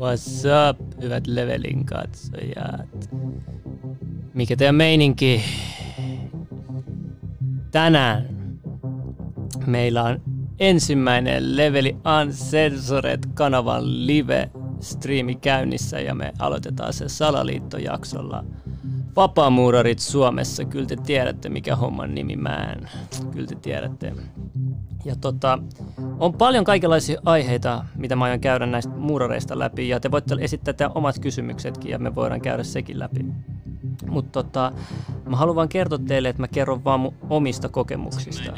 What's 0.00 0.44
up, 0.70 1.02
hyvät 1.02 1.26
levelin 1.26 1.86
katsojat? 1.86 3.10
Mikä 4.34 4.56
teidän 4.56 4.74
meininki? 4.74 5.42
Tänään 7.70 8.28
meillä 9.66 10.02
on 10.02 10.22
ensimmäinen 10.58 11.56
Leveli 11.56 11.96
Uncensored-kanavan 12.20 14.06
live-striimi 14.06 15.34
käynnissä 15.34 16.00
ja 16.00 16.14
me 16.14 16.32
aloitetaan 16.38 16.92
se 16.92 17.08
salaliittojaksolla. 17.08 18.44
Vapaamuurarit 19.16 19.98
Suomessa, 19.98 20.64
kyllä 20.64 20.86
te 20.86 20.96
tiedätte 20.96 21.48
mikä 21.48 21.76
homman 21.76 22.14
nimi 22.14 22.36
mä 22.36 22.56
en. 22.56 22.88
Kyllä 23.32 23.46
te 23.46 23.54
tiedätte. 23.54 24.12
Ja 25.04 25.16
tota, 25.16 25.58
on 26.18 26.32
paljon 26.32 26.64
kaikenlaisia 26.64 27.20
aiheita, 27.24 27.84
mitä 27.96 28.16
mä 28.16 28.24
aion 28.24 28.40
käydä 28.40 28.66
näistä 28.66 28.92
muurareista 28.92 29.58
läpi, 29.58 29.88
ja 29.88 30.00
te 30.00 30.10
voitte 30.10 30.36
esittää 30.40 30.74
teidän 30.74 30.92
omat 30.94 31.18
kysymyksetkin, 31.18 31.90
ja 31.90 31.98
me 31.98 32.14
voidaan 32.14 32.40
käydä 32.40 32.62
sekin 32.62 32.98
läpi. 32.98 33.26
Mutta 34.08 34.42
tota, 34.42 34.72
mä 35.26 35.36
haluan 35.36 35.56
vaan 35.56 35.68
kertoa 35.68 35.98
teille, 35.98 36.28
että 36.28 36.42
mä 36.42 36.48
kerron 36.48 36.84
vaan 36.84 37.00
mun 37.00 37.14
omista 37.30 37.68
kokemuksista. 37.68 38.52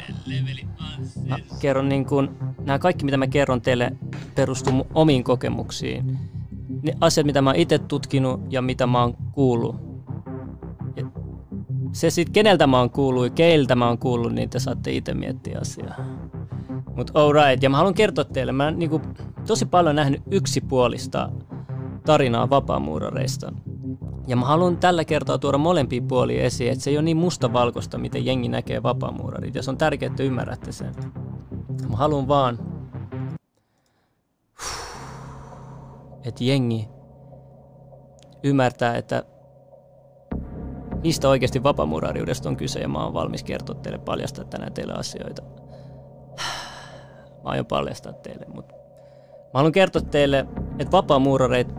Mä 1.27 1.37
kerron 1.59 1.89
niin 1.89 2.05
kun, 2.05 2.37
nämä 2.65 2.79
kaikki, 2.79 3.05
mitä 3.05 3.17
mä 3.17 3.27
kerron 3.27 3.61
teille, 3.61 3.91
perustuu 4.35 4.73
mun 4.73 4.87
omiin 4.93 5.23
kokemuksiin. 5.23 6.17
Ne 6.83 6.93
asiat, 7.01 7.25
mitä 7.25 7.41
mä 7.41 7.49
oon 7.49 7.59
itse 7.59 7.79
tutkinut 7.79 8.41
ja 8.49 8.61
mitä 8.61 8.87
mä 8.87 9.01
oon 9.01 9.17
kuullut. 9.31 9.75
Ja 10.95 11.05
se 11.91 12.09
sit, 12.09 12.29
keneltä 12.29 12.67
mä 12.67 12.79
oon 12.79 12.89
kuullut 12.89 13.23
ja 13.23 13.29
keiltä 13.29 13.75
mä 13.75 13.87
oon 13.87 13.97
kuullut, 13.97 14.33
niin 14.33 14.49
te 14.49 14.59
saatte 14.59 14.91
itse 14.91 15.13
miettiä 15.13 15.59
asiaa. 15.61 15.95
Mut 16.95 17.11
alright, 17.13 17.63
ja 17.63 17.69
mä 17.69 17.77
haluan 17.77 17.93
kertoa 17.93 18.25
teille, 18.25 18.51
mä 18.51 18.63
oon 18.63 18.79
niinku 18.79 19.01
tosi 19.47 19.65
paljon 19.65 19.95
nähnyt 19.95 20.21
yksipuolista 20.31 21.29
tarinaa 22.05 22.49
vapaamuurareista. 22.49 23.53
Ja 24.27 24.35
mä 24.35 24.45
haluan 24.45 24.77
tällä 24.77 25.05
kertaa 25.05 25.37
tuoda 25.37 25.57
molempia 25.57 26.01
puolia 26.07 26.43
esiin, 26.43 26.71
että 26.71 26.83
se 26.83 26.89
ei 26.89 26.97
ole 26.97 27.03
niin 27.03 27.17
mustavalkoista, 27.17 27.97
miten 27.97 28.25
jengi 28.25 28.47
näkee 28.47 28.83
vapaamuurarit, 28.83 29.55
ja 29.55 29.63
se 29.63 29.69
on 29.69 29.77
tärkeää, 29.77 30.07
että 30.09 30.23
ymmärrätte 30.23 30.71
sen. 30.71 30.95
Mä 31.89 31.97
haluan 31.97 32.27
vaan, 32.27 32.59
että 36.25 36.43
jengi 36.43 36.87
ymmärtää, 38.43 38.97
että 38.97 39.23
mistä 41.03 41.29
oikeasti 41.29 41.63
vapaamuurariudesta 41.63 42.49
on 42.49 42.57
kyse, 42.57 42.79
ja 42.79 42.87
mä 42.87 43.03
oon 43.03 43.13
valmis 43.13 43.43
kertoa 43.43 43.75
teille 43.75 43.99
paljastaa 43.99 44.45
tänään 44.45 44.73
teille 44.73 44.93
asioita. 44.93 45.43
Mä 47.43 47.49
aion 47.49 47.65
paljastaa 47.65 48.13
teille, 48.13 48.45
mutta 48.53 48.75
mä 48.75 49.49
haluan 49.53 49.71
kertoa 49.71 50.01
teille, 50.01 50.45
että 50.79 50.91
vapaamuurareit 50.91 51.73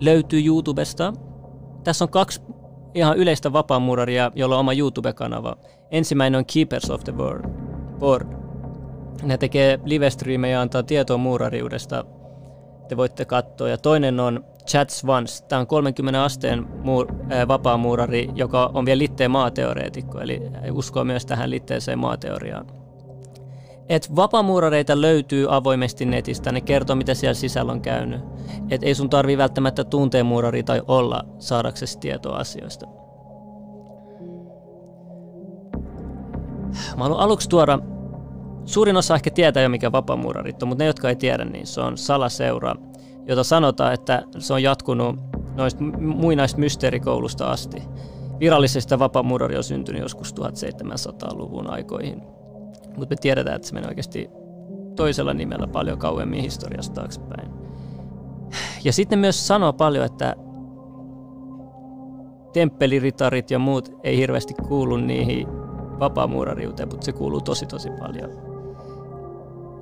löytyy 0.00 0.46
YouTubesta. 0.46 1.12
Tässä 1.84 2.04
on 2.04 2.08
kaksi 2.08 2.42
ihan 2.94 3.16
yleistä 3.16 3.52
vapaamuuraria, 3.52 4.30
jolla 4.34 4.54
on 4.54 4.60
oma 4.60 4.72
YouTube-kanava. 4.72 5.56
Ensimmäinen 5.90 6.38
on 6.38 6.44
Keepers 6.54 6.90
of 6.90 7.04
the 7.04 7.16
World. 7.16 7.50
Board. 7.98 8.26
Ne 9.22 9.38
tekee 9.38 9.80
livestreamejä 9.84 10.52
ja 10.52 10.60
antaa 10.60 10.82
tietoa 10.82 11.16
muurariudesta. 11.16 12.04
Te 12.88 12.96
voitte 12.96 13.24
katsoa. 13.24 13.68
Ja 13.68 13.78
toinen 13.78 14.20
on 14.20 14.44
Chats 14.66 15.04
Once. 15.08 15.44
Tämä 15.44 15.60
on 15.60 15.66
30 15.66 16.24
asteen 16.24 16.66
muur, 16.84 17.12
äh, 17.32 17.48
vapaamuurari, 17.48 18.30
joka 18.34 18.70
on 18.74 18.86
vielä 18.86 18.98
litteen 18.98 19.30
maateoreetikko, 19.30 20.20
eli 20.20 20.42
uskoo 20.72 21.04
myös 21.04 21.26
tähän 21.26 21.50
litteeseen 21.50 21.98
maateoriaan. 21.98 22.79
Et 23.90 24.16
vapaamuurareita 24.16 25.00
löytyy 25.00 25.56
avoimesti 25.56 26.04
netistä, 26.04 26.52
ne 26.52 26.60
kertoo 26.60 26.96
mitä 26.96 27.14
siellä 27.14 27.34
sisällä 27.34 27.72
on 27.72 27.80
käynyt. 27.80 28.20
Et 28.70 28.82
ei 28.82 28.94
sun 28.94 29.10
tarvi 29.10 29.38
välttämättä 29.38 29.84
tuntea 29.84 30.24
muurari 30.24 30.62
tai 30.62 30.82
olla 30.88 31.24
saadaksesi 31.38 31.98
tietoa 31.98 32.36
asioista. 32.36 32.86
Mä 36.96 37.02
haluan 37.04 37.20
aluksi 37.20 37.48
tuoda, 37.48 37.78
suurin 38.64 38.96
osa 38.96 39.14
ehkä 39.14 39.30
tietää 39.30 39.62
jo 39.62 39.68
mikä 39.68 39.92
vapaamuurarit 39.92 40.62
on, 40.62 40.68
mutta 40.68 40.84
ne 40.84 40.86
jotka 40.86 41.08
ei 41.08 41.16
tiedä, 41.16 41.44
niin 41.44 41.66
se 41.66 41.80
on 41.80 41.98
salaseura, 41.98 42.74
jota 43.26 43.44
sanotaan, 43.44 43.94
että 43.94 44.22
se 44.38 44.52
on 44.52 44.62
jatkunut 44.62 45.16
noista 45.54 45.84
muinaista 46.00 46.58
mysteerikoulusta 46.58 47.50
asti. 47.50 47.82
Virallisesti 48.40 48.98
vapaamuurari 48.98 49.56
on 49.56 49.64
syntynyt 49.64 50.02
joskus 50.02 50.34
1700-luvun 50.34 51.70
aikoihin 51.70 52.22
mutta 52.96 53.14
me 53.14 53.16
tiedetään, 53.20 53.56
että 53.56 53.68
se 53.68 53.74
menee 53.74 53.88
oikeasti 53.88 54.30
toisella 54.96 55.34
nimellä 55.34 55.66
paljon 55.66 55.98
kauemmin 55.98 56.42
historiasta 56.42 56.94
taaksepäin. 56.94 57.50
Ja 58.84 58.92
sitten 58.92 59.18
myös 59.18 59.46
sanoo 59.46 59.72
paljon, 59.72 60.04
että 60.04 60.36
temppeliritarit 62.52 63.50
ja 63.50 63.58
muut 63.58 63.92
ei 64.04 64.16
hirveästi 64.16 64.54
kuulu 64.68 64.96
niihin 64.96 65.48
vapaamuurariuteen, 66.00 66.88
mutta 66.88 67.04
se 67.04 67.12
kuuluu 67.12 67.40
tosi 67.40 67.66
tosi 67.66 67.90
paljon. 67.90 68.30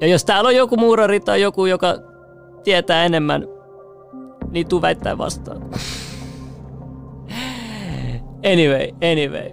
Ja 0.00 0.06
jos 0.06 0.24
täällä 0.24 0.48
on 0.48 0.56
joku 0.56 0.76
muurari 0.76 1.20
tai 1.20 1.42
joku, 1.42 1.66
joka 1.66 1.94
tietää 2.64 3.04
enemmän, 3.04 3.46
niin 4.50 4.68
tuu 4.68 4.82
väittää 4.82 5.18
vastaan. 5.18 5.62
anyway, 8.52 8.88
anyway. 9.12 9.50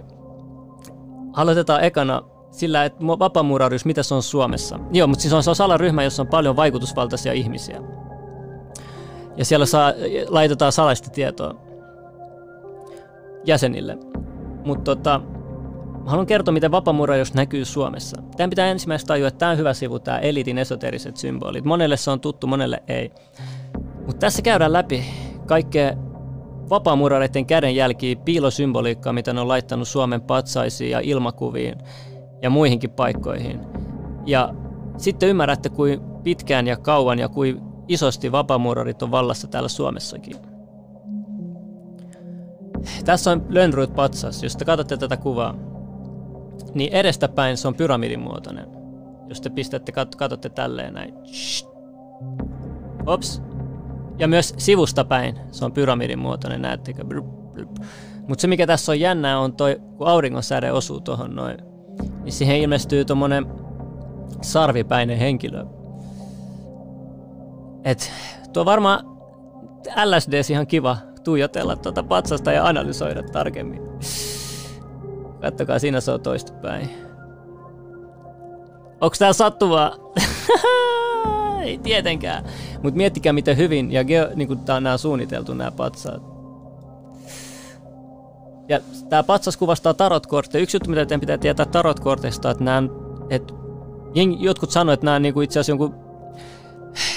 Aloitetaan 1.32 1.84
ekana 1.84 2.22
sillä, 2.58 2.84
että 2.84 3.06
vapaamuuraryys, 3.06 3.84
mitä 3.84 4.02
se 4.02 4.14
on 4.14 4.22
Suomessa. 4.22 4.78
Joo, 4.92 5.06
mutta 5.06 5.22
siis 5.22 5.34
on, 5.34 5.42
se 5.42 5.50
on 5.50 5.56
salaryhmä, 5.56 6.02
jossa 6.02 6.22
on 6.22 6.28
paljon 6.28 6.56
vaikutusvaltaisia 6.56 7.32
ihmisiä. 7.32 7.82
Ja 9.36 9.44
siellä 9.44 9.66
saa, 9.66 9.92
laitetaan 10.28 10.72
salaista 10.72 11.10
tietoa 11.10 11.54
jäsenille. 13.44 13.98
Mutta 14.64 14.84
tota, 14.84 15.20
haluan 16.06 16.26
kertoa, 16.26 16.52
miten 16.52 16.70
vapaamuuraryys 16.70 17.34
näkyy 17.34 17.64
Suomessa. 17.64 18.22
Tämän 18.36 18.50
pitää 18.50 18.66
ensimmäistä 18.66 19.06
tajua, 19.06 19.28
että 19.28 19.38
tämä 19.38 19.52
on 19.52 19.58
hyvä 19.58 19.74
sivu, 19.74 19.98
tämä 19.98 20.18
elitin 20.18 20.58
esoteriset 20.58 21.16
symbolit. 21.16 21.64
Monelle 21.64 21.96
se 21.96 22.10
on 22.10 22.20
tuttu, 22.20 22.46
monelle 22.46 22.82
ei. 22.88 23.12
Mutta 24.06 24.20
tässä 24.20 24.42
käydään 24.42 24.72
läpi 24.72 25.04
kaikkea 25.46 25.92
vapaamuurareiden 26.70 27.46
kädenjälkiä, 27.46 28.16
piilosymboliikkaa, 28.16 29.12
mitä 29.12 29.32
ne 29.32 29.40
on 29.40 29.48
laittanut 29.48 29.88
Suomen 29.88 30.20
patsaisiin 30.20 30.90
ja 30.90 31.00
ilmakuviin 31.00 31.74
ja 32.42 32.50
muihinkin 32.50 32.90
paikkoihin. 32.90 33.60
Ja 34.26 34.54
sitten 34.96 35.28
ymmärrätte, 35.28 35.68
kuin 35.68 36.00
pitkään 36.22 36.66
ja 36.66 36.76
kauan 36.76 37.18
ja 37.18 37.28
kuin 37.28 37.60
isosti 37.88 38.32
vapaamuurarit 38.32 39.02
on 39.02 39.10
vallassa 39.10 39.46
täällä 39.46 39.68
Suomessakin. 39.68 40.36
Tässä 43.04 43.30
on 43.30 43.46
Lönnruut 43.48 43.94
patsas. 43.94 44.42
Jos 44.42 44.56
te 44.56 44.64
katsotte 44.64 44.96
tätä 44.96 45.16
kuvaa, 45.16 45.54
niin 46.74 46.92
edestäpäin 46.92 47.56
se 47.56 47.68
on 47.68 47.74
pyramidin 47.74 48.20
muotoinen. 48.20 48.66
Jos 49.28 49.40
te 49.40 49.50
pistätte, 49.50 49.92
kat- 49.92 50.16
katsotte 50.16 50.48
tälleen 50.48 50.94
näin. 50.94 51.14
Ops. 53.06 53.42
Ja 54.18 54.28
myös 54.28 54.54
sivusta 54.58 55.04
päin 55.04 55.38
se 55.50 55.64
on 55.64 55.72
pyramidin 55.72 56.18
muotoinen, 56.18 56.62
näettekö? 56.62 57.04
Mutta 58.28 58.42
se 58.42 58.46
mikä 58.46 58.66
tässä 58.66 58.92
on 58.92 59.00
jännää 59.00 59.38
on 59.38 59.52
toi, 59.52 59.80
kun 59.96 60.06
auringon 60.06 60.42
säde 60.42 60.72
osuu 60.72 61.00
tuohon 61.00 61.34
noin 61.34 61.75
niin 62.26 62.32
siihen 62.32 62.56
ilmestyy 62.56 63.04
tommonen 63.04 63.46
sarvipäinen 64.42 65.18
henkilö. 65.18 65.64
Et 67.84 68.12
tuo 68.52 68.64
varmaan 68.64 69.00
LSD 70.04 70.50
ihan 70.50 70.66
kiva 70.66 70.98
tuijotella 71.24 71.76
tuota 71.76 72.02
patsasta 72.02 72.52
ja 72.52 72.66
analysoida 72.66 73.22
tarkemmin. 73.22 73.82
Kattokaa, 75.40 75.78
siinä 75.78 76.00
se 76.00 76.12
on 76.12 76.20
toistepäin. 76.20 76.90
Onks 79.00 79.18
tää 79.18 79.32
sattuvaa? 79.32 79.92
Ei 81.62 81.78
tietenkään. 81.78 82.44
Mut 82.82 82.94
miettikää 82.94 83.32
miten 83.32 83.56
hyvin 83.56 83.92
ja 83.92 84.04
geo, 84.04 84.28
niin 84.34 84.58
tää 84.58 84.76
on 84.76 84.82
nää 84.82 84.96
suunniteltu 84.96 85.54
nämä 85.54 85.70
patsaat. 85.70 86.35
Ja 88.68 88.80
tämä 89.08 89.22
patsas 89.22 89.56
kuvastaa 89.56 89.94
tarotkortteja. 89.94 90.62
Yksi 90.62 90.76
juttu, 90.76 90.90
mitä 90.90 91.06
teidän 91.06 91.20
pitää 91.20 91.38
tietää 91.38 91.66
tarotkorteista, 91.66 92.50
että 92.50 92.64
nämä, 92.64 92.88
että 93.30 93.54
jotkut 94.38 94.70
sanoivat, 94.70 94.98
että 94.98 95.04
nämä 95.04 95.16
on 95.16 95.22
niinku 95.22 95.40
itse 95.40 95.60
asiassa 95.60 95.70
jonkun 95.70 95.94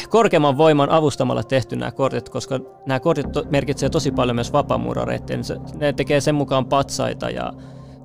korkeamman 0.10 0.58
voiman 0.58 0.90
avustamalla 0.90 1.44
tehty 1.44 1.76
nämä 1.76 1.92
kortit, 1.92 2.30
koska 2.30 2.60
nämä 2.86 3.00
kortit 3.00 3.26
merkitsee 3.50 3.90
tosi 3.90 4.12
paljon 4.12 4.36
myös 4.36 4.54
vapaamuurareiden. 4.54 5.42
Ne 5.76 5.94
tekee 5.94 6.22
sen 6.22 6.36
mukaan 6.36 6.66
patsaita 6.66 7.30
ja 7.30 7.54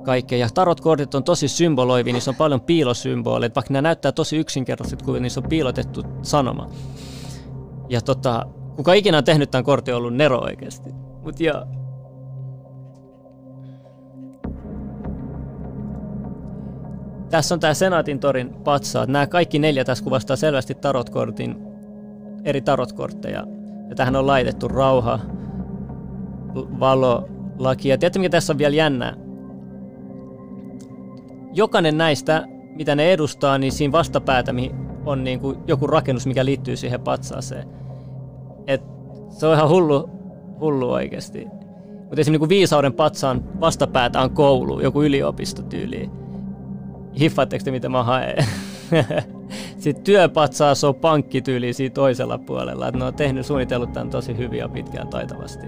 kaikkea. 0.05 0.39
Ja 0.39 0.49
tarotkortit 0.55 1.15
on 1.15 1.25
tosi 1.25 1.49
symboloivia, 1.49 2.13
niissä 2.13 2.31
on 2.31 2.37
paljon 2.37 2.61
piilosymboleita, 2.61 3.55
vaikka 3.55 3.73
nämä 3.73 3.83
näyttää 3.83 4.13
tosi 4.13 4.37
yksinkertaiset, 4.37 5.03
kun 5.03 5.23
niissä 5.23 5.41
on 5.41 5.49
piilotettu 5.49 6.03
sanoma. 6.23 6.71
Ja 7.89 8.01
tota, 8.01 8.47
kuka 8.77 8.93
ikinä 8.93 9.19
on 9.19 9.25
tehnyt 9.25 9.51
tämän 9.51 9.65
kortin 9.65 9.95
on 9.95 9.99
ollut 9.99 10.15
Nero 10.15 10.39
oikeasti. 10.39 10.91
Mut 11.23 11.41
joo, 11.41 11.65
Tässä 17.31 17.55
on 17.55 17.61
tämä 17.61 17.75
Senaatin 17.75 18.19
torin 18.19 18.55
patsaat. 18.65 19.09
Nämä 19.09 19.27
kaikki 19.27 19.59
neljä 19.59 19.85
tässä 19.85 20.05
kuvastaa 20.05 20.37
selvästi 20.37 20.75
tarotkortin, 20.75 21.57
eri 22.45 22.61
tarotkortteja. 22.61 23.47
Ja 23.89 23.95
tähän 23.95 24.17
on 24.17 24.27
laitettu 24.27 24.69
rauha, 24.69 25.19
valo, 26.81 27.29
laki. 27.59 27.89
Ja 27.89 27.99
tiedätkö, 27.99 28.19
mikä 28.19 28.31
tässä 28.31 28.53
on 28.53 28.59
vielä 28.59 28.77
jännää? 28.77 29.17
Jokainen 31.53 31.99
näistä, 31.99 32.45
mitä 32.75 32.95
ne 32.95 33.13
edustaa, 33.13 33.59
niin 33.59 33.73
siinä 33.73 33.93
vastapäätä 33.93 34.55
on 35.07 35.25
niin 35.25 35.41
kuin 35.41 35.59
joku 35.67 35.87
rakennus, 35.87 36.27
mikä 36.27 36.45
liittyy 36.45 36.77
siihen 36.77 37.01
patsaaseen. 37.01 37.69
Et 38.67 38.83
se 39.29 39.47
on 39.47 39.55
ihan 39.55 39.69
hullu, 39.69 40.11
hullu 40.61 40.91
oikeasti. 40.91 41.45
Mutta 41.45 42.21
esimerkiksi 42.21 42.31
niin 42.31 42.49
viisauden 42.49 42.93
patsaan 42.93 43.61
vastapäätä 43.61 44.21
on 44.21 44.31
koulu, 44.31 44.81
joku 44.81 45.03
yliopistotyyli. 45.03 46.11
Hiffaatteko 47.21 47.65
te, 47.65 47.71
mitä 47.71 47.89
mä 47.89 48.03
haen? 48.03 48.47
Sitten 49.79 50.05
työpatsaas 50.05 50.85
on 50.85 50.95
pankkityyli 50.95 51.73
siinä 51.73 51.95
toisella 51.95 52.39
puolella. 52.39 52.89
Et 52.89 52.95
ne 52.95 53.05
on 53.05 53.15
tehnyt, 53.15 53.47
suunnitellut 53.47 53.93
tämän 53.93 54.11
tosi 54.11 54.37
hyvin 54.37 54.59
ja 54.59 54.69
pitkään 54.69 55.09
taitavasti. 55.09 55.67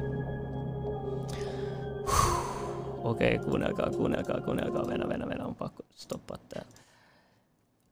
Okei, 3.04 3.34
okay, 3.34 3.48
kuunnelkaa, 3.48 3.90
kuunnelkaa, 3.90 4.40
kuunnelkaa. 4.40 4.86
Venä, 4.86 5.08
venä, 5.08 5.28
venä, 5.28 5.44
on 5.44 5.54
pakko 5.54 5.82
stoppaa 5.90 6.38
tää. 6.48 6.64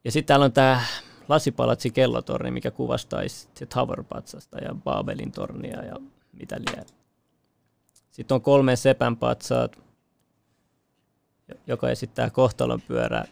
Ja 0.05 0.13
sitten 0.13 0.27
täällä 0.27 0.45
on 0.45 0.53
tämä 0.53 0.81
lasipalatsi 1.29 1.91
kellotorni, 1.91 2.51
mikä 2.51 2.71
kuvastaisi 2.71 3.49
Tower-patsasta 3.75 4.59
ja 4.65 4.75
Babelin 4.85 5.33
tornia 5.33 5.85
ja 5.85 5.97
mitä 6.33 6.57
liian. 6.57 6.87
Sitten 8.11 8.35
on 8.35 8.41
kolme 8.41 8.77
sepän 8.77 9.17
patsaat, 9.17 9.79
joka 11.67 11.91
esittää 11.91 12.31
kohtalon 12.31 12.81
pyörää 12.89 13.25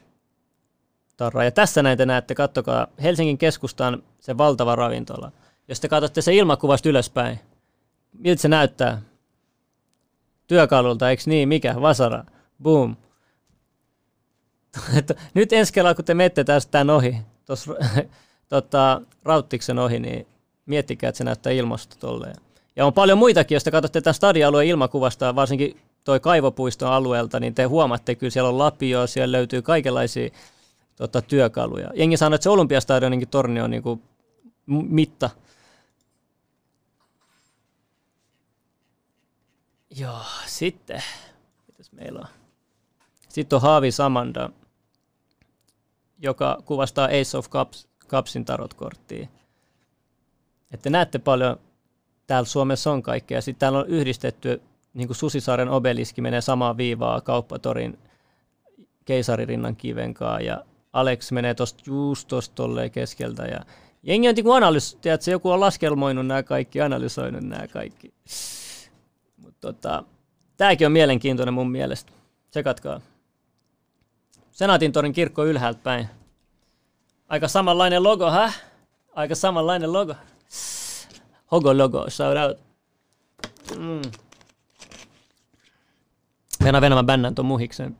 tarraa. 1.17 1.45
Ja 1.45 1.51
tässä 1.51 1.83
näitä 1.83 2.07
näette, 2.07 2.35
kattokaa, 2.35 2.87
Helsingin 3.03 3.39
keskustan 3.39 4.03
se 4.21 4.39
valtava 4.39 4.77
ravintola. 4.77 5.33
Jos 5.69 5.81
te 5.81 5.89
katsotte 5.89 6.23
se 6.23 6.35
ilmakuvasta 6.35 6.89
ylöspäin, 6.89 7.41
miltä 8.13 8.43
se 8.43 8.49
näyttää? 8.49 9.03
Työkalulta, 10.47 11.11
eikö 11.11 11.23
niin? 11.27 11.49
Mikä? 11.49 11.75
Vasara. 11.81 12.25
Boom. 12.63 12.97
Nyt 15.35 15.53
ensi 15.53 15.73
kerralla, 15.73 15.95
kun 15.95 16.05
te 16.05 16.15
menette 16.15 16.45
tästä 16.45 16.71
tämän 16.71 16.91
ohi, 16.91 17.17
tuossa 17.47 17.75
tota, 18.49 19.03
Rauttiksen 19.25 19.79
ohi, 19.79 20.01
niin 20.01 20.27
miettikää, 20.67 21.09
että 21.09 21.19
se 21.19 21.25
näyttää 21.25 21.53
ilmasta 21.53 21.97
tolleen. 22.01 22.37
Ja 22.77 22.87
on 22.87 22.93
paljon 22.93 23.19
muitakin, 23.19 23.57
jos 23.57 23.65
te 23.65 23.71
katsotte 23.71 24.01
tämän 24.01 24.15
stadialueen 24.15 24.69
ilmakuvasta, 24.69 25.35
varsinkin 25.35 25.81
toi 26.05 26.21
kaivopuiston 26.21 26.93
alueelta, 26.93 27.41
niin 27.41 27.55
te 27.55 27.65
huomaatte, 27.65 28.15
kyllä 28.15 28.31
siellä 28.31 28.49
on 28.49 28.59
lapio, 28.59 29.07
siellä 29.07 29.33
löytyy 29.33 29.63
kaikenlaisia 29.63 30.31
tota, 30.97 31.23
työkaluja. 31.23 31.91
Jengi 31.95 32.17
sanoo, 32.17 32.35
että 32.35 32.43
se 32.43 32.51
Olympiastadioninkin 32.51 33.29
torni 33.29 33.61
on 33.61 33.71
niin 33.71 33.83
kuin 33.83 34.03
mitta. 34.67 35.31
Joo, 39.97 40.23
sitten, 40.47 41.03
mitäs 41.67 41.93
meillä 41.93 42.19
on? 42.21 42.27
Sitten 43.29 43.57
on 43.57 43.63
Haavi 43.63 43.91
Samanda, 43.91 44.51
joka 46.19 46.63
kuvastaa 46.65 47.07
Ace 47.07 47.39
of 47.39 47.51
Cups, 47.51 47.89
Cupsin 48.09 48.45
tarotkorttia. 48.45 49.29
Että 50.71 50.91
näette 50.91 51.19
paljon, 51.19 51.57
täällä 52.27 52.47
Suomessa 52.47 52.93
on 52.93 53.03
kaikkea. 53.03 53.41
Sitten 53.41 53.61
täällä 53.61 53.79
on 53.79 53.87
yhdistetty, 53.87 54.63
niin 54.95 55.09
kuin 55.09 55.17
Susisaaren 55.17 55.69
obeliski 55.69 56.21
menee 56.21 56.41
samaa 56.41 56.77
viivaa 56.77 57.21
kauppatorin 57.21 57.99
keisaririnnan 59.05 59.77
kivenkaa 59.77 60.41
ja 60.41 60.65
Alex 60.93 61.33
menee 61.33 61.55
tuosta 61.55 61.83
just 61.87 62.29
tosta 62.29 62.55
tolleen 62.55 62.91
keskeltä 62.91 63.43
ja 63.43 63.61
jengi 64.03 64.29
on 64.29 64.35
niinku 64.35 64.53
analys, 64.53 64.95
tiedätkö, 65.01 65.31
joku 65.31 65.51
on 65.51 65.61
laskelmoinut 65.61 66.27
nämä 66.27 66.43
kaikki, 66.43 66.81
analysoinut 66.81 67.43
nämä 67.43 67.69
kaikki. 67.69 68.15
Mutta 69.37 69.61
tota, 69.61 70.05
tämäkin 70.57 70.87
on 70.87 70.93
mielenkiintoinen 70.93 71.55
mun 71.55 71.71
mielestä. 71.71 72.13
Tsekatkaa. 72.51 73.01
Senaatin 74.51 74.93
torin 74.93 75.13
kirkko 75.13 75.45
ylhäältä 75.45 75.81
päin. 75.83 76.09
Aika 77.29 77.49
samanlainen 77.49 78.03
logo, 78.03 78.31
hä? 78.31 78.53
Aika 79.15 79.35
samanlainen 79.35 79.93
logo. 79.93 80.15
Hogo 81.51 81.79
logo, 81.79 82.11
shout 82.11 82.37
out. 82.37 82.59
Mm. 83.79 84.03
Venä 86.65 86.81
Venä 86.81 86.95
mä 86.95 87.03
bännän 87.03 87.35
ton 87.35 87.47
muhiksen. 87.47 87.97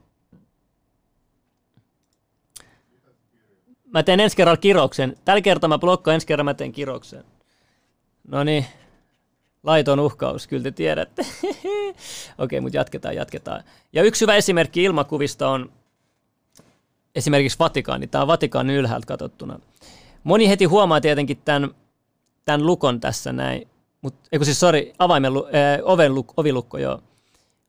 Mä 3.93 4.03
teen 4.03 4.21
ensi 4.21 4.37
kerralla 4.37 4.57
kiroksen. 4.57 5.17
Tällä 5.25 5.41
kertaa 5.41 5.69
mä 5.69 5.79
blokkaan, 5.79 6.15
ensi 6.15 6.27
kerralla 6.27 6.51
mä 6.51 6.55
teen 6.55 6.73
kiroksen. 6.73 7.25
No 8.29 8.45
niin, 8.45 8.67
laiton 9.63 10.01
uhkaus, 10.01 10.47
kyllä 10.47 10.63
te 10.63 10.71
tiedätte. 10.71 11.27
Okei, 12.39 12.61
mutta 12.61 12.77
jatketaan, 12.77 13.17
jatketaan. 13.17 13.65
Ja 13.93 14.03
yksi 14.03 14.21
hyvä 14.21 14.35
esimerkki 14.35 14.85
ilmakuvista 14.85 15.49
on 15.49 15.71
esimerkiksi 17.15 17.59
Vatikaani. 17.59 18.07
Tämä 18.07 18.23
on 18.23 18.29
Vatikaanin 18.29 18.77
ylhäältä 18.77 19.07
katsottuna. 19.07 19.59
Moni 20.25 20.49
heti 20.49 20.65
huomaa 20.65 21.01
tietenkin 21.01 21.41
tämän, 21.45 21.71
tämän 22.45 22.67
lukon 22.67 23.01
tässä 23.01 23.33
näin. 23.33 23.69
Mut, 24.03 24.15
eikö 24.33 24.45
siis, 24.45 24.61
sorry, 24.61 24.93
avaimen, 24.99 25.33
äh, 25.37 25.81
oven 25.83 26.15
luk, 26.15 26.33
ovilukko, 26.37 26.79
joo. 26.79 27.03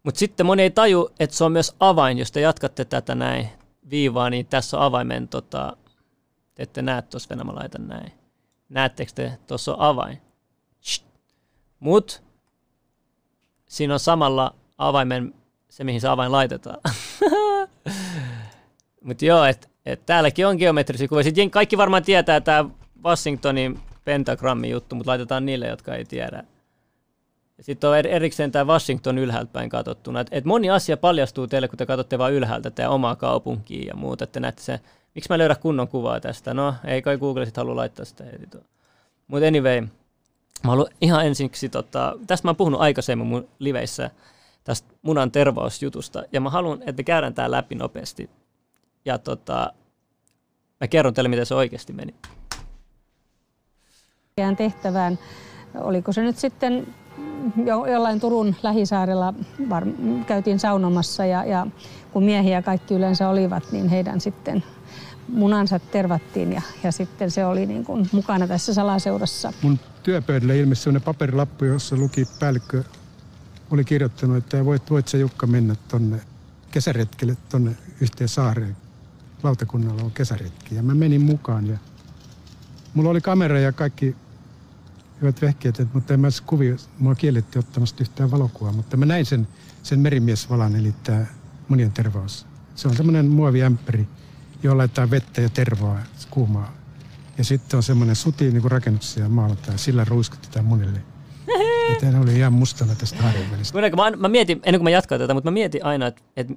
Mutta 0.04 0.20
sitten 0.20 0.46
moni 0.46 0.64
ei 0.64 0.72
taju, 0.72 1.10
että 1.20 1.36
se 1.36 1.44
on 1.44 1.52
myös 1.52 1.76
avain, 1.80 2.18
jos 2.18 2.32
te 2.32 2.42
jatkatte 2.42 2.86
tätä 2.86 3.16
näin 3.16 3.50
viivaa, 3.90 4.30
niin 4.30 4.46
tässä 4.46 4.78
on 4.78 4.84
avaimen, 4.84 5.28
tota, 5.28 5.78
te 6.56 6.64
ette 6.64 6.82
näe 6.82 7.02
tuossa, 7.02 7.30
Venä, 7.30 7.44
mä 7.44 7.56
laitan 7.56 7.88
näin. 7.88 8.12
Näettekö 8.70 9.12
te, 9.16 9.38
tuossa 9.48 9.74
on 9.74 9.82
avain. 9.82 10.22
Mutta 11.80 12.20
siinä 13.66 13.94
on 13.94 14.00
samalla 14.00 14.56
avaimen, 14.78 15.34
se 15.70 15.84
mihin 15.84 16.02
se 16.02 16.08
avain 16.08 16.32
laitetaan. 16.32 16.80
Mutta 19.04 19.26
joo, 19.26 19.46
että 19.46 19.68
et 19.86 20.06
täälläkin 20.06 20.48
on 20.48 20.58
geometrisia 20.58 21.08
kuvia. 21.08 21.24
Sitten 21.24 21.52
kaikki 21.52 21.78
varmaan 21.78 22.04
tietää 22.04 22.42
tämä 22.42 22.70
Washingtonin 23.04 23.80
pentagrammi 24.06 24.70
juttu, 24.70 24.96
mutta 24.96 25.10
laitetaan 25.10 25.46
niille, 25.46 25.68
jotka 25.68 25.96
ei 25.96 26.06
tiedä. 26.06 26.44
Sitten 27.62 27.90
on 27.90 27.96
erikseen 27.98 28.52
tämä 28.52 28.74
Washington 28.74 29.18
ylhäältä 29.18 29.52
päin 29.54 29.70
katsottuna. 29.70 30.20
Et, 30.20 30.28
et 30.32 30.46
moni 30.46 30.70
asia 30.70 30.98
paljastuu 30.98 31.48
teille, 31.48 31.68
kun 31.68 31.78
te 31.78 31.86
katsotte 31.86 32.18
vain 32.18 32.34
ylhäältä 32.34 32.72
tämä 32.72 32.90
omaa 32.90 33.16
kaupunkia 33.16 33.88
ja 33.88 33.96
muuta. 33.96 34.24
Että 34.24 34.40
näette 34.40 34.62
se, 34.62 34.80
miksi 35.16 35.30
mä 35.30 35.38
löydän 35.38 35.60
kunnon 35.62 35.88
kuvaa 35.88 36.20
tästä? 36.20 36.54
No, 36.54 36.76
ei 36.86 37.02
kai 37.02 37.18
Google 37.18 37.46
sitten 37.46 37.62
halua 37.62 37.76
laittaa 37.76 38.06
sitä 38.06 38.24
heti. 38.24 38.58
Mutta 39.28 39.48
anyway, 39.48 39.82
mä 40.64 40.70
haluan 40.70 40.92
ihan 41.02 41.26
ensiksi, 41.26 41.70
tota, 41.70 42.14
tästä 42.28 42.48
mä 42.48 42.50
oon 42.50 42.56
puhunut 42.56 42.82
aikaisemmin 42.82 43.28
mun 43.28 43.48
liveissä, 43.60 44.12
tästä 44.64 44.94
munan 45.02 45.32
tervausjutusta, 45.32 46.24
ja 46.32 46.42
mä 46.42 46.50
haluan, 46.50 46.84
että 46.86 47.04
käydään 47.04 47.34
tämä 47.34 47.52
läpi 47.52 47.76
nopeasti 47.76 48.30
ja 49.06 49.18
tota, 49.18 49.74
mä 50.82 50.88
kerron 50.88 51.14
teille, 51.14 51.30
miten 51.30 51.46
se 51.46 51.56
oikeasti 51.56 51.94
meni. 51.94 52.16
tehtävään, 54.58 55.20
oliko 55.76 56.12
se 56.12 56.22
nyt 56.22 56.38
sitten 56.38 56.88
jo, 57.66 57.86
jollain 57.86 58.20
Turun 58.20 58.56
lähisaarella 58.64 59.34
var, 59.70 59.86
käytiin 60.28 60.60
saunomassa 60.60 61.26
ja, 61.26 61.44
ja 61.44 61.68
kun 62.14 62.24
miehiä 62.24 62.62
kaikki 62.62 62.94
yleensä 62.94 63.30
olivat, 63.30 63.72
niin 63.72 63.90
heidän 63.90 64.22
sitten 64.22 64.64
munansa 65.28 65.80
tervattiin 65.80 66.54
ja, 66.54 66.62
ja 66.84 66.92
sitten 66.92 67.32
se 67.32 67.46
oli 67.46 67.66
niin 67.66 67.86
kuin 67.86 68.10
mukana 68.12 68.48
tässä 68.48 68.74
salaseurassa. 68.74 69.54
Mun 69.62 69.80
työpöydälle 70.04 70.60
ilmestyi 70.60 70.84
sellainen 70.84 71.06
paperilappu, 71.06 71.66
jossa 71.66 71.96
luki 71.96 72.28
päällikkö 72.40 72.84
oli 73.72 73.84
kirjoittanut, 73.84 74.38
että 74.38 74.66
voit, 74.66 74.90
voit 74.90 75.08
sä 75.08 75.18
Jukka 75.18 75.48
mennä 75.48 75.76
tonne 75.88 76.22
kesäretkelle 76.72 77.38
tonne 77.50 77.78
yhteen 78.02 78.30
saareen 78.30 78.78
lautakunnalla 79.44 80.04
on 80.04 80.12
kesäretki. 80.12 80.76
Ja 80.76 80.84
mä 80.84 80.94
menin 80.94 81.22
mukaan 81.22 81.68
ja 81.68 81.78
mulla 82.94 83.10
oli 83.10 83.22
kamera 83.22 83.60
ja 83.60 83.72
kaikki 83.72 84.16
hyvät 85.22 85.42
vehkeet, 85.42 85.94
mutta 85.94 86.14
en 86.14 86.20
mä 86.20 86.28
kuvia, 86.46 86.76
mua 87.00 87.16
kiellettiin 87.16 87.60
ottamasta 87.60 88.04
yhtään 88.04 88.32
valokuvaa, 88.32 88.74
mutta 88.74 88.98
mä 88.98 89.06
näin 89.06 89.26
sen, 89.26 89.48
sen 89.84 90.00
merimiesvalan, 90.00 90.76
eli 90.76 90.94
tämä 91.04 91.26
monien 91.68 91.92
tervaus. 91.92 92.46
Se 92.76 92.88
on 92.88 92.96
semmoinen 92.96 93.28
muoviämpäri, 93.28 94.08
jolla 94.64 94.78
laitetaan 94.78 95.12
vettä 95.12 95.42
ja 95.42 95.50
tervaa, 95.50 96.00
kuumaa. 96.30 96.74
Ja 97.38 97.44
sitten 97.44 97.78
on 97.78 97.84
semmoinen 97.84 98.16
suti 98.16 98.52
niin 98.52 98.62
kuin 98.62 98.72
rakennuksia 98.72 99.30
maalataan, 99.30 99.80
sillä 99.80 100.06
ruiskutetaan 100.06 100.66
monille. 100.66 101.00
Miten 101.90 102.16
oli 102.16 102.38
ihan 102.38 102.54
mustana 102.54 102.96
tästä 102.96 103.24
harjavälistä. 103.24 103.80
Mä, 103.96 104.12
mä 104.18 104.30
mietin, 104.30 104.60
ennen 104.64 104.80
kuin 104.80 104.84
mä 104.84 104.90
jatkan 104.90 105.20
tätä, 105.20 105.34
mutta 105.34 105.50
mä 105.50 105.54
mietin 105.54 105.86
aina, 105.86 106.08
että, 106.08 106.22
että 106.38 106.54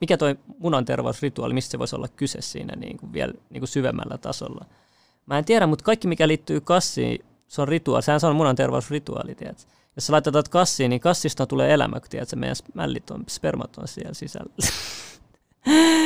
mikä 0.00 0.16
toi 0.16 0.36
munantervausrituaali, 0.58 1.54
mistä 1.54 1.70
se 1.70 1.78
voisi 1.78 1.96
olla 1.96 2.08
kyse 2.08 2.40
siinä 2.40 2.76
niin 2.76 2.96
kuin 2.96 3.12
vielä 3.12 3.32
niin 3.50 3.60
kuin 3.60 3.68
syvemmällä 3.68 4.18
tasolla. 4.18 4.64
Mä 5.26 5.38
en 5.38 5.44
tiedä, 5.44 5.66
mutta 5.66 5.84
kaikki 5.84 6.08
mikä 6.08 6.28
liittyy 6.28 6.60
kassiin, 6.60 7.24
se 7.48 7.62
on 7.62 7.68
rituaali. 7.68 8.02
Sehän 8.02 8.20
se 8.20 8.26
on 8.26 8.36
munantervausrituaali, 8.36 9.34
tiedätkö? 9.34 9.62
Jos 9.96 10.06
sä 10.06 10.12
laitetaan 10.12 10.44
kassiin, 10.50 10.90
niin 10.90 11.00
kassista 11.00 11.46
tulee 11.46 11.74
elämä, 11.74 12.00
kun 12.00 12.10
tiedät, 12.10 12.34
meidän 12.34 12.56
mällit 12.74 13.10
on, 13.10 13.24
spermat 13.28 13.78
on 13.78 13.88
siellä 13.88 14.14
sisällä. 14.14 14.52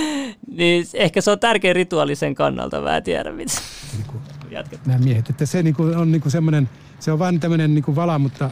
niin 0.57 0.87
ehkä 0.95 1.21
se 1.21 1.31
on 1.31 1.39
tärkeä 1.39 1.73
rituaali 1.73 2.17
sen 2.17 2.35
kannalta, 2.35 2.81
mä 2.81 2.97
en 2.97 3.03
tiedä 3.03 3.33
mitä. 3.33 3.53
jätket. 4.51 4.87
Nämä 4.87 4.99
miehet. 4.99 5.31
Että 5.31 5.47
se 5.47 5.63
niinku 5.63 5.83
on 5.83 6.13
niinku 6.13 6.31
semmoinen, 6.31 6.69
se 7.01 7.13
on 7.13 7.19
vain 7.19 7.41
tämmöinen 7.41 7.75
niinku 7.75 7.97
vala, 7.97 8.19
mutta 8.19 8.51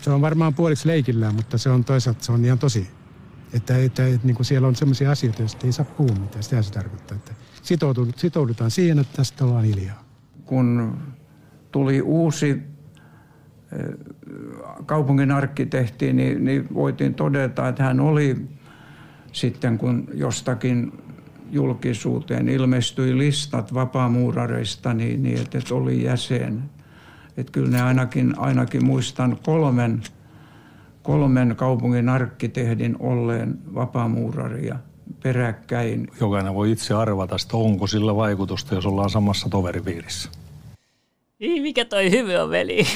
se 0.00 0.10
on 0.10 0.20
varmaan 0.20 0.54
puoliksi 0.54 0.88
leikillään, 0.88 1.34
mutta 1.34 1.58
se 1.58 1.70
on 1.70 1.84
toisaalta 1.84 2.24
se 2.24 2.32
on 2.32 2.44
ihan 2.44 2.58
tosi. 2.58 2.90
Että, 3.52 3.76
että, 3.78 4.06
että 4.06 4.26
niin 4.26 4.34
kuin 4.34 4.46
siellä 4.46 4.68
on 4.68 4.76
sellaisia 4.76 5.10
asioita, 5.10 5.42
joista 5.42 5.66
ei 5.66 5.72
saa 5.72 5.84
puhua 5.84 6.14
mitään. 6.14 6.42
Sitä 6.42 6.62
se 6.62 6.72
tarkoittaa, 6.72 7.16
että 7.16 7.32
sitoudutaan 8.16 8.70
siihen, 8.70 8.98
että 8.98 9.16
tästä 9.16 9.44
ollaan 9.44 9.64
hiljaa. 9.64 10.04
Kun 10.44 10.98
tuli 11.72 12.02
uusi 12.02 12.50
eh, 12.50 12.60
kaupungin 14.86 15.30
arkkitehti, 15.30 16.12
niin, 16.12 16.44
niin 16.44 16.74
voitiin 16.74 17.14
todeta, 17.14 17.68
että 17.68 17.82
hän 17.82 18.00
oli 18.00 18.48
sitten 19.36 19.78
kun 19.78 20.08
jostakin 20.14 20.92
julkisuuteen 21.50 22.48
ilmestyi 22.48 23.18
listat 23.18 23.74
vapaamuurareista, 23.74 24.94
niin, 24.94 25.22
niin 25.22 25.40
että, 25.40 25.58
että 25.58 25.74
oli 25.74 26.02
jäsen. 26.02 26.62
Että 27.36 27.52
kyllä 27.52 27.70
ne 27.70 27.82
ainakin, 27.82 28.38
ainakin 28.38 28.84
muistan 28.84 29.38
kolmen, 29.42 30.02
kolmen 31.02 31.56
kaupungin 31.56 32.08
arkkitehdin 32.08 32.96
olleen 32.98 33.58
vapaamuuraria 33.74 34.76
peräkkäin. 35.22 36.08
Jokainen 36.20 36.54
voi 36.54 36.72
itse 36.72 36.94
arvata, 36.94 37.36
että 37.42 37.56
onko 37.56 37.86
sillä 37.86 38.16
vaikutusta, 38.16 38.74
jos 38.74 38.86
ollaan 38.86 39.10
samassa 39.10 39.48
toveripiirissä. 39.48 40.30
Ii, 41.40 41.60
mikä 41.60 41.84
toi 41.84 42.10
hyvä 42.10 42.42
on, 42.42 42.50
veli? 42.50 42.86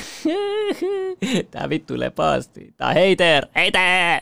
Tää 1.51 1.69
vittuilee 1.69 2.11
paasti. 2.11 2.75
Tää 2.77 2.93
heiter, 2.93 3.47
heiter! 3.55 4.21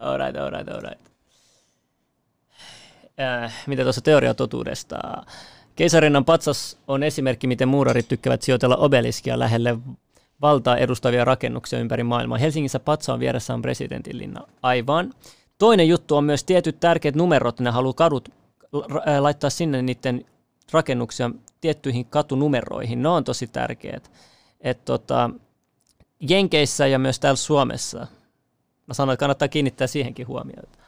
Alright, 0.00 0.36
alright, 0.36 0.68
alright. 0.68 1.11
Äh, 3.20 3.64
mitä 3.66 3.82
tuossa 3.82 4.00
teoria 4.00 4.34
totuudesta? 4.34 4.98
Keisarinnan 5.76 6.24
patsas 6.24 6.78
on 6.88 7.02
esimerkki, 7.02 7.46
miten 7.46 7.68
muurarit 7.68 8.08
tykkäävät 8.08 8.42
sijoitella 8.42 8.76
obeliskia 8.76 9.38
lähelle 9.38 9.78
valtaa 10.40 10.76
edustavia 10.76 11.24
rakennuksia 11.24 11.78
ympäri 11.78 12.02
maailmaa. 12.02 12.38
Helsingissä 12.38 12.80
patsaan 12.80 13.20
vieressä 13.20 13.54
on 13.54 13.62
presidentinlinna. 13.62 14.40
Aivan. 14.62 15.14
Toinen 15.58 15.88
juttu 15.88 16.16
on 16.16 16.24
myös 16.24 16.44
tietyt 16.44 16.80
tärkeät 16.80 17.14
numerot. 17.14 17.60
Ne 17.60 17.70
haluaa 17.70 17.92
kadut 17.92 18.28
laittaa 19.18 19.50
sinne 19.50 19.82
niiden 19.82 20.24
rakennuksia 20.72 21.30
tiettyihin 21.60 22.04
katunumeroihin. 22.04 23.02
Ne 23.02 23.08
on 23.08 23.24
tosi 23.24 23.46
tärkeät. 23.46 24.10
Et 24.60 24.84
tota, 24.84 25.30
Jenkeissä 26.28 26.86
ja 26.86 26.98
myös 26.98 27.20
täällä 27.20 27.36
Suomessa. 27.36 28.06
Mä 28.86 28.94
sanoin, 28.94 29.14
että 29.14 29.20
kannattaa 29.20 29.48
kiinnittää 29.48 29.86
siihenkin 29.86 30.26
huomiota. 30.26 30.78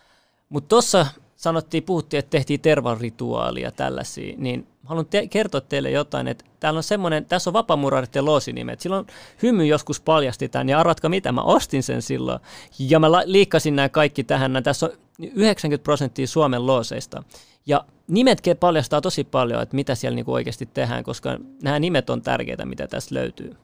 Mutta 0.48 0.68
tuossa 0.68 1.06
sanottiin, 1.44 1.82
puhuttiin, 1.82 2.18
että 2.18 2.30
tehtiin 2.30 2.60
tervan 2.60 3.00
rituaalia 3.00 3.70
tällaisia, 3.70 4.34
niin 4.38 4.66
haluan 4.84 5.06
te- 5.06 5.26
kertoa 5.26 5.60
teille 5.60 5.90
jotain, 5.90 6.28
että 6.28 6.44
täällä 6.60 6.78
on 6.78 6.82
semmoinen, 6.82 7.24
tässä 7.24 7.50
on 7.50 7.54
vapamurarit 7.54 8.14
ja 8.14 8.24
loosinimet. 8.24 8.80
Silloin 8.80 9.06
hymy 9.42 9.66
joskus 9.66 10.00
paljasti 10.00 10.48
tämän, 10.48 10.68
ja 10.68 10.80
arvatkaa 10.80 11.08
mitä, 11.08 11.32
mä 11.32 11.42
ostin 11.42 11.82
sen 11.82 12.02
silloin, 12.02 12.40
ja 12.78 13.00
mä 13.00 13.08
liikkasin 13.24 13.76
nämä 13.76 13.88
kaikki 13.88 14.24
tähän. 14.24 14.60
Tässä 14.62 14.86
on 14.86 14.92
90 15.34 15.84
prosenttia 15.84 16.26
Suomen 16.26 16.66
looseista. 16.66 17.22
Ja 17.66 17.84
nimet 18.08 18.42
paljastaa 18.60 19.00
tosi 19.00 19.24
paljon, 19.24 19.62
että 19.62 19.76
mitä 19.76 19.94
siellä 19.94 20.16
niinku 20.16 20.32
oikeasti 20.32 20.66
tehdään, 20.66 21.04
koska 21.04 21.38
nämä 21.62 21.78
nimet 21.78 22.10
on 22.10 22.22
tärkeitä, 22.22 22.64
mitä 22.64 22.86
tässä 22.86 23.14
löytyy. 23.14 23.56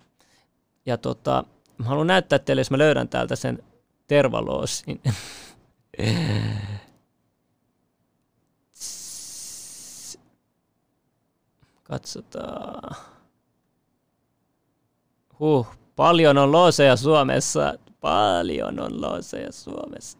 Ja 0.87 0.99
tota, 0.99 1.45
mä 1.79 1.85
haluan 1.85 2.07
näyttää 2.07 2.39
teille, 2.39 2.61
jos 2.61 2.71
mä 2.71 2.79
löydän 2.79 3.09
täältä 3.09 3.37
sen 3.37 3.63
tervaloosin. 4.07 5.01
Katsotaan. 11.91 12.97
Huh, 15.39 15.67
paljon 15.97 16.39
on 16.39 16.53
looseja 16.53 16.97
Suomessa. 16.97 17.75
Paljon 18.01 18.81
on 18.81 19.01
looseja 19.01 19.53
Suomessa. 19.53 20.19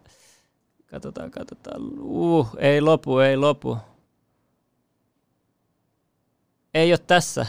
Katsotaan, 0.85 1.31
katsotaan. 1.31 1.81
Uh, 1.99 2.49
ei 2.57 2.81
lopu, 2.81 3.19
ei 3.19 3.37
lopu. 3.37 3.77
Ei 6.73 6.91
ole 6.91 6.97
tässä. 6.97 7.45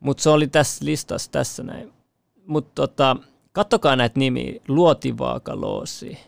Mutta 0.00 0.22
se 0.22 0.30
oli 0.30 0.46
tässä 0.46 0.84
listassa 0.84 1.30
tässä 1.30 1.62
näin. 1.62 1.92
Mutta 2.46 2.70
tota, 2.74 3.16
kattokaa 3.52 3.96
näitä 3.96 4.18
nimiä. 4.18 4.60
Luotivaakaloosi 4.68 6.18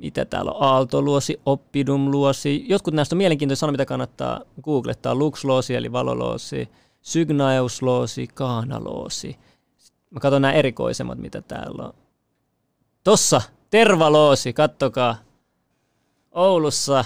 mitä 0.00 0.24
täällä 0.24 0.52
on, 0.52 0.62
aaltoluosi, 0.62 1.40
oppidumluosi. 1.46 2.64
Jotkut 2.68 2.94
näistä 2.94 3.14
on 3.14 3.18
mielenkiintoisia 3.18 3.60
sanoa, 3.60 3.72
mitä 3.72 3.86
kannattaa 3.86 4.40
googlettaa. 4.62 5.14
Luxloosi 5.14 5.74
eli 5.74 5.92
valoloosi, 5.92 6.68
sygnaeusloosi, 7.02 8.26
kaanaloosi. 8.34 9.36
Mä 10.10 10.20
katson 10.20 10.42
nämä 10.42 10.54
erikoisemmat, 10.54 11.18
mitä 11.18 11.42
täällä 11.42 11.84
on. 11.84 11.92
Tossa, 13.04 13.42
tervaloosi, 13.70 14.52
kattokaa. 14.52 15.16
Oulussa. 16.32 17.04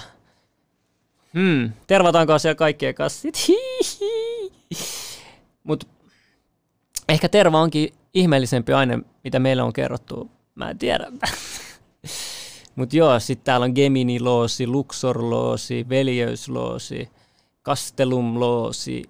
Hmm, 1.33 1.71
tervataanko 1.87 2.39
siellä 2.39 2.55
kaikkien 2.55 2.95
kassit? 2.95 3.47
Mutta 5.63 5.87
ehkä 7.09 7.29
terva 7.29 7.61
onkin 7.61 7.93
ihmeellisempi 8.13 8.73
aine, 8.73 8.99
mitä 9.23 9.39
meillä 9.39 9.63
on 9.63 9.73
kerrottu. 9.73 10.31
Mä 10.55 10.69
en 10.69 10.77
tiedä. 10.77 11.11
Mutta 12.75 12.97
joo, 12.97 13.19
sitten 13.19 13.45
täällä 13.45 13.63
on 13.63 13.73
Gemini-loosi, 13.75 14.67
Luxor-loosi, 14.67 15.89
Veljeysloosi, 15.89 17.09
Castellum-loosi, 17.63 19.03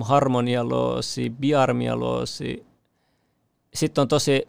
Harmonia-loosi, 0.00 1.32
Biarmia-loosi. 1.40 2.66
Sitten 3.74 4.02
on 4.02 4.08
tosi 4.08 4.48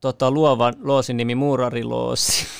tota, 0.00 0.30
luovan 0.30 0.74
loosin 0.82 1.16
nimi 1.16 1.34
Muurariloosi. 1.34 2.46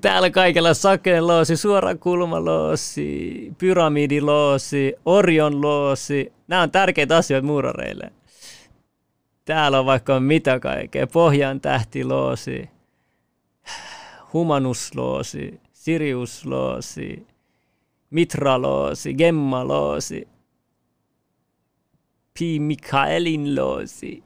Täällä 0.00 0.30
kaikella 0.30 0.74
sakeen 0.74 1.26
loosi, 1.26 1.56
suora 1.56 1.94
kulmaloosi, 1.94 3.52
pyramidiloosi, 3.58 4.94
Orion 5.06 5.62
loosi. 5.62 6.32
Nämä 6.48 6.62
on 6.62 6.70
tärkeitä 6.70 7.16
asioita 7.16 7.46
muurareille. 7.46 8.12
Täällä 9.44 9.78
on 9.78 9.86
vaikka 9.86 10.20
mitä 10.20 10.60
kaikkea. 10.60 11.06
Pohjan 11.06 11.60
tähtiloosi, 11.60 12.70
humanusloosi, 14.32 15.60
siriusloosi, 15.72 17.26
mitraloosi, 18.10 19.14
gemmaloosi, 19.14 20.28
pi 22.38 22.60
Mikaelin 22.60 23.56
loosi, 23.56 24.24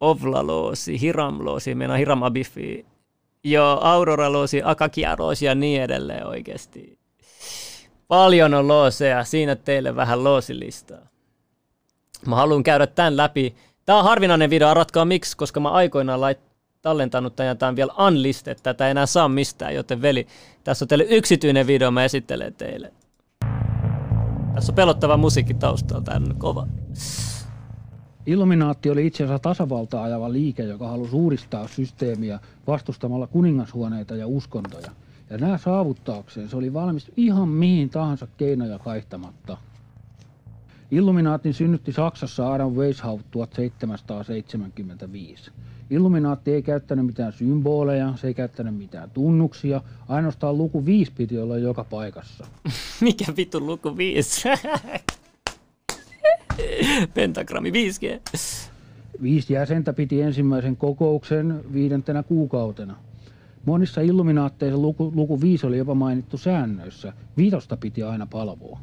ovlaloosi, 0.00 1.00
hiramloosi, 1.00 1.74
meina 1.74 1.96
hiram 1.96 2.22
abifi, 2.22 2.86
jo 3.44 3.78
auroraloosi, 3.82 4.60
akakiaroosi 4.64 5.46
ja 5.46 5.54
niin 5.54 5.82
edelleen 5.82 6.26
oikeasti. 6.26 6.98
Paljon 8.08 8.54
on 8.54 8.68
looseja, 8.68 9.24
siinä 9.24 9.56
teille 9.56 9.96
vähän 9.96 10.24
loosilistaa. 10.24 11.17
Mä 12.26 12.36
haluan 12.36 12.62
käydä 12.62 12.86
tämän 12.86 13.16
läpi 13.16 13.54
Tämä 13.88 13.98
on 13.98 14.04
harvinainen 14.04 14.50
video, 14.50 14.74
ratkaa 14.74 15.04
miksi, 15.04 15.36
koska 15.36 15.60
mä 15.60 15.70
aikoinaan 15.70 16.20
lait, 16.20 16.38
tallentanut 16.82 17.36
tämän 17.36 17.48
ja 17.48 17.54
tämä 17.54 17.68
on 17.68 17.76
vielä 17.76 17.92
unlisted, 18.06 18.58
tätä 18.62 18.86
ei 18.86 18.90
enää 18.90 19.06
saa 19.06 19.28
mistään, 19.28 19.74
joten 19.74 20.02
veli, 20.02 20.26
tässä 20.64 20.84
on 20.84 20.88
teille 20.88 21.04
yksityinen 21.04 21.66
video, 21.66 21.90
mä 21.90 22.04
esittelen 22.04 22.54
teille. 22.54 22.92
Tässä 24.54 24.72
on 24.72 24.76
pelottava 24.76 25.16
musiikki 25.16 25.54
taustalla, 25.54 26.02
tämä 26.02 26.16
on 26.16 26.34
kova. 26.38 26.66
Illuminaatti 28.26 28.90
oli 28.90 29.06
itse 29.06 29.24
asiassa 29.24 29.42
tasavaltaa 29.42 30.04
ajava 30.04 30.32
liike, 30.32 30.62
joka 30.62 30.88
halusi 30.88 31.16
uudistaa 31.16 31.68
systeemiä 31.68 32.40
vastustamalla 32.66 33.26
kuningashuoneita 33.26 34.16
ja 34.16 34.26
uskontoja. 34.26 34.90
Ja 35.30 35.38
nämä 35.38 35.58
saavuttaakseen 35.58 36.48
se 36.48 36.56
oli 36.56 36.72
valmis 36.72 37.10
ihan 37.16 37.48
mihin 37.48 37.90
tahansa 37.90 38.26
keinoja 38.36 38.78
kaihtamatta– 38.78 39.56
Illuminaatin 40.90 41.54
synnytti 41.54 41.92
Saksassa 41.92 42.52
Adam 42.52 42.72
Weishaupt 42.72 43.26
1775. 43.30 45.50
Illuminaatti 45.90 46.52
ei 46.52 46.62
käyttänyt 46.62 47.06
mitään 47.06 47.32
symboleja, 47.32 48.12
se 48.16 48.26
ei 48.26 48.34
käyttänyt 48.34 48.76
mitään 48.76 49.10
tunnuksia, 49.10 49.80
ainoastaan 50.08 50.58
luku 50.58 50.86
5 50.86 51.12
piti 51.12 51.38
olla 51.38 51.58
joka 51.58 51.84
paikassa. 51.84 52.46
Mikä 53.00 53.24
vittu 53.36 53.60
luku 53.60 53.96
5? 53.96 54.48
Pentagrammi 57.14 57.70
5G. 57.70 58.20
Viisi 59.22 59.52
jäsentä 59.52 59.92
piti 59.92 60.22
ensimmäisen 60.22 60.76
kokouksen 60.76 61.64
viidentenä 61.72 62.22
kuukautena. 62.22 62.96
Monissa 63.64 64.00
illuminaatteissa 64.00 64.78
luku, 64.78 65.12
luku 65.14 65.40
5 65.40 65.66
oli 65.66 65.78
jopa 65.78 65.94
mainittu 65.94 66.38
säännöissä. 66.38 67.12
Viitosta 67.36 67.76
piti 67.76 68.02
aina 68.02 68.26
palvoa. 68.26 68.80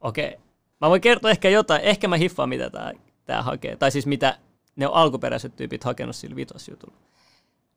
Okei. 0.00 0.41
Mä 0.82 0.90
voin 0.90 1.00
kertoa 1.00 1.30
ehkä 1.30 1.48
jotain, 1.48 1.82
ehkä 1.82 2.08
mä 2.08 2.16
hiffaan 2.16 2.48
mitä 2.48 2.70
tää, 2.70 2.92
tää 3.24 3.42
hakee, 3.42 3.76
tai 3.76 3.90
siis 3.90 4.06
mitä 4.06 4.38
ne 4.76 4.88
on 4.88 4.94
alkuperäiset 4.94 5.56
tyypit 5.56 5.84
hakenut 5.84 6.16
sillä 6.16 6.36
vitosjutulla. 6.36 6.96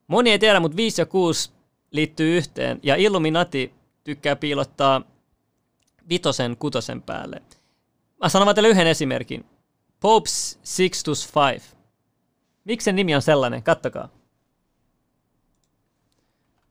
Moni 0.07 0.31
ei 0.31 0.39
tiedä, 0.39 0.59
mutta 0.59 0.77
5 0.77 1.01
ja 1.01 1.05
6 1.05 1.51
liittyy 1.91 2.37
yhteen, 2.37 2.79
ja 2.83 2.95
Illuminati 2.95 3.73
tykkää 4.03 4.35
piilottaa 4.35 5.01
vitosen, 6.09 6.57
kutosen 6.57 7.01
päälle. 7.01 7.41
Mä 8.23 8.29
sanon 8.29 8.45
vaan 8.45 8.55
teille 8.55 8.69
yhden 8.69 8.87
esimerkin. 8.87 9.45
Popes 9.99 10.59
Sixtus 10.63 11.31
5. 11.53 11.75
Miksi 12.63 12.85
sen 12.85 12.95
nimi 12.95 13.15
on 13.15 13.21
sellainen? 13.21 13.63
Kattokaa. 13.63 14.09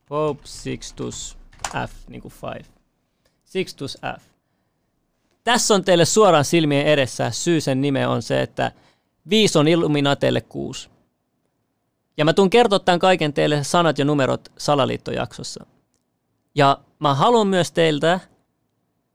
Pope 0.08 0.40
Sixtus 0.44 1.38
F, 1.88 2.08
niin 2.08 2.22
kuin 2.22 2.34
5. 2.56 2.70
Sixtus 3.44 3.98
F. 4.20 4.33
Tässä 5.44 5.74
on 5.74 5.84
teille 5.84 6.04
suoraan 6.04 6.44
silmien 6.44 6.86
edessä 6.86 7.30
syy 7.30 7.60
sen 7.60 7.80
nime 7.80 8.06
on 8.06 8.22
se, 8.22 8.42
että 8.42 8.72
5 9.30 9.58
on 9.58 9.68
Illuminateille 9.68 10.40
6. 10.40 10.88
Ja 12.16 12.24
mä 12.24 12.32
tuun 12.32 12.50
kertoa 12.50 12.78
tämän 12.78 12.98
kaiken 12.98 13.32
teille 13.32 13.64
sanat 13.64 13.98
ja 13.98 14.04
numerot 14.04 14.52
salaliittojaksossa. 14.58 15.66
Ja 16.54 16.78
mä 16.98 17.14
haluan 17.14 17.46
myös 17.46 17.72
teiltä, 17.72 18.20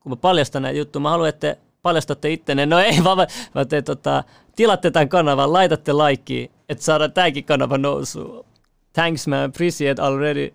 kun 0.00 0.12
mä 0.12 0.16
paljastan 0.16 0.62
näitä 0.62 0.78
juttuja, 0.78 1.00
mä 1.00 1.10
haluan, 1.10 1.28
että 1.28 1.56
paljastatte 1.82 2.32
ittenne. 2.32 2.66
No 2.66 2.78
ei 2.78 3.04
vaan, 3.04 3.26
vaan 3.54 3.68
te 3.68 3.82
tota, 3.82 4.24
tilatte 4.56 4.90
tämän 4.90 5.08
kanavan, 5.08 5.52
laitatte 5.52 5.92
laikkiin, 5.92 6.50
että 6.68 6.84
saadaan 6.84 7.12
tämäkin 7.12 7.44
kanava 7.44 7.78
nousuun. 7.78 8.46
Thanks 8.92 9.26
man, 9.26 9.44
appreciate 9.44 10.02
already. 10.02 10.52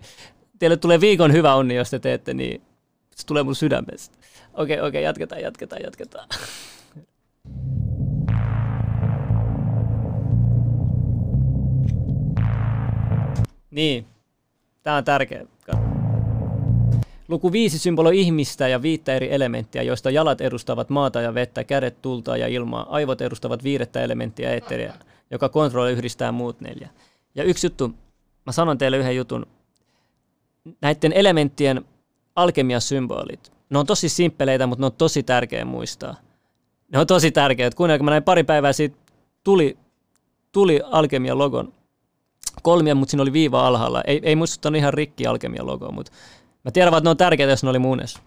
Teille 0.60 0.78
tulee 0.78 1.02
viikon 1.02 1.34
hyvä 1.34 1.56
onni, 1.56 1.76
jos 1.76 1.90
te 1.90 2.00
teette 2.00 2.34
niin. 2.34 2.62
Se 3.16 3.26
tulee 3.26 3.44
mun 3.44 3.56
sydämestä. 3.56 4.18
Okei, 4.56 4.82
okei, 4.82 5.04
jatketaan, 5.04 5.42
jatketaan, 5.42 5.82
jatketaan. 5.84 6.28
Niin, 13.72 14.06
tämä 14.84 14.98
on 14.98 15.04
tärkeä. 15.04 15.46
Luku 17.28 17.52
5 17.52 17.80
symboloi 17.80 18.20
ihmistä 18.20 18.68
ja 18.68 18.82
viittä 18.82 19.14
eri 19.14 19.34
elementtiä, 19.34 19.82
joista 19.82 20.10
jalat 20.10 20.42
edustavat 20.42 20.90
maata 20.90 21.22
ja 21.22 21.34
vettä, 21.34 21.64
kädet 21.64 22.02
tultaa 22.02 22.38
ja 22.38 22.48
ilmaa, 22.48 22.86
aivot 22.90 23.22
edustavat 23.22 23.64
viidettä 23.64 24.04
elementtiä 24.04 24.54
eetteriä, 24.54 24.94
joka 25.32 25.50
kontrolloi 25.50 25.92
yhdistää 25.92 26.32
muut 26.32 26.62
neljä. 26.62 26.90
Ja 27.36 27.44
yksi 27.44 27.68
juttu, 27.68 27.92
mä 28.46 28.52
sanon 28.52 28.78
teille 28.78 28.98
yhden 28.98 29.16
jutun. 29.16 29.46
Näiden 30.82 31.14
elementtien 31.14 31.86
alkemiasymbolit, 32.36 33.55
ne 33.70 33.80
on 33.80 33.86
tosi 33.86 34.10
simppeleitä, 34.10 34.68
mutta 34.68 34.82
ne 34.82 34.86
on 34.86 34.92
tosi 34.98 35.24
tärkeä 35.24 35.66
muistaa. 35.66 36.16
Ne 36.92 37.00
on 37.00 37.08
tosi 37.08 37.32
tärkeät. 37.32 37.76
Kuunnelkaa, 37.76 38.06
mä 38.06 38.12
näin 38.12 38.24
pari 38.24 38.44
päivää 38.44 38.74
siitä 38.74 38.98
tuli, 39.44 39.78
tuli 40.52 40.82
alkemia 40.84 41.38
logon 41.38 41.74
kolmia, 42.62 42.96
mutta 42.96 43.12
siinä 43.12 43.22
oli 43.22 43.34
viiva 43.34 43.68
alhaalla. 43.68 44.02
Ei, 44.08 44.20
ei 44.24 44.36
muistuttanut 44.36 44.78
ihan 44.78 44.94
rikki 44.94 45.28
alkemia 45.28 45.66
logo, 45.66 45.92
mutta 45.92 46.12
Mä 46.66 46.72
tiedän 46.72 46.92
vaan, 46.92 47.00
että 47.00 47.08
ne 47.08 47.12
on 47.12 47.18
tärkeitä, 47.18 47.52
jos 47.52 47.64
ne 47.64 47.70
oli 47.70 47.80
muunes. 47.80 48.20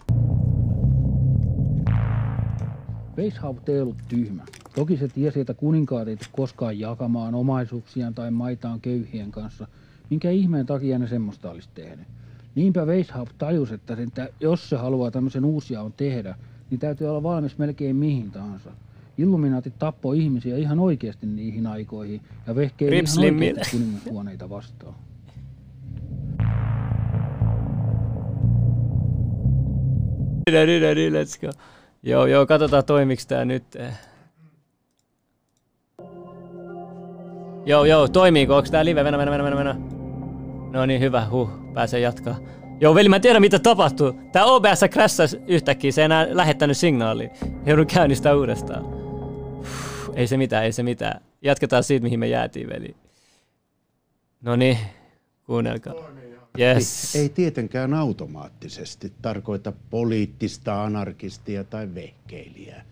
Weishaupt 3.17 3.69
ei 3.69 3.81
ollut 3.81 3.97
tyhmä. 4.07 4.43
Toki 4.75 4.97
se 4.97 5.07
tiesi, 5.07 5.39
että 5.39 5.53
kuninkaat 5.53 6.07
ei 6.07 6.17
koskaan 6.31 6.79
jakamaan 6.79 7.35
omaisuuksiaan 7.35 8.13
tai 8.13 8.31
maitaan 8.31 8.81
köyhien 8.81 9.31
kanssa. 9.31 9.67
Minkä 10.09 10.29
ihmeen 10.29 10.65
takia 10.65 10.99
ne 10.99 11.07
semmoista 11.07 11.51
olisi 11.51 11.69
tehnyt? 11.75 12.07
Niinpä 12.55 12.85
Weishaupt 12.85 13.31
tajusi, 13.37 13.73
että, 13.73 13.95
sen, 13.95 14.07
että 14.07 14.29
jos 14.39 14.69
se 14.69 14.77
haluaa 14.77 15.11
tämmöisen 15.11 15.45
uusia 15.45 15.81
tehdä, 15.97 16.35
niin 16.69 16.79
täytyy 16.79 17.07
olla 17.07 17.23
valmis 17.23 17.57
melkein 17.57 17.95
mihin 17.95 18.31
tahansa. 18.31 18.69
Illuminaatit 19.17 19.79
tappoi 19.79 20.19
ihmisiä 20.19 20.57
ihan 20.57 20.79
oikeasti 20.79 21.27
niihin 21.27 21.67
aikoihin 21.67 22.21
ja 22.47 22.55
vehkeili 22.55 22.95
ihan 22.95 23.33
oikeasti 23.33 23.77
kuningashuoneita 23.77 24.49
vastaan. 24.49 24.95
Niin, 30.51 30.67
niin, 30.67 30.95
niin, 30.95 31.13
let's 31.13 31.41
go. 31.41 31.51
Joo, 32.03 32.25
joo, 32.25 32.45
katsotaan 32.45 32.85
toimiks 32.85 33.27
tää 33.27 33.45
nyt. 33.45 33.63
Joo, 37.65 37.85
joo, 37.85 38.07
toimiiko? 38.07 38.55
Onks 38.55 38.71
tää 38.71 38.85
live? 38.85 39.03
Mennä, 39.03 39.17
mennä, 39.17 39.43
mennä, 39.43 39.63
mennä. 39.63 39.98
No 40.71 40.85
niin, 40.85 41.01
hyvä, 41.01 41.27
huh, 41.29 41.49
pääsee 41.73 41.99
jatkaa. 41.99 42.39
Joo, 42.81 42.95
veli, 42.95 43.09
mä 43.09 43.15
en 43.15 43.21
tiedä 43.21 43.39
mitä 43.39 43.59
tapahtuu. 43.59 44.13
Tää 44.31 44.45
OBS 44.45 44.79
crashasi 44.89 45.39
yhtäkkiä, 45.47 45.91
se 45.91 46.01
ei 46.01 46.05
enää 46.05 46.27
lähettänyt 46.29 46.77
signaalia. 46.77 47.29
Joudun 47.65 47.87
käynnistää 47.87 48.35
uudestaan. 48.35 48.83
Puh, 48.83 49.65
ei 50.15 50.27
se 50.27 50.37
mitään, 50.37 50.63
ei 50.63 50.71
se 50.71 50.83
mitään. 50.83 51.21
Jatketaan 51.41 51.83
siitä, 51.83 52.03
mihin 52.03 52.19
me 52.19 52.27
jäätiin, 52.27 52.69
veli. 52.69 52.95
No 54.41 54.55
niin, 54.55 54.77
kuunnelkaa. 55.45 55.93
Yes. 56.59 57.15
Ei, 57.15 57.21
ei 57.21 57.29
tietenkään 57.29 57.93
automaattisesti 57.93 59.13
tarkoita 59.21 59.73
poliittista 59.89 60.83
anarkistia 60.83 61.63
tai 61.63 61.89
vehkeilijää. 61.95 62.85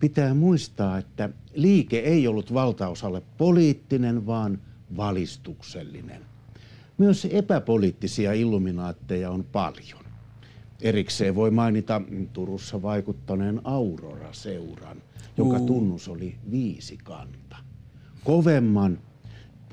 Pitää 0.00 0.34
muistaa, 0.34 0.98
että 0.98 1.28
liike 1.54 1.98
ei 1.98 2.28
ollut 2.28 2.54
valtaosalle 2.54 3.22
poliittinen, 3.38 4.26
vaan 4.26 4.58
valistuksellinen. 4.96 6.33
Myös 6.98 7.24
epäpoliittisia 7.30 8.32
illuminaatteja 8.32 9.30
on 9.30 9.44
paljon. 9.52 10.04
Erikseen 10.82 11.34
voi 11.34 11.50
mainita 11.50 12.02
Turussa 12.32 12.82
vaikuttaneen 12.82 13.60
Aurora-seuran, 13.64 15.02
joka 15.36 15.60
tunnus 15.60 16.08
oli 16.08 16.34
viisi 16.50 16.98
kanta. 17.04 17.56
Kovemman, 18.24 18.98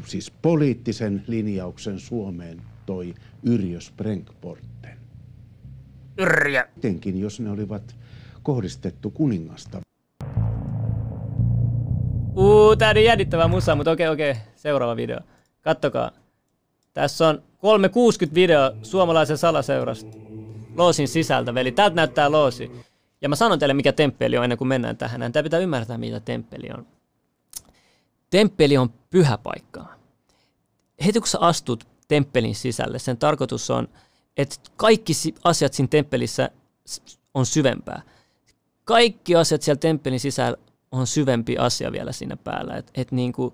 siis 0.06 0.32
poliittisen 0.32 1.24
linjauksen 1.28 2.00
Suomeen 2.00 2.62
toi 2.86 3.14
Yrjö 3.44 3.82
Sprengporten. 3.82 4.98
Yrjö! 6.18 6.68
Etenkin 6.78 7.20
jos 7.20 7.40
ne 7.40 7.50
olivat 7.50 7.96
kohdistettu 8.44 9.12
kuningasta. 9.12 9.82
Uu, 12.36 12.76
tää 12.76 12.90
on 12.90 13.04
jännittävää 13.04 13.48
musa, 13.48 13.76
mutta 13.76 13.92
okei, 13.92 14.08
okei, 14.08 14.36
seuraava 14.56 14.96
video. 14.96 15.20
Kattokaa. 15.62 16.21
Tässä 16.94 17.28
on 17.28 17.44
360 17.58 18.36
video 18.36 18.72
suomalaisen 18.84 19.38
salaseurasta. 19.38 20.18
Loosin 20.78 21.08
sisältä, 21.08 21.54
veli. 21.54 21.72
Täältä 21.72 21.96
näyttää 21.96 22.32
loosi. 22.32 22.72
Ja 23.22 23.30
mä 23.30 23.36
sanon 23.36 23.60
teille, 23.60 23.74
mikä 23.74 23.94
temppeli 23.94 24.38
on 24.38 24.44
ennen 24.44 24.58
kuin 24.58 24.68
mennään 24.68 24.98
tähän. 24.98 25.32
Tää 25.32 25.44
pitää 25.44 25.60
ymmärtää, 25.60 25.98
mitä 25.98 26.20
temppeli 26.20 26.70
on. 26.74 26.88
Temppeli 28.30 28.78
on 28.78 28.94
pyhä 29.10 29.38
paikka. 29.38 29.86
Heti 31.06 31.20
kun 31.20 31.28
sä 31.28 31.40
astut 31.40 31.88
temppelin 32.08 32.56
sisälle. 32.56 33.00
Sen 33.00 33.18
tarkoitus 33.18 33.70
on, 33.70 33.88
että 34.38 34.56
kaikki 34.76 35.14
asiat 35.44 35.74
siinä 35.74 35.88
temppelissä 35.88 36.50
on 37.34 37.46
syvempää. 37.46 38.02
Kaikki 38.84 39.36
asiat 39.36 39.62
siellä 39.62 39.80
temppelin 39.80 40.20
sisällä 40.20 40.58
on 40.92 41.08
syvempi 41.08 41.58
asia 41.58 41.92
vielä 41.92 42.12
siinä 42.12 42.38
päällä. 42.38 42.78
Että 42.78 42.92
et 42.96 43.12
niinku, 43.12 43.54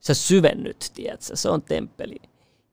sä 0.00 0.14
syvennyt, 0.14 0.90
tiedätkö? 0.94 1.36
Se 1.36 1.48
on 1.48 1.62
temppeli. 1.62 2.16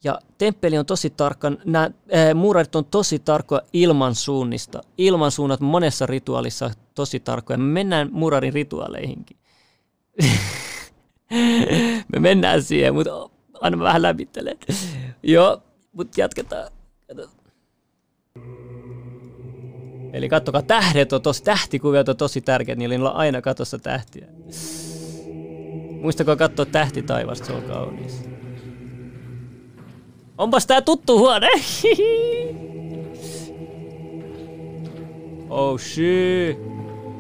Ja 0.03 0.19
temppeli 0.37 0.77
on 0.77 0.85
tosi 0.85 1.09
tarkka, 1.09 1.51
nämä 1.65 1.91
muurarit 2.35 2.75
on 2.75 2.85
tosi 2.85 3.19
tarkkoja 3.19 3.61
ilmansuunnista. 3.73 4.81
Ilmansuunnat 4.97 5.59
monessa 5.59 6.05
rituaalissa 6.05 6.71
tosi 6.95 7.19
tarkkoja. 7.19 7.57
Me 7.57 7.63
mennään 7.63 8.09
muurarin 8.11 8.53
rituaaleihinkin. 8.53 9.37
Me 12.13 12.19
mennään 12.19 12.63
siihen, 12.63 12.93
mutta 12.93 13.29
Aina 13.61 13.77
mä 13.77 13.83
vähän 13.83 14.01
lämmittelen. 14.01 14.57
Joo, 15.23 15.61
mutta 15.93 16.21
jatketaan. 16.21 16.71
Eli 20.13 20.29
kattokaa, 20.29 20.61
tähdet 20.61 21.13
on 21.13 21.21
tosi, 21.21 21.43
tähtikuviot 21.43 22.09
on 22.09 22.17
tosi 22.17 22.41
tärkeät, 22.41 22.77
niillä 22.77 23.09
on 23.09 23.15
aina 23.15 23.41
katossa 23.41 23.79
tähtiä. 23.79 24.27
Muistakaa 26.01 26.35
katsoa 26.35 26.65
tähti 26.65 27.01
taivasta, 27.01 27.45
se 27.45 27.53
on 27.53 27.63
kaunis. 27.63 28.23
Onpas 30.41 30.67
tää 30.67 30.81
tuttu 30.81 31.19
huone! 31.19 31.47
oh 35.49 35.79
shit. 35.79 36.57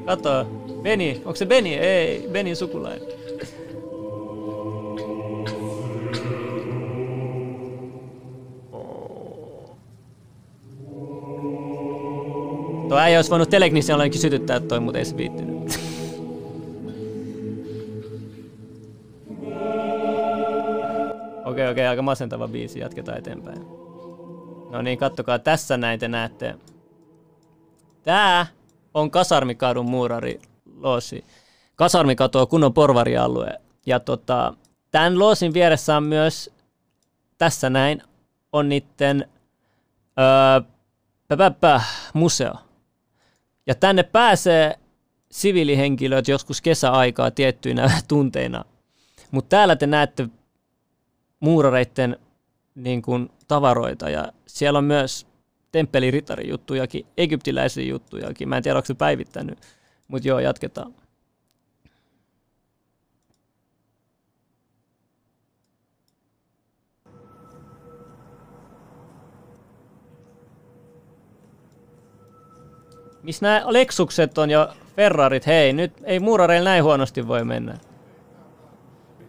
Kato, 0.05 0.45
Beni, 0.81 1.21
onko 1.25 1.35
se 1.35 1.45
Beni? 1.45 1.75
Ei, 1.75 2.27
Benin 2.31 2.55
sukulainen. 2.55 3.07
Tuo 12.89 12.97
äijä 12.97 13.17
olisi 13.17 13.31
voinut 13.31 13.49
Telegnisiallekin 13.49 14.21
sytyttää 14.21 14.59
toi, 14.59 14.79
mutta 14.79 14.99
ei 14.99 15.05
se 15.05 15.17
viittinyt. 15.17 15.80
Okei, 21.51 21.67
okei, 21.67 21.87
aika 21.87 22.01
masentava 22.01 22.47
biisi, 22.47 22.79
jatketaan 22.79 23.17
eteenpäin. 23.17 23.61
No 24.69 24.81
niin, 24.81 24.97
kattokaa, 24.97 25.39
tässä 25.39 25.77
näin 25.77 25.99
te 25.99 26.07
näette. 26.07 26.55
Tää 28.03 28.45
on 28.93 29.11
Kasarmikadun 29.11 29.89
muurari 29.89 30.39
loosi. 30.77 31.25
Kasarmikatu 31.75 32.39
on 32.39 32.47
kunnon 32.47 32.73
porvarialue. 32.73 33.59
Ja 33.85 33.99
tota, 33.99 34.53
tämän 34.91 35.19
loosin 35.19 35.53
vieressä 35.53 35.97
on 35.97 36.03
myös, 36.03 36.49
tässä 37.37 37.69
näin, 37.69 38.03
on 38.51 38.69
niitten 38.69 39.29
öö, 40.19 40.61
museo. 42.13 42.53
Ja 42.53 42.59
Ja 43.67 43.75
tänne 43.75 44.03
pääsee 44.03 44.79
siviilihenkilöt 45.31 46.27
joskus 46.27 46.61
kesäaikaa 46.61 47.31
tiettyinä 47.31 47.91
tunteina. 48.07 48.65
Mutta 49.31 49.49
täällä 49.49 49.75
te 49.75 49.87
näette 49.87 50.27
muurareiden 51.41 52.17
niin 52.75 53.01
kuin, 53.01 53.29
tavaroita 53.47 54.09
ja 54.09 54.31
siellä 54.47 54.77
on 54.77 54.85
myös 54.85 55.27
temppeliritari-juttujakin, 55.71 57.05
egyptiläisiä 57.17 57.85
juttujakin. 57.85 58.49
Mä 58.49 58.57
en 58.57 58.63
tiedä, 58.63 58.77
onko 58.77 58.85
se 58.85 58.93
päivittänyt, 58.93 59.59
mutta 60.07 60.27
joo, 60.27 60.39
jatketaan. 60.39 60.93
Missä 73.23 73.45
nämä 73.45 73.63
Lexukset 73.67 74.37
on 74.37 74.49
ja 74.49 74.75
Ferrarit? 74.95 75.45
Hei, 75.45 75.73
nyt 75.73 75.93
ei 76.03 76.19
muurareilla 76.19 76.69
näin 76.69 76.83
huonosti 76.83 77.27
voi 77.27 77.45
mennä. 77.45 77.77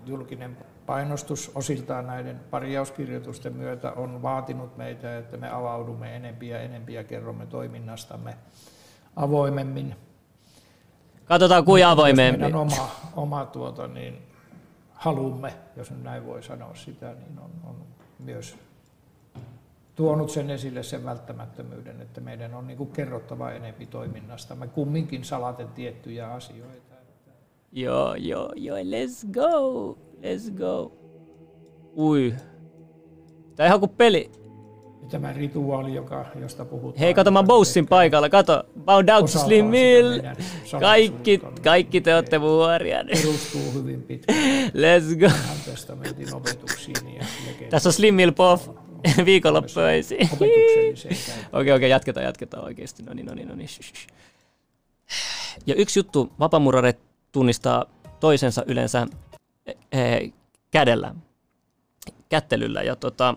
Julkinen 0.06 0.56
painostus 0.86 1.50
osiltaan 1.54 2.06
näiden 2.06 2.40
parjauskirjoitusten 2.50 3.52
myötä 3.56 3.92
on 3.92 4.22
vaatinut 4.22 4.76
meitä, 4.76 5.18
että 5.18 5.36
me 5.36 5.50
avaudumme 5.50 6.16
enempiä 6.16 6.56
ja 6.56 6.62
enempiä 6.62 7.00
ja 7.00 7.04
kerromme 7.04 7.46
toiminnastamme 7.46 8.36
avoimemmin. 9.16 9.96
Katsotaan 11.24 11.64
kuin 11.64 11.86
avoimemmin. 11.86 12.40
Meidän 12.40 12.58
oma, 12.58 12.90
oma 13.16 13.46
tuota, 13.46 13.86
niin, 13.86 14.22
halumme, 14.94 15.54
jos 15.76 15.90
nyt 15.90 16.02
näin 16.02 16.26
voi 16.26 16.42
sanoa 16.42 16.74
sitä, 16.74 17.14
niin 17.14 17.38
on, 17.38 17.50
on 17.64 17.76
myös 18.18 18.56
tuonut 19.94 20.30
sen 20.30 20.50
esille 20.50 20.82
sen 20.82 21.04
välttämättömyyden, 21.04 22.00
että 22.00 22.20
meidän 22.20 22.54
on 22.54 22.66
niin 22.66 22.76
kuin 22.76 22.90
kerrottava 22.90 23.50
enempi 23.50 23.86
toiminnasta. 23.86 24.54
Me 24.54 24.66
kumminkin 24.66 25.24
salaten 25.24 25.68
tiettyjä 25.68 26.32
asioita. 26.32 26.94
Joo, 27.72 28.14
joo, 28.14 28.52
joo, 28.56 28.76
let's 28.76 29.32
go, 29.32 29.98
let's 30.22 30.50
go. 30.50 30.92
Ui. 31.96 32.34
Tää 33.56 33.66
ihan 33.66 33.80
kuin 33.80 33.90
peli. 33.90 34.30
Ja 35.02 35.08
tämä 35.08 35.32
rituaali, 35.32 35.94
joka, 35.94 36.26
josta 36.40 36.64
puhutaan. 36.64 37.00
Hei, 37.00 37.14
kato 37.14 37.30
mä 37.30 37.42
Boussin 37.42 37.86
paikalla, 37.86 38.28
kato. 38.28 38.64
Bound 38.84 39.08
out 39.08 39.32
to 39.32 39.38
Slim 39.38 39.64
Mill. 39.64 40.20
Kaikki, 40.80 41.40
kaikki 41.62 42.00
te 42.00 42.14
olette 42.14 42.40
vuoria. 42.40 43.04
Perustuu 43.04 43.72
hyvin 43.74 44.02
pitkään. 44.02 44.38
Let's 44.68 45.18
go. 45.20 45.30
testamentin 45.64 46.34
opetuksiin 46.34 47.14
ja 47.14 47.24
Tässä 47.70 47.88
on 47.88 47.92
Slim 47.92 48.14
Mill 48.14 48.32
Puff 48.32 48.68
viikonloppuisiin. 49.24 50.28
Okei, 51.52 51.72
okei, 51.72 51.90
jatketaan, 51.90 52.26
jatketaan 52.26 52.64
oikeasti. 52.64 53.02
No 53.02 53.14
niin, 53.14 53.26
no 53.26 53.34
niin, 53.34 53.48
no 53.48 53.54
niin. 53.54 53.68
Ja 55.66 55.74
yksi 55.74 55.98
juttu, 55.98 56.32
vapamurare 56.40 56.94
tunnistaa 57.32 57.84
toisensa 58.20 58.64
yleensä 58.66 59.06
kädellä, 60.70 61.14
kättelyllä. 62.28 62.82
Ja 62.82 62.96
tota, 62.96 63.34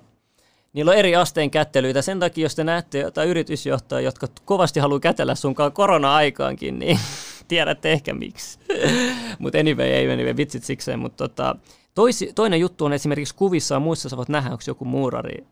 niillä 0.74 0.92
on 0.92 0.98
eri 0.98 1.16
asteen 1.16 1.52
kättelyitä. 1.52 2.02
Sen 2.02 2.20
takia, 2.20 2.46
jos 2.46 2.56
te 2.56 2.64
näette 2.64 3.00
jotain 3.00 3.30
yritysjohtajaa, 3.30 4.02
jotka 4.02 4.28
kovasti 4.46 4.80
haluaa 4.80 5.00
kätellä 5.00 5.36
sunkaan 5.36 5.72
korona-aikaankin, 5.72 6.80
niin 6.80 7.00
tiedätte 7.48 7.92
ehkä 7.92 8.14
miksi. 8.14 8.60
mutta 9.40 9.58
anyway, 9.58 9.88
ei 9.88 10.12
anyway, 10.12 10.38
vitsit 10.38 10.64
sikseen. 10.64 11.00
Mutta 11.00 11.28
tota, 11.28 11.56
toisi, 11.96 12.34
toinen 12.36 12.60
juttu 12.60 12.86
on 12.86 12.94
esimerkiksi 12.94 13.36
kuvissa 13.36 13.76
ja 13.76 13.80
muissa 13.80 14.10
sä 14.10 14.18
voit 14.18 14.30
nähdä, 14.30 14.52
onko 14.52 14.64
joku 14.68 14.86
muurari. 14.86 15.46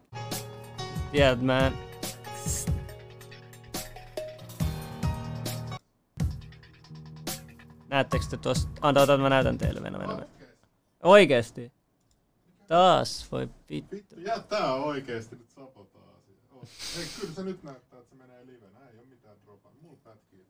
Tiedät, 1.12 1.42
mä 1.42 1.68
en... 1.68 1.74
Näettekö 7.90 8.26
te 8.30 8.38
tuosta? 8.38 8.72
Anta, 8.82 9.02
anta, 9.02 9.18
mä 9.18 9.30
näytän 9.30 9.58
teille. 9.58 9.80
Mennä, 9.80 10.00
mennä, 10.00 10.16
mennä. 10.16 10.33
Oikeesti. 11.04 11.72
Taas 12.68 13.32
voi 13.32 13.50
vittu. 13.70 13.96
Vittu, 13.96 14.20
jää 14.20 14.39
tää 14.39 14.74
oikeesti 14.74 15.36
nyt 15.36 15.50
sabotaasi. 15.50 16.32
Ei, 17.00 17.06
kyllä 17.20 17.34
se 17.34 17.44
nyt 17.44 17.63
näyttää, 17.63 18.00
että 18.00 18.10
se 18.10 18.16
menee 18.16 18.46
livenä. 18.46 18.80
Ei 18.92 19.00
oo 19.00 19.06
mitään 19.10 19.36
dropan. 19.46 19.72
Mulla 19.82 19.98
pätkii. 20.04 20.46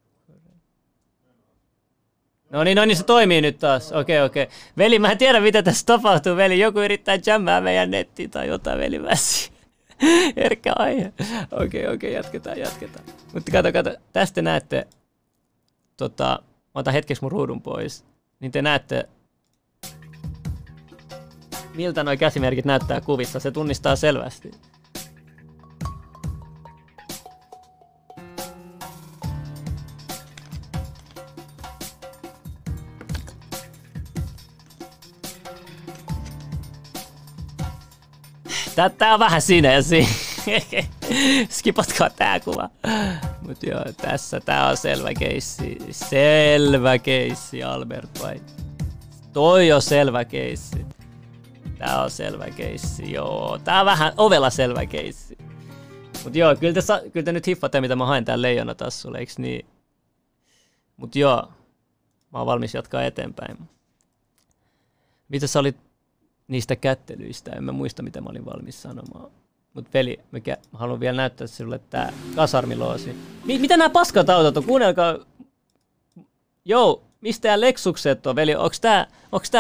No 2.50 2.64
niin, 2.64 2.76
no 2.76 2.86
niin, 2.86 2.98
se 2.98 3.04
toimii 3.04 3.42
nyt 3.42 3.60
taas. 3.60 3.92
Okei, 3.92 4.18
okay, 4.18 4.26
okei. 4.26 4.44
Okay. 4.44 4.56
Veli, 4.78 5.00
mä 5.00 5.12
en 5.12 5.18
tiedä 5.18 5.40
mitä 5.40 5.64
tässä 5.64 5.86
tapahtuu, 5.86 6.36
veli. 6.36 6.60
Joku 6.60 6.80
yrittää 6.80 7.20
jammaa 7.26 7.62
meidän 7.62 7.92
nettiin 7.92 8.30
tai 8.30 8.48
jotain, 8.48 8.80
veli 8.80 9.04
väsi. 9.04 9.52
Herkkä 10.36 10.74
aihe. 10.76 11.14
Okei, 11.52 11.66
okay, 11.66 11.66
okei, 11.66 11.94
okay, 11.94 12.10
jatketaan, 12.10 12.60
jatketaan. 12.60 13.06
Mutta 13.34 13.52
kato, 13.52 13.72
kato, 13.72 13.96
tästä 14.14 14.42
näette, 14.42 14.88
tota, 15.98 16.40
mä 16.44 16.80
otan 16.80 16.94
hetkeksi 16.94 17.24
mun 17.24 17.32
ruudun 17.32 17.62
pois, 17.62 18.06
niin 18.40 18.52
te 18.52 18.62
näette, 18.62 19.10
miltä 21.76 22.04
nuo 22.04 22.18
käsimerkit 22.18 22.66
näyttää 22.66 23.02
kuvissa. 23.02 23.40
Se 23.40 23.52
tunnistaa 23.52 23.96
selvästi. 23.96 24.52
Tää 38.98 39.14
on 39.14 39.20
vähän 39.20 39.42
sinä 39.42 39.74
ja 39.74 39.84
siinä. 39.84 40.08
Skipatkaa 41.50 42.10
tää 42.10 42.40
kuva. 42.40 42.70
Mut 43.42 43.64
joo, 43.64 43.84
tässä 44.02 44.40
tää 44.40 44.70
on 44.70 44.78
selvä 44.78 45.14
keissi. 45.14 45.78
Selvä 45.92 46.98
keissi, 46.98 47.64
Albert 47.64 48.22
vai? 48.22 48.42
Toi 49.34 49.72
on 49.72 49.82
selvä 49.82 50.26
keissi. 50.26 50.86
Tää 51.84 52.04
on 52.04 52.12
selvä 52.12 52.46
keissi, 52.50 53.12
joo. 53.12 53.60
Tää 53.64 53.80
on 53.80 53.86
vähän 53.86 54.14
ovella 54.18 54.50
selvä 54.50 54.86
keissi. 54.86 55.38
Mut 56.24 56.36
joo, 56.36 56.56
kyllä 56.56 56.74
te, 56.74 57.10
kyllä 57.10 57.26
te 57.26 57.32
nyt 57.32 57.48
hiffatte, 57.48 57.82
mitä 57.82 57.96
mä 57.96 58.06
haen 58.06 58.26
täällä 58.26 58.42
leijonatassulle, 58.42 59.18
eiks 59.18 59.38
niin? 59.40 59.66
Mut 60.98 61.16
joo, 61.16 61.52
mä 62.32 62.40
oon 62.40 62.46
valmis 62.46 62.74
jatkaa 62.74 63.04
eteenpäin. 63.04 63.58
Mitä 65.30 65.48
sä 65.48 65.60
olit 65.60 65.78
niistä 66.48 66.76
kättelyistä. 66.76 67.52
En 67.52 67.64
mä 67.64 67.72
muista, 67.72 68.04
mitä 68.04 68.22
mä 68.22 68.30
olin 68.30 68.46
valmis 68.46 68.82
sanomaan. 68.82 69.32
Mutta 69.74 69.90
veli, 69.94 70.20
mikä, 70.32 70.58
mä 70.74 70.80
haluan 70.80 71.00
vielä 71.00 71.18
näyttää 71.18 71.48
sinulle 71.48 71.80
tää 71.90 72.14
kasarmiloosi. 72.36 73.16
Mi- 73.46 73.60
mitä 73.60 73.78
nämä 73.78 73.90
paskat 73.90 74.30
autot 74.30 74.58
on? 74.58 74.64
Kuunnelkaa. 74.64 75.18
Joo, 76.66 77.04
mistä 77.24 77.42
tää 77.42 77.62
Lexukset 77.62 78.28
on, 78.28 78.36
veli? 78.36 78.54
Tää 78.82 79.08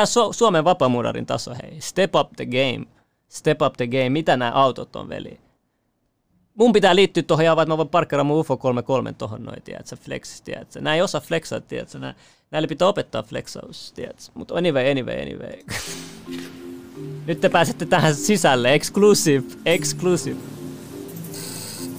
Su- 0.05 0.33
Suomen 0.33 0.63
vapaamurarin 0.63 1.25
taso, 1.25 1.51
hei? 1.63 1.81
Step 1.81 2.15
up 2.15 2.31
the 2.35 2.45
game. 2.45 2.85
Step 3.29 3.61
up 3.61 3.73
the 3.73 3.87
game. 3.87 4.09
Mitä 4.09 4.37
nämä 4.37 4.51
autot 4.51 4.95
on, 4.95 5.09
veli? 5.09 5.39
Mun 6.55 6.73
pitää 6.73 6.95
liittyä 6.95 7.23
tuohon 7.23 7.45
ja 7.45 7.51
että 7.51 7.65
mä 7.65 7.77
voin 7.77 7.89
parkkeerata 7.89 8.23
mun 8.23 8.37
UFO 8.37 8.57
33 8.57 9.13
tohon 9.13 9.43
noin, 9.43 9.61
tiedätkö, 9.61 9.95
flexis, 9.95 10.41
tiedätkö. 10.41 10.81
Nää 10.81 10.95
ei 10.95 11.01
osaa 11.01 11.21
flexaa, 11.21 11.61
tiedätkö. 11.61 11.99
Nää, 11.99 12.15
näille 12.51 12.67
pitää 12.67 12.87
opettaa 12.87 13.23
flexaus, 13.23 13.91
tiedätkö. 13.91 14.23
Mutta 14.33 14.55
anyway, 14.55 14.91
anyway, 14.91 15.21
anyway. 15.21 15.53
Nyt 17.27 17.41
te 17.41 17.49
pääsette 17.49 17.85
tähän 17.85 18.15
sisälle. 18.15 18.73
Exclusive. 18.73 19.43
Exclusive. 19.65 20.39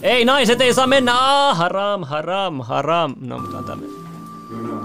Ei, 0.03 0.24
naiset 0.24 0.61
ei 0.61 0.74
saa 0.74 0.87
mennä. 0.87 1.12
Ah, 1.14 1.57
haram, 1.57 2.05
haram, 2.05 2.61
haram. 2.61 3.14
No, 3.20 3.38
mutta 3.38 3.59
antaa 3.59 3.77
mennä. 3.77 4.84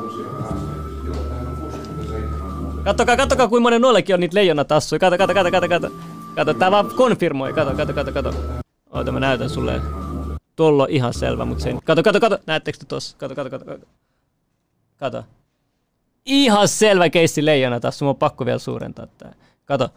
Kattokaa, 2.83 3.17
kattokaa, 3.17 3.47
kuinka 3.47 3.61
monen 3.61 3.81
noillekin 3.81 4.13
on 4.13 4.19
niitä 4.19 4.35
leijonatassuja. 4.35 4.99
Kato, 4.99 5.17
kato, 5.17 5.33
kato, 5.33 5.51
kato, 5.51 5.67
kato. 5.69 5.91
Kato, 6.35 6.53
tää 6.53 6.71
vaan 6.71 6.91
konfirmoi. 6.95 7.53
Kato, 7.53 7.73
kato, 7.73 7.93
kato, 7.93 8.11
kato. 8.11 8.33
Oota, 8.89 9.11
mä 9.11 9.19
näytän 9.19 9.49
sulle. 9.49 9.81
Tuolla 10.55 10.83
on 10.83 10.89
ihan 10.89 11.13
selvä, 11.13 11.45
mutta 11.45 11.63
sen... 11.63 11.79
Kato, 11.83 12.03
kato, 12.03 12.19
kato. 12.19 12.37
Näettekö 12.45 12.77
te 12.77 12.85
tossa? 12.85 13.17
Kato, 13.17 13.35
kato, 13.35 13.49
kato, 13.49 13.65
kato. 13.65 13.85
Kato. 14.97 15.23
Ihan 16.25 16.67
selvä 16.67 17.09
keissi 17.09 17.45
leijonatassu. 17.45 18.05
Mun 18.05 18.09
on 18.09 18.15
pakko 18.15 18.45
vielä 18.45 18.59
suurentaa 18.59 19.07
tää. 19.17 19.33
Kato. 19.65 19.89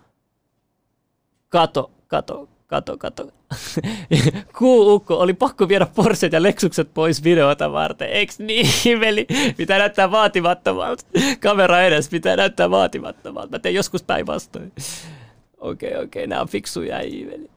Kato, 1.49 1.91
kato, 2.07 2.49
kato, 2.67 2.99
kato. 2.99 3.29
Kuukko 4.59 5.15
oli 5.19 5.35
pakko 5.35 5.69
viedä 5.69 5.87
Porset 5.95 6.33
ja 6.33 6.43
Lexukset 6.43 6.95
pois 6.95 7.25
videota 7.25 7.73
varten. 7.73 8.09
Eiks 8.09 8.39
niin, 8.39 9.01
veli? 9.01 9.27
Pitää 9.57 9.79
näyttää 9.79 10.11
vaatimattomalta. 10.11 11.05
Kamera 11.41 11.83
edes 11.83 12.09
pitää 12.09 12.37
näyttää 12.37 12.71
vaatimattomalta. 12.71 13.51
Mä 13.51 13.59
teen 13.59 13.75
joskus 13.75 14.03
päinvastoin. 14.03 14.73
Okei, 15.59 15.89
okay, 15.89 16.05
okei, 16.05 16.05
okay, 16.05 16.27
nää 16.27 16.41
on 16.41 16.49
fiksuja 16.49 16.97
veli. 16.99 17.51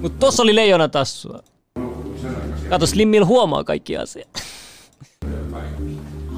Mut 0.00 0.18
tossa 0.18 0.42
oli 0.42 0.54
leijona 0.54 0.88
tassua. 0.88 1.42
Kato, 2.68 2.86
Slimmil 2.86 3.24
huomaa 3.24 3.64
kaikki 3.64 3.96
asiat. 3.96 4.28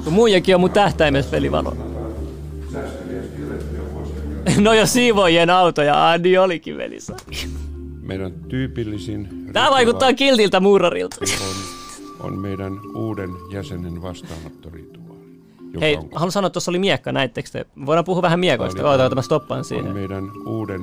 Tuo 0.03 0.11
muijakin 0.11 0.55
on 0.55 0.61
mun 0.61 0.71
tähtäimessä 0.71 1.31
pelivalo. 1.31 1.77
No 4.57 4.73
jo 4.73 4.85
siivoojien 4.85 5.49
autoja, 5.49 6.17
niin 6.17 6.39
olikin 6.39 6.77
velissä. 6.77 7.15
Meidän 8.03 8.33
tyypillisin... 8.33 9.49
Tää 9.53 9.71
vaikuttaa 9.71 10.13
kiltiltä 10.13 10.59
muurarilta. 10.59 11.15
On, 11.21 11.55
on 12.19 12.39
meidän 12.39 12.79
uuden 12.95 13.29
jäsenen 13.51 14.01
vastaanottorituaali. 14.01 15.03
Hei, 15.81 15.95
on 15.95 16.09
haluan 16.15 16.31
sanoa, 16.31 16.47
että 16.47 16.53
tuossa 16.53 16.71
oli 16.71 16.79
miekka, 16.79 17.11
näittekö 17.11 17.49
te? 17.51 17.65
Voidaan 17.85 18.05
puhua 18.05 18.21
vähän 18.21 18.39
miekoista. 18.39 18.89
Oota, 18.89 19.03
oota, 19.03 19.15
mä 19.15 19.21
stoppaan 19.21 19.63
siihen. 19.63 19.87
on 19.87 19.93
meidän 19.93 20.31
uuden 20.45 20.81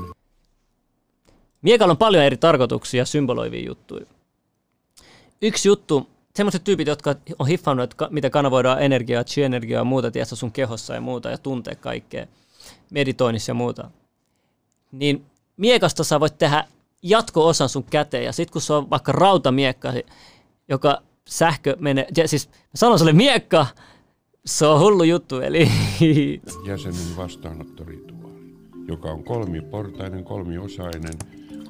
Miekalla 1.62 1.92
on 1.92 1.98
paljon 1.98 2.24
eri 2.24 2.37
tarkoituksia 2.37 3.04
symboloivia 3.04 3.66
juttuja. 3.66 4.06
Yksi 5.42 5.68
juttu, 5.68 6.09
semmoiset 6.35 6.64
tyypit, 6.64 6.88
jotka 6.88 7.14
on 7.38 7.46
hiffannut, 7.46 7.92
että 7.92 8.09
mitä 8.11 8.30
kanavoidaan 8.30 8.83
energiaa, 8.83 9.24
chi-energiaa 9.24 9.80
ja 9.80 9.85
muuta, 9.85 10.11
tiedätkö, 10.11 10.37
sun 10.37 10.52
kehossa 10.52 10.94
ja 10.94 11.00
muuta, 11.00 11.30
ja 11.30 11.38
tuntee 11.38 11.74
kaikkea, 11.74 12.26
meditoinnissa 12.90 13.50
ja 13.50 13.54
muuta. 13.54 13.90
Niin 14.92 15.24
miekasta 15.56 16.04
sä 16.04 16.20
voit 16.20 16.38
tehdä 16.38 16.64
jatko-osan 17.02 17.68
sun 17.68 17.84
käteen, 17.84 18.24
ja 18.24 18.32
sit 18.32 18.50
kun 18.50 18.62
se 18.62 18.72
on 18.72 18.90
vaikka 18.90 19.12
rautamiekka, 19.12 19.92
joka 20.68 21.02
sähkö 21.28 21.76
menee, 21.80 22.06
ja 22.16 22.28
siis 22.28 22.48
mä 22.48 22.54
sanon 22.74 22.98
sulle 22.98 23.12
miekka, 23.12 23.66
se 24.46 24.66
on 24.66 24.80
hullu 24.80 25.02
juttu, 25.02 25.40
eli 25.40 25.68
jäsenen 26.66 27.16
vastaanottorituaali, 27.16 28.54
joka 28.88 29.10
on 29.10 29.24
kolmiportainen, 29.24 30.24
kolmiosainen, 30.24 31.14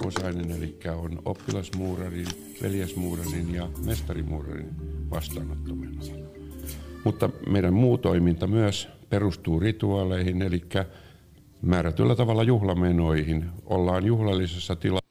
osainen, 0.07 0.51
eli 0.51 0.79
on 0.97 1.23
oppilasmuurarin, 1.25 2.27
veljesmuurarin 2.63 3.55
ja 3.55 3.69
mestarimuurarin 3.85 4.71
vastaanottomeno. 5.11 6.03
Mutta 7.05 7.31
meidän 7.49 7.75
muu 7.75 7.99
toiminta 7.99 8.47
myös 8.47 8.89
perustuu 9.09 9.61
rituaaleihin, 9.61 10.43
eli 10.43 10.63
määrätyllä 11.63 12.17
tavalla 12.17 12.43
juhlamenoihin. 12.43 13.51
Ollaan 13.67 14.07
juhlallisessa 14.07 14.77
tilassa. 14.77 15.10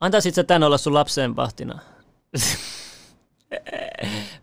Antaisit 0.00 0.34
sä 0.34 0.44
tän 0.44 0.62
olla 0.62 0.78
sun 0.78 0.94
lapsen 0.94 1.36
vahtina? 1.36 1.78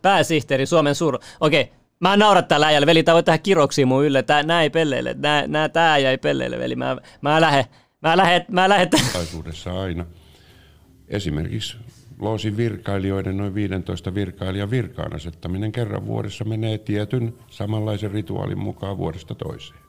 Pääsihteeri, 0.02 0.66
Suomen 0.66 0.96
suur... 0.96 1.20
Okei, 1.40 1.72
mä 2.00 2.18
naurat 2.18 2.48
täällä 2.48 2.68
äijälle. 2.68 2.86
Veli, 2.86 3.04
tää 3.04 3.14
voi 3.14 3.24
tehdä 3.24 3.38
kiroksia 3.38 3.86
mun 3.86 4.06
ylle. 4.06 4.24
Tää, 4.24 4.44
nää 4.44 4.62
ei 4.62 4.70
pelleille. 4.70 5.16
Nää, 5.18 5.48
nää, 5.48 5.70
tää 5.70 5.98
jäi 5.98 6.18
pelleille, 6.18 6.60
veli. 6.60 6.76
Mä, 6.76 6.98
mä 7.22 7.42
lähden. 7.42 7.66
Mä 8.02 8.18
lähden. 8.18 8.46
Mä 8.52 8.70
lähden. 8.70 8.90
tilaisuudessa 8.90 9.82
aina. 9.82 10.06
Esimerkiksi 11.08 11.78
loosin 12.20 12.58
virkailijoiden 12.58 13.38
noin 13.38 13.56
15 13.56 14.16
virkailijan 14.16 14.72
virkaan 14.72 15.16
asettaminen 15.16 15.72
kerran 15.72 16.06
vuodessa 16.06 16.46
menee 16.46 16.78
tietyn 16.78 17.34
samanlaisen 17.50 18.12
rituaalin 18.12 18.60
mukaan 18.60 18.98
vuodesta 18.98 19.36
toiseen. 19.36 19.81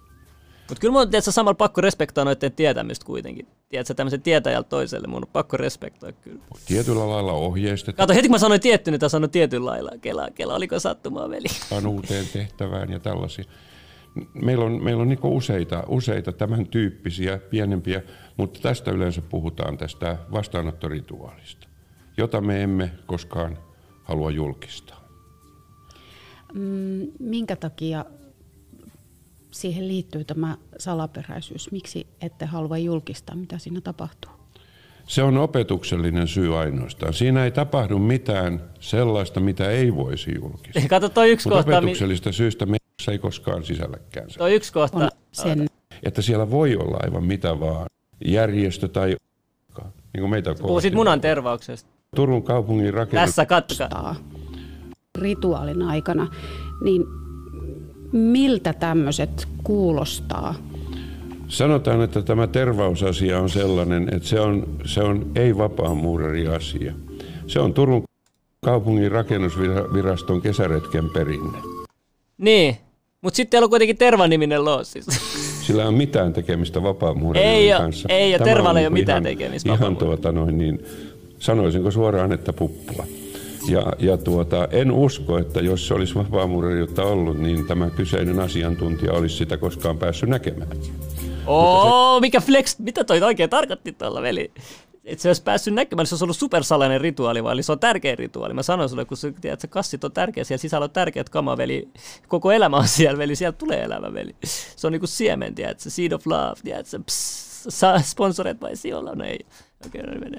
Mut 0.69 0.79
kyllä 0.79 0.93
mun 0.93 1.03
on 1.03 1.23
samalla 1.23 1.55
pakko 1.55 1.81
respektoida 1.81 2.25
noiden 2.25 2.53
tietämystä 2.53 3.07
kuitenkin. 3.07 3.47
Tiedätkö, 3.69 3.95
tämmöisen 3.95 4.23
tietäjältä 4.23 4.69
toiselle. 4.69 5.09
Mun 5.09 5.25
on 5.25 5.31
pakko 5.33 5.57
respektoida 5.57 6.17
kyllä. 6.21 6.43
Tietyllä 6.67 7.09
lailla 7.09 7.33
ohjeistetaan 7.33 7.97
Kato, 7.97 8.15
heti 8.15 8.29
kun 8.29 8.35
mä 8.35 8.39
sanoin 8.39 8.61
tietty, 8.61 8.91
niin 8.91 9.01
tää 9.01 9.09
sanoi 9.09 9.29
tietyllä 9.29 9.71
lailla. 9.71 9.91
Kela, 10.01 10.29
kela, 10.35 10.55
oliko 10.55 10.81
sattumaa, 10.81 11.31
veli? 11.31 11.49
uuteen 11.87 12.27
tehtävään 12.33 12.91
ja 12.91 13.01
tällaisia. 13.01 13.45
Meillä 14.35 14.65
on, 14.65 14.85
meillä 14.85 15.03
on 15.03 15.09
niin 15.09 15.19
useita, 15.23 15.85
useita 15.89 16.33
tämän 16.33 16.67
tyyppisiä 16.67 17.39
pienempiä, 17.39 18.03
mutta 18.37 18.61
tästä 18.61 18.91
yleensä 18.91 19.23
puhutaan 19.23 19.79
tästä 19.79 20.17
vastaanottorituaalista, 20.33 21.69
jota 22.17 22.41
me 22.41 22.63
emme 22.63 22.91
koskaan 23.07 23.59
halua 24.03 24.31
julkistaa. 24.31 25.09
Mm, 26.55 27.07
minkä 27.19 27.57
takia 27.57 28.05
siihen 29.53 29.89
liittyy 29.89 30.25
tämä 30.25 30.57
salaperäisyys? 30.79 31.71
Miksi 31.73 32.07
ette 32.21 32.47
halua 32.47 32.79
julkistaa, 32.79 33.37
mitä 33.37 33.59
siinä 33.59 33.81
tapahtuu? 33.81 34.31
Se 35.07 35.23
on 35.23 35.37
opetuksellinen 35.39 36.29
syy 36.29 36.59
ainoastaan. 36.59 37.15
Siinä 37.15 37.45
ei 37.45 37.51
tapahdu 37.51 37.99
mitään 37.99 38.63
sellaista, 38.81 39.41
mitä 39.41 39.71
ei 39.71 39.95
voisi 39.95 40.35
julkistaa. 40.41 40.83
Kato 40.89 41.09
toi 41.09 41.31
yksi 41.31 41.49
Mutta 41.49 41.63
kohta. 41.65 41.71
mi- 41.81 41.85
opetuksellista 41.87 42.33
syystä 42.33 42.67
me 42.67 42.77
ei 43.11 43.19
koskaan 43.19 43.65
sisälläkään 43.65 44.31
se. 44.31 44.39
Toi 44.39 44.55
yksi 44.55 44.73
kohta. 44.73 44.99
On 44.99 45.11
sen 45.33 45.67
Että 46.03 46.23
siellä 46.23 46.51
voi 46.51 46.77
olla 46.77 46.99
aivan 47.03 47.25
mitä 47.25 47.61
vaan. 47.61 47.87
Järjestö 48.25 48.89
tai 48.89 49.17
niin 50.13 50.21
kuin 50.21 50.31
meitä 50.31 50.55
Puhuisit 50.55 50.95
munan 50.95 51.21
tervauksesta. 51.21 51.91
Turun 52.17 52.43
kaupungin 52.43 52.95
rakennus. 52.95 53.27
Tässä 53.29 53.47
kattokaa. 53.47 53.89
taa 53.89 54.17
rituaalin 55.19 55.83
aikana, 55.83 56.29
niin 56.85 57.05
miltä 58.13 58.73
tämmöiset 58.73 59.49
kuulostaa? 59.65 60.55
Sanotaan, 61.49 62.03
että 62.03 62.23
tämä 62.23 62.47
tervausasia 62.47 63.41
on 63.41 63.51
sellainen, 63.51 64.09
että 64.15 64.29
se 64.29 64.41
on, 64.41 64.67
se 64.85 65.01
on 65.03 65.31
ei-vapaamuurari 65.37 66.49
asia. 66.49 66.93
Se 67.47 67.61
on 67.61 67.75
Turun 67.75 68.03
kaupungin 68.65 69.13
rakennusviraston 69.13 70.43
kesäretken 70.43 71.11
perinne. 71.11 71.59
Niin, 72.39 72.77
mutta 73.21 73.37
sitten 73.37 73.51
teillä 73.51 73.65
on 73.65 73.71
kuitenkin 73.71 73.97
Terva-niminen 73.97 74.65
loosi. 74.65 75.01
Sillä 75.67 75.89
on 75.89 75.95
mitään 75.95 76.33
tekemistä 76.33 76.83
oo- 77.75 77.81
kanssa. 77.81 78.09
ei 78.13 78.35
on 78.35 78.45
Tervalla 78.45 78.81
ei 78.81 78.87
oo 78.87 78.91
niinku 78.91 79.01
mitään 79.01 79.23
ihan- 79.27 79.39
tekemistä 79.39 79.73
Ihan 79.73 79.97
tuota 79.97 80.33
noin 80.33 80.59
niin, 80.59 80.85
sanoisinko 81.39 81.91
suoraan, 81.91 82.33
että 82.33 82.53
puppua. 82.53 83.07
Ja, 83.69 83.93
ja 83.99 84.17
tuota, 84.17 84.69
en 84.71 84.91
usko, 84.91 85.39
että 85.39 85.61
jos 85.61 85.89
se 85.89 85.95
olisi 85.95 86.15
vapaamuurariutta 86.15 87.03
ollut, 87.03 87.39
niin 87.39 87.67
tämä 87.67 87.91
kyseinen 87.91 88.41
asiantuntija 88.41 89.13
olisi 89.13 89.37
sitä 89.37 89.57
koskaan 89.57 89.99
päässyt 89.99 90.29
näkemään. 90.29 90.71
Oo, 91.47 92.21
mikä 92.21 92.41
flex, 92.41 92.79
mitä 92.79 93.05
toi 93.05 93.23
oikein 93.23 93.51
tarkoitti 93.51 93.93
tuolla, 93.93 94.23
veli? 94.23 94.51
että 95.05 95.23
se 95.23 95.29
olisi 95.29 95.43
päässyt 95.43 95.75
näkemään, 95.75 96.07
se 96.07 96.15
olisi 96.15 96.25
ollut 96.25 96.37
supersalainen 96.37 97.01
rituaali, 97.01 97.45
vai 97.45 97.53
eli 97.53 97.63
se 97.63 97.73
on 97.73 97.81
tärkeä 97.81 98.15
rituaali. 98.15 98.55
Mä 98.55 98.63
sanoin 98.63 98.89
sulle, 98.89 99.05
kun 99.05 99.17
sä 99.17 99.33
tiedät, 99.41 99.57
että 99.57 99.67
kassit 99.67 100.05
on 100.05 100.13
tärkeä, 100.13 100.45
siellä 100.45 100.61
sisällä 100.61 100.85
on 100.85 100.91
tärkeät 100.91 101.29
kama, 101.29 101.57
veli. 101.57 101.89
Koko 102.29 102.53
elämä 102.53 102.77
on 102.77 102.89
siellä, 102.89 103.19
veli. 103.19 103.37
Sieltä 103.37 103.59
tulee 103.59 103.83
elämä, 103.83 104.15
veli. 104.15 104.37
Se 104.77 104.87
on 104.87 104.93
niinku 104.93 105.07
siemen, 105.07 105.55
tiedätkö, 105.55 105.91
seed 105.91 106.13
of 106.13 106.27
love, 106.27 106.55
tiedätkö, 106.65 106.99
pss, 107.07 107.65
saa 107.69 108.03
sponsoreet 108.03 108.61
vai 108.61 108.77
sijoilla, 108.77 109.15
no 109.15 109.25
ei. 109.25 109.47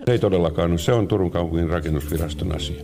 No 0.08 0.14
ei 0.14 0.20
todellakaan 0.20 0.72
ole, 0.72 0.80
se 0.80 0.94
on 0.94 1.08
Turun 1.08 1.32
kaupungin 1.32 1.70
rakennusviraston 1.70 2.56
asia. 2.56 2.84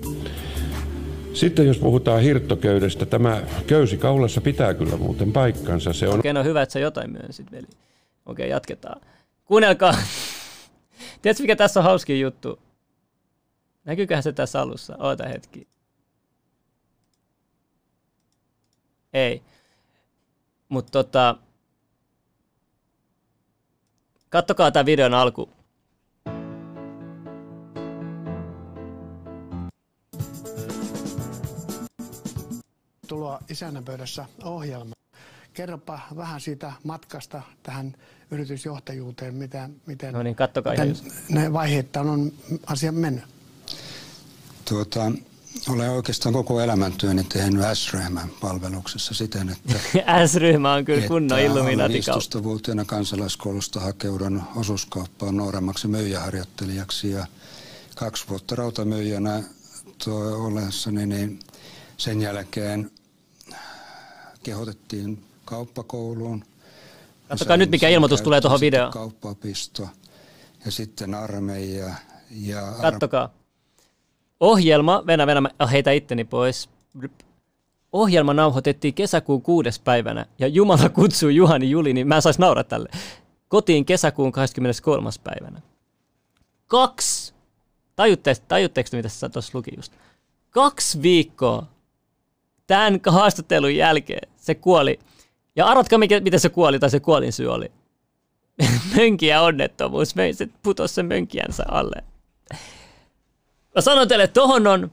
Sitten 1.33 1.67
jos 1.67 1.77
puhutaan 1.77 2.21
hirttoköydestä, 2.21 3.05
tämä 3.05 3.41
köysi 3.67 3.97
kaulassa 3.97 4.41
pitää 4.41 4.73
kyllä 4.73 4.97
muuten 4.97 5.31
paikkansa. 5.31 5.93
Se 5.93 6.07
on 6.07 6.19
Okei, 6.19 6.33
no 6.33 6.43
hyvä, 6.43 6.61
että 6.61 6.73
sä 6.73 6.79
jotain 6.79 7.11
myönsit, 7.11 7.51
veli. 7.51 7.67
Okei, 8.25 8.49
jatketaan. 8.49 9.01
Kuunnelkaa. 9.45 9.93
Tiedätkö, 11.21 11.43
mikä 11.43 11.55
tässä 11.55 11.79
on 11.79 11.83
hauskin 11.83 12.19
juttu? 12.19 12.59
Näkyyköhän 13.85 14.23
se 14.23 14.33
tässä 14.33 14.61
alussa? 14.61 14.95
Oota 14.99 15.27
hetki. 15.27 15.67
Ei. 19.13 19.41
Mutta 20.69 20.91
tota... 20.91 21.35
Kattokaa 24.29 24.71
tämä 24.71 24.85
videon 24.85 25.13
alku. 25.13 25.49
Tuloa 33.49 33.57
isännän 33.57 33.83
pöydässä 33.83 34.25
ohjelma. 34.43 34.93
Kerropa 35.53 35.99
vähän 36.15 36.41
siitä 36.41 36.73
matkasta 36.83 37.41
tähän 37.63 37.95
yritysjohtajuuteen, 38.31 39.35
mitä, 39.35 39.69
miten, 39.85 40.13
No 40.13 40.23
niin, 40.23 40.35
kattokaa 40.35 40.73
miten 40.73 40.95
ne 41.29 41.53
vaiheittain 41.53 42.09
on 42.09 42.31
asia 42.67 42.91
mennyt. 42.91 43.23
Tuota, 44.65 45.11
olen 45.69 45.89
oikeastaan 45.89 46.33
koko 46.33 46.61
elämäntyöni 46.61 47.23
tehnyt 47.23 47.61
S-ryhmän 47.73 48.29
palveluksessa 48.41 49.13
siten, 49.13 49.49
että... 49.49 49.79
S-ryhmä 50.27 50.73
on 50.73 50.85
kyllä 50.85 51.07
kunnon 51.07 51.39
illuminaatikauppa. 51.39 52.39
15-vuotiaana 52.39 52.85
kansalaiskoulusta 52.85 53.79
hakeudun 53.79 54.43
osuuskauppaan 54.55 55.37
nuoremmaksi 55.37 55.87
myyjäharjoittelijaksi 55.87 57.11
ja 57.11 57.25
kaksi 57.95 58.25
vuotta 58.29 58.55
rautamyyjänä 58.55 59.43
tuo 60.03 60.45
ollessani, 60.45 61.05
niin 61.05 61.39
sen 61.97 62.21
jälkeen 62.21 62.91
kehotettiin 64.43 65.23
kauppakouluun. 65.45 66.43
Katsokaa 67.29 67.57
nyt, 67.57 67.71
mikä 67.71 67.89
ilmoitus 67.89 68.21
tulee 68.21 68.41
tuohon 68.41 68.59
videoon. 68.59 68.91
Kauppaopisto 68.91 69.87
ja 70.65 70.71
sitten 70.71 71.13
armeija. 71.15 71.93
Ja 72.31 72.67
ar- 72.67 72.81
Kattokaa. 72.81 73.29
Ohjelma, 74.39 75.03
venä, 75.07 75.27
venä, 75.27 75.41
mä 75.41 75.49
heitä 75.71 75.91
itteni 75.91 76.23
pois. 76.23 76.69
Ohjelma 77.91 78.33
nauhoitettiin 78.33 78.93
kesäkuun 78.93 79.41
kuudes 79.41 79.79
päivänä 79.79 80.25
ja 80.39 80.47
Jumala 80.47 80.89
kutsui 80.89 81.35
Juhani 81.35 81.69
Juli, 81.69 81.93
niin 81.93 82.07
mä 82.07 82.15
en 82.15 82.21
sais 82.21 82.39
nauraa 82.39 82.63
tälle. 82.63 82.89
Kotiin 83.47 83.85
kesäkuun 83.85 84.31
23. 84.31 85.09
päivänä. 85.23 85.61
Kaksi. 86.67 87.33
Tajutteko, 87.95 88.41
tajutteko 88.47 88.89
te, 88.89 88.97
mitä 88.97 89.09
se 89.09 89.29
tuossa 89.29 89.51
luki 89.57 89.71
just? 89.77 89.93
Kaksi 90.49 91.01
viikkoa 91.01 91.65
tämän 92.69 92.99
haastattelun 93.07 93.75
jälkeen 93.75 94.29
se 94.35 94.55
kuoli. 94.55 94.99
Ja 95.55 95.65
arvatkaa, 95.65 95.99
mikä, 95.99 96.21
se 96.37 96.49
kuoli 96.49 96.79
tai 96.79 96.89
se 96.89 96.99
kuolin 96.99 97.33
syy 97.33 97.47
oli. 97.47 97.71
Mönkiä 98.95 99.41
onnettomuus. 99.41 100.15
Se 100.33 100.49
putosi 100.63 100.93
sen 100.93 101.05
mönkiänsä 101.05 101.63
alle. 101.67 102.03
Mä 103.75 103.81
sanon 103.81 104.07
teille, 104.07 104.23
että 104.23 104.33
tohon 104.33 104.67
on 104.67 104.91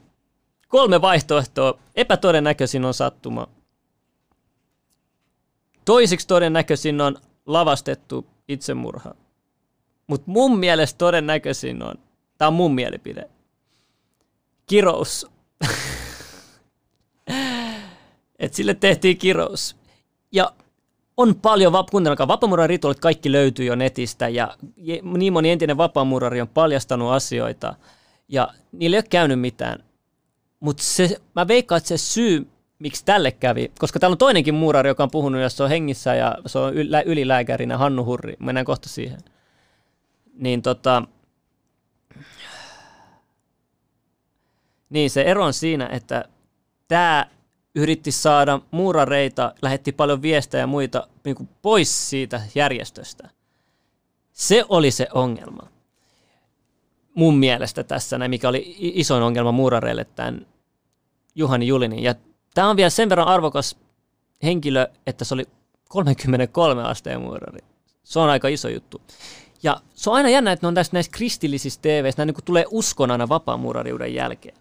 kolme 0.67 1.01
vaihtoehtoa. 1.01 1.79
Epätodennäköisin 1.95 2.85
on 2.85 2.93
sattuma. 2.93 3.47
Toisiksi 5.85 6.27
todennäköisin 6.27 7.01
on 7.01 7.17
lavastettu 7.45 8.27
itsemurha. 8.47 9.15
Mutta 10.07 10.31
mun 10.31 10.59
mielestä 10.59 10.97
todennäköisin 10.97 11.83
on, 11.83 11.95
tämä 12.37 12.47
on 12.47 12.53
mun 12.53 12.75
mielipide, 12.75 13.29
kirous. 14.65 15.27
Et 18.39 18.53
sille 18.53 18.73
tehtiin 18.73 19.17
kirous. 19.17 19.75
Ja 20.31 20.51
on 21.17 21.35
paljon, 21.35 21.73
kuuntelekaa, 21.91 22.27
vapaamuurarin 22.27 22.69
rituaalit 22.69 22.99
kaikki 22.99 23.31
löytyy 23.31 23.65
jo 23.65 23.75
netistä 23.75 24.29
ja 24.29 24.57
niin 25.03 25.33
moni 25.33 25.51
entinen 25.51 25.77
vapaamuurari 25.77 26.41
on 26.41 26.47
paljastanut 26.47 27.11
asioita 27.11 27.75
ja 28.27 28.47
niillä 28.71 28.95
ei 28.95 28.99
ole 28.99 29.07
käynyt 29.09 29.39
mitään. 29.39 29.83
Mutta 30.59 30.83
mä 31.35 31.47
veikkaan, 31.47 31.77
että 31.77 31.87
se 31.87 31.97
syy, 31.97 32.47
miksi 32.79 33.05
tälle 33.05 33.31
kävi, 33.31 33.71
koska 33.79 33.99
täällä 33.99 34.13
on 34.13 34.17
toinenkin 34.17 34.55
muurari, 34.55 34.89
joka 34.89 35.03
on 35.03 35.11
puhunut, 35.11 35.41
jos 35.41 35.57
se 35.57 35.63
on 35.63 35.69
hengissä 35.69 36.15
ja 36.15 36.37
se 36.45 36.59
on 36.59 36.73
ylilääkärinä, 37.05 37.77
Hannu 37.77 38.05
Hurri, 38.05 38.35
mennään 38.39 38.65
kohta 38.65 38.89
siihen. 38.89 39.19
Niin 40.33 40.61
tota, 40.61 41.03
niin 44.89 45.09
se 45.09 45.21
ero 45.21 45.45
on 45.45 45.53
siinä, 45.53 45.89
että 45.91 46.25
tämä 46.87 47.25
yritti 47.77 48.11
saada 48.11 48.59
muurareita, 48.71 49.53
lähetti 49.61 49.91
paljon 49.91 50.21
viestejä 50.21 50.61
ja 50.61 50.67
muita 50.67 51.07
niin 51.23 51.35
kuin 51.35 51.49
pois 51.61 52.09
siitä 52.09 52.41
järjestöstä. 52.55 53.29
Se 54.33 54.65
oli 54.69 54.91
se 54.91 55.07
ongelma. 55.13 55.67
Mun 57.13 57.37
mielestä 57.37 57.83
tässä, 57.83 58.17
näin, 58.17 58.29
mikä 58.29 58.49
oli 58.49 58.75
isoin 58.79 59.23
ongelma 59.23 59.51
muurareille 59.51 60.05
tämän 60.05 60.45
Juhani 61.35 61.67
Julinin. 61.67 62.03
Ja 62.03 62.15
tämä 62.53 62.69
on 62.69 62.77
vielä 62.77 62.89
sen 62.89 63.09
verran 63.09 63.27
arvokas 63.27 63.77
henkilö, 64.43 64.87
että 65.07 65.25
se 65.25 65.33
oli 65.33 65.45
33 65.89 66.83
asteen 66.83 67.21
muurari. 67.21 67.59
Se 68.03 68.19
on 68.19 68.29
aika 68.29 68.47
iso 68.47 68.69
juttu. 68.69 69.01
Ja 69.63 69.81
se 69.95 70.09
on 70.09 70.15
aina 70.15 70.29
jännä, 70.29 70.51
että 70.51 70.63
ne 70.63 70.67
on 70.67 70.75
tässä 70.75 70.93
näissä 70.93 71.11
kristillisissä 71.11 71.81
tv 71.81 72.11
nämä 72.17 72.25
niin 72.25 72.45
tulee 72.45 72.65
uskon 72.71 73.11
aina 73.11 73.29
vapaamuurariuden 73.29 74.13
jälkeen. 74.13 74.57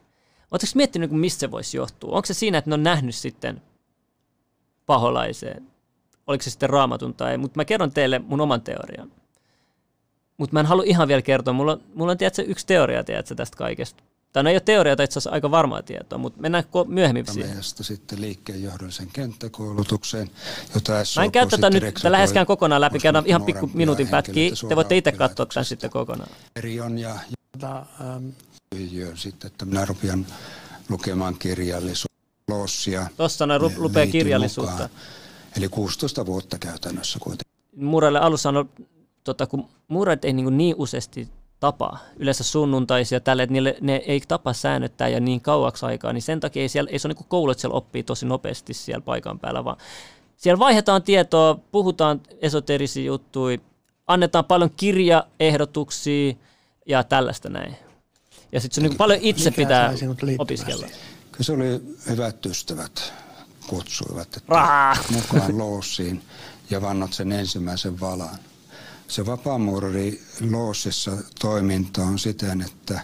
Oletteko 0.57 0.73
miettinyt, 0.75 1.11
mistä 1.11 1.41
se 1.41 1.51
voisi 1.51 1.77
johtua? 1.77 2.17
Onko 2.17 2.27
se 2.27 2.35
siinä, 2.35 2.59
että 2.59 2.71
ne 2.71 2.75
on 2.75 2.83
nähnyt 2.83 3.15
sitten 3.15 3.63
paholaiseen? 4.87 5.67
Oliko 6.27 6.43
se 6.43 6.51
sitten 6.51 6.71
raamatun 6.71 7.15
tai... 7.15 7.39
Mutta 7.39 7.59
mä 7.59 7.65
kerron 7.65 7.93
teille 7.93 8.19
mun 8.19 8.41
oman 8.41 8.63
teorian. 8.63 9.13
Mutta 10.37 10.53
mä 10.53 10.61
en 10.61 10.67
halua 10.67 10.85
ihan 10.87 11.09
vielä 11.09 11.23
kertoa. 11.23 11.55
Mulla 11.55 11.73
on, 11.73 11.81
mulla 11.95 12.13
on 12.13 12.19
tiedätkö, 12.19 12.43
yksi 12.43 12.67
teoria 12.67 13.05
tiedätkö, 13.05 13.35
tästä 13.35 13.57
kaikesta. 13.57 14.03
Tai 14.33 14.43
no 14.43 14.51
ei 14.51 14.55
ole 14.55 14.61
teoria, 14.61 14.97
tai 14.97 15.05
itse 15.05 15.13
asiassa 15.13 15.31
aika 15.31 15.51
varmaa 15.51 15.83
tietoa, 15.83 16.19
mutta 16.19 16.41
mennään 16.41 16.65
myöhemmin 16.87 17.27
siihen. 17.33 17.57
sitten 17.63 18.21
liikkeenjohdollisen 18.21 19.09
kenttäkoulutukseen, 19.13 20.31
jota 20.75 20.93
Mä 21.17 21.25
en 21.25 21.33
käy 21.33 21.47
tätä 21.47 21.71
nyt 21.71 22.05
läheskään 22.05 22.47
kokonaan 22.47 22.81
läpi, 22.81 22.99
käydään 22.99 23.27
ihan 23.27 23.43
pikku 23.43 23.71
minuutin 23.75 24.09
pätkiä. 24.09 24.51
Te 24.69 24.77
voitte 24.77 24.97
itse 24.97 25.13
katsoa 25.13 25.47
tämän 25.47 25.65
sitten 25.65 25.91
kokonaan. 25.91 26.31
Erion 26.57 26.99
ja, 26.99 27.19
ja 27.63 27.87
ähm, 28.01 28.29
sitten, 29.15 29.49
että 29.49 29.65
minä 29.65 29.85
rupean 29.85 30.27
lukemaan 30.89 31.39
kirjallisuutta. 31.39 32.17
Tuossa 33.17 33.47
ne 33.47 33.59
lupee 33.77 34.07
kirjallisuutta. 34.07 34.73
Mukaan. 34.73 34.91
Eli 35.57 35.69
16 35.69 36.27
vuotta 36.27 36.59
käytännössä 36.59 37.19
kuitenkin. 37.19 37.53
Muraille 37.77 38.19
alussa 38.19 38.49
on, 38.49 38.71
tota, 39.25 39.47
kun 39.47 39.69
murat 39.89 40.25
ei 40.25 40.33
niin, 40.33 40.57
niin 40.57 40.75
useasti 40.79 41.29
tapa, 41.61 41.99
yleensä 42.17 42.45
sunnuntaisia 42.45 43.21
tälle, 43.21 43.43
että 43.43 43.53
niille, 43.53 43.77
ne 43.81 43.97
ei 43.97 44.21
tapa 44.29 44.53
säännöttää 44.53 45.09
ja 45.09 45.21
niin 45.21 45.41
kauaksi 45.41 45.87
aikaa, 45.87 46.13
niin 46.13 46.23
sen 46.23 46.41
takia 46.41 46.63
ei, 46.63 46.69
siellä, 46.69 46.91
ei 46.91 46.99
se 46.99 47.09
ole 47.09 47.15
niin 47.15 47.27
koulu, 47.29 47.51
että 47.51 47.61
siellä 47.61 47.77
oppii 47.77 48.03
tosi 48.03 48.27
nopeasti 48.27 48.75
siellä 48.75 49.01
paikan 49.01 49.39
päällä, 49.39 49.65
vaan 49.65 49.77
siellä 50.37 50.59
vaihdetaan 50.59 51.03
tietoa, 51.03 51.59
puhutaan 51.73 52.21
esoterisia 52.43 53.05
juttuja, 53.05 53.59
annetaan 54.07 54.45
paljon 54.45 54.71
kirjaehdotuksia 54.77 56.35
ja 56.87 57.05
tällaista 57.05 57.49
näin. 57.49 57.77
Ja 58.53 58.61
sitten 58.61 58.75
se 58.75 58.89
niin 58.89 58.97
paljon 58.97 59.19
itse 59.23 59.51
Mikä 59.51 59.63
pitää 59.63 59.93
opiskella. 60.39 60.87
Kyllä 61.33 61.45
se 61.45 61.53
oli 61.53 61.81
hyvät 62.09 62.47
ystävät 62.47 63.13
kutsuivat 63.67 64.37
että 64.37 64.41
Rahaa. 64.49 64.97
mukaan 65.11 65.59
loossiin 65.59 66.23
ja 66.71 66.83
vannot 66.83 67.13
sen 67.13 67.33
ensimmäisen 67.33 68.01
valan. 68.01 68.39
Se 69.09 69.27
vapaamuurari 69.27 70.23
loosissa 70.51 71.13
toiminta 71.41 72.03
on 72.03 72.19
siten, 72.19 72.61
että, 72.61 73.01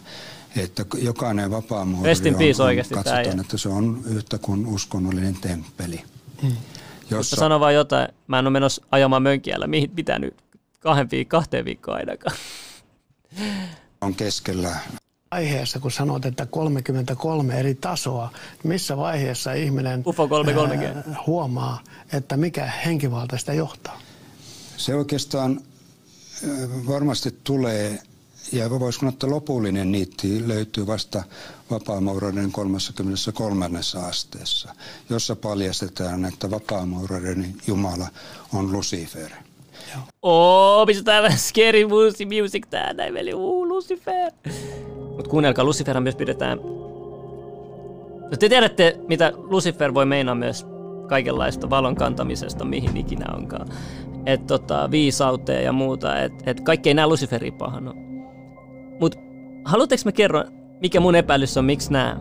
että 0.57 0.85
jokainen 0.99 1.51
vapaamuurari 1.51 2.19
on, 2.29 2.69
on 2.69 2.77
katsotaan, 2.95 3.41
että 3.41 3.59
se 3.59 3.69
on 3.69 4.03
yhtä 4.07 4.39
kuin 4.39 4.67
uskonnollinen 4.67 5.37
temppeli. 5.37 6.05
Hmm. 6.43 6.57
Jossa... 7.11 7.37
Sano 7.37 7.61
vaan 7.61 7.75
jotain, 7.75 8.09
mä 8.27 8.39
en 8.39 8.47
ole 8.47 8.53
menossa 8.53 8.83
ajamaan 8.91 9.23
mönkiällä, 9.23 9.67
mihin 9.67 9.91
pitänyt 9.91 10.37
kahden 10.81 11.07
viik- 11.07 11.29
kahteen 11.29 11.65
viikkoon 11.65 11.97
ainakaan. 11.97 12.37
On 14.01 14.15
keskellä 14.15 14.77
vaiheessa, 15.33 15.81
kun 15.81 15.91
sanot, 15.91 16.25
että 16.25 16.47
33 16.47 17.59
eri 17.61 17.75
tasoa, 17.75 18.31
missä 18.65 18.97
vaiheessa 18.97 19.53
ihminen 19.53 20.03
UFO 20.07 20.29
330. 20.29 21.21
huomaa, 21.27 21.83
että 22.13 22.37
mikä 22.37 22.67
henkivalta 22.67 23.39
sitä 23.39 23.53
johtaa? 23.53 24.01
Se 24.77 24.95
oikeastaan 24.95 25.61
varmasti 26.87 27.39
tulee, 27.45 27.99
ja 28.53 28.71
voisiko 28.71 29.09
että 29.09 29.31
lopullinen 29.31 29.93
niitti 29.93 30.49
löytyy 30.49 30.87
vasta 30.87 31.23
vapaamuuraiden 31.71 32.53
33. 32.53 33.71
asteessa, 34.09 34.75
jossa 35.11 35.37
paljastetaan, 35.37 36.25
että 36.25 36.51
vapaamuuraiden 36.51 37.55
Jumala 37.67 38.09
on 38.53 38.73
Lucifer. 38.73 39.31
Oo, 40.23 40.87
pistetään 40.87 41.23
vähän 41.23 41.39
scary 41.39 41.87
music 42.43 42.67
tää 42.71 42.93
näin, 42.93 43.15
veli. 43.15 43.35
Uu, 43.35 43.69
Lucifer. 43.69 44.33
Mut 45.17 45.29
kuunnelkaa, 45.29 45.65
Lucifer 45.65 46.01
myös 46.01 46.17
pidetään... 46.17 46.59
No 48.31 48.37
te 48.39 48.49
tiedätte, 48.49 48.99
mitä 49.09 49.33
Lucifer 49.37 49.95
voi 49.95 50.07
meinaa 50.07 50.35
myös 50.35 50.67
kaikenlaista 51.09 51.71
valon 51.71 51.95
kantamisesta, 51.95 52.65
mihin 52.65 52.97
ikinä 52.97 53.27
onkaan. 53.37 53.69
Että 54.27 54.47
tota, 54.47 54.91
viisauteen 54.91 55.65
ja 55.65 55.73
muuta, 55.73 56.21
että 56.21 56.51
et 56.51 56.61
kaikki 56.61 56.91
ei 56.91 56.95
näe 56.95 57.07
Luciferi 57.07 57.51
pahana. 57.51 57.95
Mut 59.01 59.17
haluatteko 59.65 60.03
mä 60.05 60.13
kerron, 60.13 60.45
mikä 60.81 61.01
mun 61.01 61.15
epäilys 61.15 61.57
on, 61.57 61.65
miksi 61.65 61.93
nää? 61.93 62.21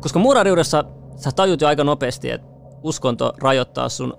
Koska 0.00 0.18
muurariudessa 0.18 0.84
sä 1.16 1.30
tajut 1.36 1.60
jo 1.60 1.68
aika 1.68 1.84
nopeasti, 1.84 2.30
että 2.30 2.46
uskonto 2.82 3.32
rajoittaa 3.42 3.88
sun 3.88 4.14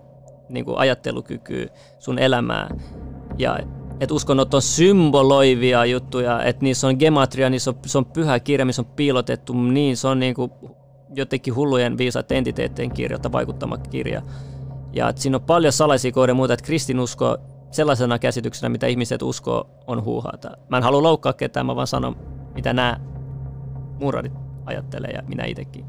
niin 0.50 0.66
ajattelukykyä, 0.76 1.68
sun 2.00 2.20
elämää. 2.20 2.70
Ja 3.38 3.60
että 4.02 4.14
uskonnot 4.14 4.54
on 4.54 4.62
symboloivia 4.62 5.86
juttuja, 5.86 6.44
että 6.44 6.64
niissä 6.64 6.88
on 6.88 6.96
gematria, 7.00 7.50
niissä 7.50 7.72
on, 7.72 7.78
se 7.86 7.98
on 7.98 8.06
pyhä 8.06 8.40
kirja, 8.40 8.66
missä 8.66 8.82
on 8.82 8.86
piilotettu, 8.86 9.54
niin 9.54 9.98
se 9.98 10.08
on 10.08 10.20
niin 10.20 10.36
kuin 10.36 10.52
jotenkin 11.16 11.56
hullujen 11.56 11.98
viisaat 11.98 12.32
entiteettien 12.32 12.92
kirja 12.92 13.20
tai 13.20 13.32
vaikuttama 13.32 13.78
kirja. 13.78 14.22
Ja 14.94 15.10
että 15.10 15.22
siinä 15.22 15.38
on 15.38 15.44
paljon 15.44 15.74
salaisia 15.74 16.12
kohde 16.12 16.34
muuta, 16.34 16.54
että 16.54 16.66
kristinusko 16.66 17.38
sellaisena 17.72 18.20
käsityksenä, 18.20 18.70
mitä 18.70 18.88
ihmiset 18.88 19.22
uskoo, 19.22 19.70
on 19.88 20.04
huuhaata. 20.04 20.52
Mä 20.70 20.78
en 20.78 20.84
halua 20.84 21.04
loukkaa 21.04 21.34
ketään, 21.34 21.66
mä 21.66 21.76
vaan 21.76 21.88
sanon, 21.88 22.16
mitä 22.56 22.74
nämä 22.74 23.00
muurarit 24.00 24.34
ajattelee 24.66 25.12
ja 25.12 25.24
minä 25.28 25.46
itsekin. 25.46 25.86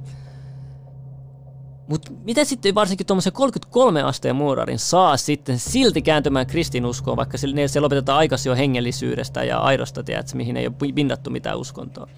Mutta 1.89 2.13
miten 2.25 2.47
sitten 2.47 2.75
varsinkin 2.75 3.07
tuommoisen 3.07 3.33
33 3.33 4.03
asteen 4.03 4.37
muurarin 4.37 4.79
saa 4.79 5.17
sitten 5.17 5.59
silti 5.59 6.03
kääntymään 6.03 6.47
kristinuskoon, 6.47 7.17
vaikka 7.17 7.39
se, 7.39 7.47
se 7.67 7.81
lopetetaan 7.81 8.19
aikaisin 8.19 8.51
jo 8.51 8.57
hengellisyydestä 8.57 9.45
ja 9.45 9.59
aidosta, 9.59 10.03
tiedätkö, 10.03 10.37
mihin 10.37 10.57
ei 10.57 10.67
ole 10.67 10.93
pindattu 10.95 11.31
mitään 11.31 11.59
uskontoa. 11.59 12.09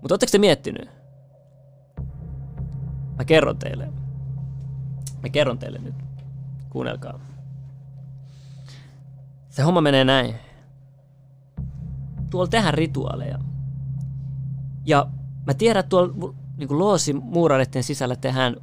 Mutta 0.00 0.14
oletteko 0.14 0.30
te 0.30 0.38
miettinyt? 0.38 0.88
Mä 3.18 3.24
kerron 3.24 3.58
teille. 3.58 3.88
Mä 5.22 5.28
kerron 5.28 5.58
teille 5.58 5.78
nyt. 5.78 5.94
Kuunnelkaa. 6.70 7.20
Se 9.50 9.62
homma 9.62 9.80
menee 9.80 10.04
näin. 10.04 10.34
Tuolla 12.30 12.48
tehdään 12.48 12.74
rituaaleja. 12.74 13.38
Ja 14.86 15.06
mä 15.46 15.54
tiedän, 15.54 15.80
että 15.80 15.88
tuolla 15.88 16.34
niin 16.58 16.68
kuin 16.68 16.78
loosi 16.78 17.12
muurareiden 17.12 17.82
sisällä 17.82 18.16
tehdään, 18.16 18.56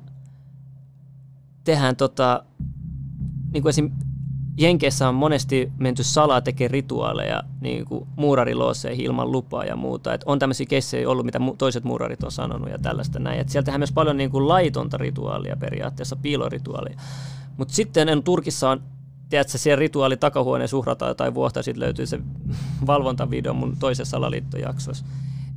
tehdään 1.64 1.96
tota, 1.96 2.44
niin 3.54 3.62
kuin 3.62 3.70
esim. 3.70 3.92
Jenkeissä 4.58 5.10
on 5.10 5.16
monesti 5.16 5.72
menty 5.78 6.04
salaa 6.04 6.42
tekemään 6.42 6.72
rituaaleja 6.72 7.44
niin 7.62 7.86
kuin 7.86 8.08
muurarilooseihin 8.16 9.06
ilman 9.06 9.32
lupaa 9.32 9.66
ja 9.66 9.76
muuta. 9.76 10.14
Et 10.14 10.24
on 10.26 10.40
tämmöisiä 10.40 10.66
keissejä 10.66 11.10
ollut, 11.10 11.26
mitä 11.26 11.40
toiset 11.58 11.84
muurarit 11.84 12.24
on 12.24 12.32
sanonut 12.32 12.70
ja 12.70 12.78
tällaista 12.78 13.20
näin. 13.20 13.40
Et 13.40 13.50
siellä 13.50 13.66
tehdään 13.66 13.80
myös 13.80 13.92
paljon 13.92 14.18
niin 14.18 14.32
kuin 14.32 14.48
laitonta 14.48 14.98
rituaalia 14.98 15.56
periaatteessa, 15.56 16.16
piilorituaalia. 16.16 17.00
Mutta 17.58 17.74
sitten 17.74 18.10
en 18.10 18.24
Turkissa 18.24 18.70
on, 18.70 18.84
tiedätkö, 19.30 19.58
siellä 19.58 19.80
rituaali 19.80 20.18
takahuoneen 20.18 20.70
suhrataan 20.70 21.10
jotain 21.10 21.34
vuotta, 21.34 21.64
sitten 21.64 21.84
löytyy 21.84 22.06
se 22.06 22.20
valvontavideo 22.88 23.54
mun 23.54 23.78
toisessa 23.80 24.12
salaliittojaksossa 24.12 25.06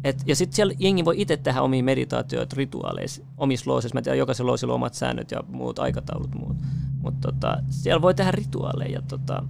Et, 0.05 0.23
ja 0.27 0.37
sitten 0.37 0.57
siellä 0.57 0.75
jengi 0.79 1.05
voi 1.05 1.21
itse 1.21 1.37
tehdä 1.37 1.63
omia 1.63 1.83
meditaatioita, 1.83 2.57
rituaaleja 2.57 3.09
omissa 3.37 3.71
loosissa. 3.71 3.95
Mä 3.95 4.03
tiedän, 4.03 4.19
jokaisella 4.19 4.49
loosilla 4.49 4.75
omat 4.75 4.95
säännöt 4.95 5.31
ja 5.31 5.43
muut 5.49 5.79
aikataulut 5.79 6.35
muut. 6.35 6.57
Mutta 7.03 7.33
tota, 7.33 7.59
siellä 7.71 8.03
voi 8.03 8.15
tehdä 8.15 8.31
rituaaleja 8.31 9.03
tota, 9.03 9.45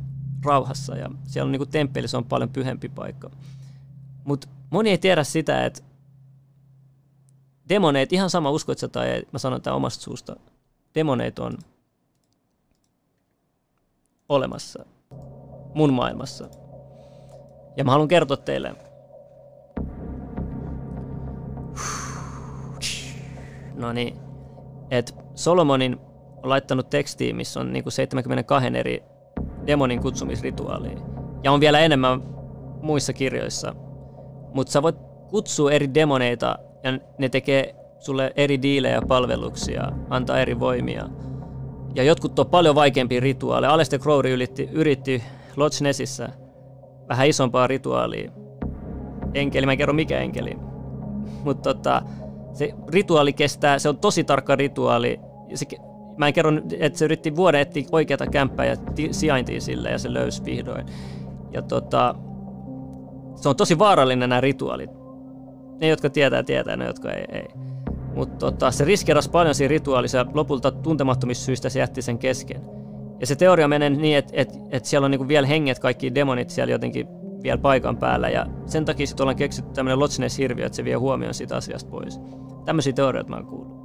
rauhassa 0.45 0.97
ja 0.97 1.11
siellä 1.25 1.47
on 1.47 1.53
niinku 1.53 1.67
temppeli, 1.67 2.09
se 2.09 2.17
on 2.17 2.25
paljon 2.25 2.51
pyhempi 2.51 2.89
paikka. 2.89 3.31
Mutta 4.25 4.49
moni 4.71 4.91
ei 4.91 4.99
tiedä 4.99 5.25
sitä, 5.25 5.65
että 5.65 5.83
demoneet, 7.69 8.13
ihan 8.13 8.31
sama 8.31 8.51
uskoit 8.51 8.79
tai 8.93 9.23
mä 9.33 9.39
sanon 9.39 9.63
tämän 9.63 9.77
omasta 9.77 10.03
suusta, 10.03 10.37
demoneet 10.95 11.39
on 11.39 11.59
olemassa 14.29 14.85
mun 15.75 15.93
maailmassa. 15.93 16.49
Ja 17.77 17.85
mä 17.85 17.91
haluan 17.91 18.09
kertoa 18.09 18.37
teille, 18.37 18.88
no 23.79 23.93
niin, 23.93 24.17
että 24.91 25.13
Solomonin 25.35 25.97
on 26.43 26.49
laittanut 26.49 26.91
tekstiin, 26.91 27.37
missä 27.37 27.61
on 27.61 27.73
niinku 27.73 27.91
72 27.91 28.69
eri 28.79 29.03
demonin 29.67 30.01
kutsumisrituaalia. 30.01 30.99
Ja 31.45 31.53
on 31.53 31.61
vielä 31.61 31.79
enemmän 31.79 32.23
muissa 32.83 33.13
kirjoissa. 33.13 33.75
Mutta 34.55 34.73
sä 34.73 34.83
voit 34.83 34.97
kutsua 35.31 35.73
eri 35.73 35.95
demoneita 35.95 36.59
ja 36.83 36.99
ne 37.19 37.29
tekee 37.29 37.75
sulle 37.99 38.33
eri 38.37 38.63
diilejä 38.63 39.03
palveluksia, 39.09 39.93
antaa 40.11 40.41
eri 40.41 40.61
voimia. 40.61 41.09
Ja 41.95 42.03
jotkut 42.03 42.39
on 42.39 42.47
paljon 42.47 42.75
vaikeampia 42.75 43.21
rituaaleja. 43.21 43.73
Aleste 43.73 43.99
Crowley 43.99 44.33
yritti, 44.33 44.69
yritti 44.73 45.23
Loch 45.57 45.83
Nessissä 45.83 46.29
vähän 47.09 47.29
isompaa 47.29 47.67
rituaalia. 47.67 48.31
Enkeli, 49.35 49.67
mä 49.67 49.73
en 49.73 49.79
kerro 49.79 49.95
mikä 49.95 50.19
enkeli. 50.19 50.57
Mutta 51.45 51.75
tota, 51.75 52.03
se 52.59 52.75
rituaali 52.89 53.33
kestää, 53.33 53.79
se 53.79 53.89
on 53.89 53.99
tosi 53.99 54.25
tarkka 54.25 54.57
rituaali. 54.57 55.21
Se, 55.55 55.67
mä 56.17 56.27
en 56.27 56.33
kerro, 56.33 56.53
että 56.79 56.99
se 56.99 57.05
yritti 57.05 57.37
vuoden 57.37 57.61
etsiä 57.61 57.89
oikeata 57.93 58.27
kämppää 58.27 58.67
ja 58.67 58.77
ti, 58.77 59.09
sijaintia 59.13 59.61
sille 59.61 59.91
ja 59.91 59.99
se 59.99 60.13
löysi 60.13 60.45
vihdoin. 60.45 60.87
Ja 61.53 61.63
tota, 61.63 62.15
se 63.35 63.49
on 63.49 63.57
tosi 63.57 63.79
vaarallinen 63.79 64.29
nämä 64.29 64.41
rituaalit. 64.41 64.91
Ne, 65.81 65.89
jotka 65.89 66.11
tietää, 66.11 66.43
tietää, 66.43 66.77
ne, 66.77 66.87
jotka 66.87 67.13
ei. 67.13 67.25
ei. 67.33 67.49
Mutta 68.15 68.37
tota, 68.37 68.71
se 68.71 68.85
riskeerasi 68.85 69.31
paljon 69.31 69.55
siinä 69.55 69.71
rituaalissa 69.71 70.19
ja 70.19 70.27
lopulta 70.35 70.71
tuntemattomista 70.71 71.45
syistä 71.45 71.69
se 71.69 71.79
jätti 71.79 72.03
sen 72.03 72.19
kesken. 72.19 72.63
Ja 73.21 73.27
se 73.27 73.37
teoria 73.37 73.69
menee 73.69 73.91
niin, 73.91 74.19
että 74.19 74.33
et, 74.37 74.59
et 74.71 74.85
siellä 74.85 75.05
on 75.05 75.11
niinku 75.11 75.29
vielä 75.29 75.47
henget, 75.47 75.79
kaikki 75.79 76.15
demonit 76.15 76.51
siellä 76.51 76.73
jotenkin 76.73 77.07
vielä 77.43 77.59
paikan 77.59 77.97
päällä. 77.97 78.29
Ja 78.29 78.47
sen 78.67 78.85
takia 78.85 79.07
sitten 79.07 79.25
ollaan 79.25 79.37
keksitty 79.37 79.73
tämmöinen 79.73 79.99
Loch 79.99 80.19
Ness-hirviö, 80.19 80.67
että 80.67 80.77
se 80.77 80.85
vie 80.85 80.95
huomioon 80.95 81.35
siitä 81.35 81.57
asiasta 81.57 81.91
pois. 81.91 82.21
Tämmöisiä 82.65 82.93
teorioita 82.93 83.31
mä 83.31 83.37
oon 83.37 83.47
kuullut. 83.47 83.79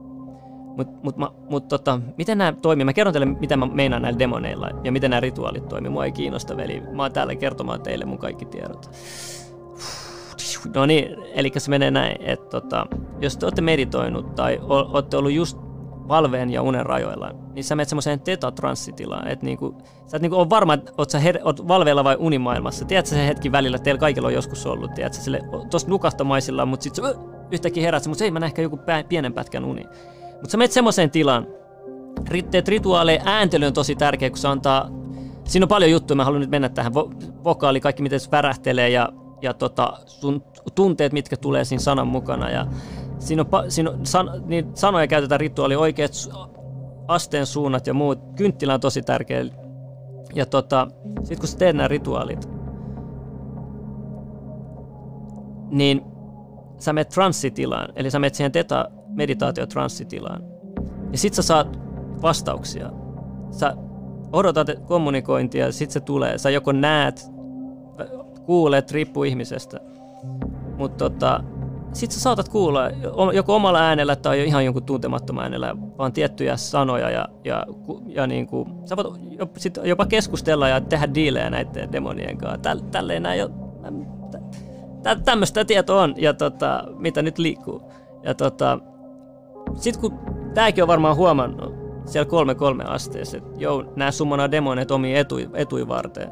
Mutta 0.78 0.94
mut, 1.04 1.16
mut, 1.50 1.68
tota, 1.68 2.00
miten 2.18 2.38
nämä 2.38 2.54
toimii? 2.62 2.86
Mä 2.86 2.94
kerron 2.94 3.14
teille, 3.14 3.26
mitä 3.26 3.58
mä 3.58 3.66
meinaan 3.66 4.02
näillä 4.02 4.20
demoneilla 4.20 4.70
ja 4.84 4.92
miten 4.92 5.10
nämä 5.10 5.20
rituaalit 5.20 5.70
toimii. 5.70 5.90
Mua 5.90 6.06
ei 6.06 6.12
kiinnosta, 6.12 6.58
veli. 6.58 6.84
Mä 6.92 7.04
oon 7.04 7.12
täällä 7.12 7.36
kertomaan 7.36 7.82
teille 7.82 8.06
mun 8.06 8.18
kaikki 8.18 8.46
tiedot. 8.46 8.92
No 10.76 10.86
niin, 10.86 11.16
eli 11.34 11.52
se 11.58 11.70
menee 11.70 11.92
näin, 11.92 12.18
että 12.22 12.50
tota, 12.50 12.86
jos 13.22 13.38
te 13.38 13.46
olette 13.46 13.62
meditoinut 13.62 14.36
tai 14.36 14.60
olette 14.62 15.18
ollut 15.18 15.32
just 15.32 15.58
valveen 16.08 16.50
ja 16.50 16.62
unen 16.62 16.86
rajoilla, 16.86 17.32
niin 17.54 17.64
sä 17.64 17.76
menet 17.76 17.90
semmoiseen 17.90 18.20
tetatranssitilaan, 18.20 19.28
että 19.28 19.46
niinku, 19.46 19.78
sä 20.08 20.18
et 20.18 20.22
niinku 20.22 20.36
ole 20.36 20.50
varma, 20.50 20.74
että 20.74 20.92
oot 20.98 21.10
sä 21.10 21.20
her- 21.20 21.42
oot 21.44 21.68
valveilla 21.68 22.04
vai 22.04 22.16
unimaailmassa. 22.20 22.86
Tiedätkö 22.86 23.10
se 23.10 23.28
hetki 23.28 23.52
välillä, 23.52 23.80
teillä 23.80 24.00
kaikilla 24.00 24.28
on 24.28 24.34
joskus 24.34 24.66
ollut, 24.66 24.94
tiedätkö 24.94 25.20
sille 25.20 25.42
tosta 25.70 25.90
nukahtamaisilla, 25.90 26.66
mutta 26.66 26.84
sitten 26.84 27.06
yhtäkkiä 27.54 27.84
herät, 27.84 28.08
mutta 28.08 28.24
ei 28.24 28.32
mä 28.32 28.46
ehkä 28.46 28.62
joku 28.62 28.80
pienen 29.10 29.34
pätkän 29.34 29.66
uni. 29.66 29.86
Mutta 30.32 30.50
sä 30.50 30.58
menet 30.58 30.72
semmoiseen 30.72 31.12
tilaan, 31.12 31.48
teet 32.52 32.68
rituaaleja, 32.68 33.22
ääntely 33.26 33.66
on 33.66 33.74
tosi 33.74 33.96
tärkeä, 33.96 34.30
kun 34.30 34.38
se 34.38 34.48
antaa, 34.48 34.90
siinä 35.44 35.64
on 35.64 35.68
paljon 35.68 35.92
juttuja, 35.92 36.16
mä 36.16 36.26
haluan 36.26 36.42
nyt 36.42 36.50
mennä 36.50 36.70
tähän, 36.70 36.94
Vo- 36.94 37.44
vokaali, 37.44 37.80
kaikki 37.80 38.04
miten 38.04 38.20
se 38.20 38.32
värähtelee 38.32 38.90
ja, 38.90 39.10
ja 39.42 39.54
tota, 39.54 39.94
sun 40.06 40.44
tunteet, 40.76 41.14
mitkä 41.14 41.38
tulee 41.38 41.66
siinä 41.66 41.82
sanan 41.82 42.08
mukana 42.08 42.50
ja 42.50 42.68
siinä 43.20 43.46
on, 43.52 43.72
siinä 43.72 43.90
on 43.90 44.06
san, 44.06 44.32
niin 44.46 44.72
sanoja 44.74 45.08
käytetään 45.08 45.40
rituaali, 45.40 45.76
oikeat 45.76 46.12
asteen 47.08 47.46
suunnat 47.46 47.88
ja 47.88 47.94
muut. 47.94 48.20
Kynttilä 48.36 48.74
on 48.74 48.80
tosi 48.80 49.02
tärkeä. 49.02 49.46
Ja 50.36 50.46
tota, 50.46 50.88
sitten 51.16 51.40
kun 51.40 51.48
sä 51.48 51.58
teet 51.58 51.76
nämä 51.76 51.88
rituaalit, 51.88 52.50
niin 55.70 56.13
sä 56.84 56.94
menet 56.94 57.10
transsitilaan, 57.10 57.94
eli 57.96 58.12
sä 58.12 58.20
menet 58.20 58.36
siihen 58.36 58.52
teta 58.52 58.90
meditaatio 59.08 59.66
transsitilaan. 59.66 60.44
Ja 61.12 61.18
sit 61.18 61.34
sä 61.34 61.42
saat 61.42 61.80
vastauksia. 62.22 62.90
Sä 63.52 63.74
odotat 64.32 64.68
kommunikointia, 64.86 65.72
sit 65.72 65.92
se 65.92 66.00
tulee. 66.00 66.38
Sä 66.38 66.50
joko 66.50 66.72
näet, 66.72 67.32
kuulet, 68.46 68.92
riippuu 68.92 69.24
ihmisestä. 69.24 69.80
Mutta 70.78 71.10
tota, 71.10 71.44
sit 71.94 72.12
sä 72.12 72.20
saatat 72.20 72.50
kuulla 72.50 72.82
joko 73.34 73.56
omalla 73.56 73.80
äänellä 73.80 74.16
tai 74.16 74.46
ihan 74.46 74.66
jonkun 74.66 74.84
tuntemattoman 74.84 75.44
äänellä 75.44 75.76
vaan 75.98 76.14
tiettyjä 76.14 76.58
sanoja 76.58 77.10
ja, 77.10 77.28
ja, 77.44 77.66
ja 78.08 78.28
niin 78.28 78.48
kuin, 78.48 78.70
sä 78.86 78.96
voit 78.98 79.08
jopa 79.84 80.06
keskustella 80.06 80.68
ja 80.68 80.82
tehdä 80.82 81.14
diilejä 81.14 81.50
näiden 81.50 81.92
demonien 81.92 82.38
kanssa. 82.38 82.58
Täl, 82.58 82.80
tälleen 82.80 83.24
näin 83.24 83.40
jo, 83.40 83.50
tä, 85.04 85.16
tämmöistä 85.16 85.66
tietoa 85.66 86.02
on 86.02 86.14
ja 86.18 86.34
tota, 86.34 86.84
mitä 86.98 87.22
nyt 87.22 87.38
liikkuu. 87.38 87.92
Ja 88.24 88.34
tota, 88.34 88.80
sit 89.76 89.98
kun 89.98 90.20
tääkin 90.54 90.84
on 90.84 90.88
varmaan 90.88 91.16
huomannut 91.16 91.74
siellä 92.06 92.30
kolme 92.30 92.56
kolme 92.56 92.84
asteessa, 92.84 93.38
että 93.38 93.50
joo, 93.58 93.84
nämä 93.96 94.12
summonaa 94.12 94.52
demoneet 94.52 94.92
omiin 94.92 95.18
etui, 95.18 95.50
etui 95.54 95.88
varten 95.88 96.30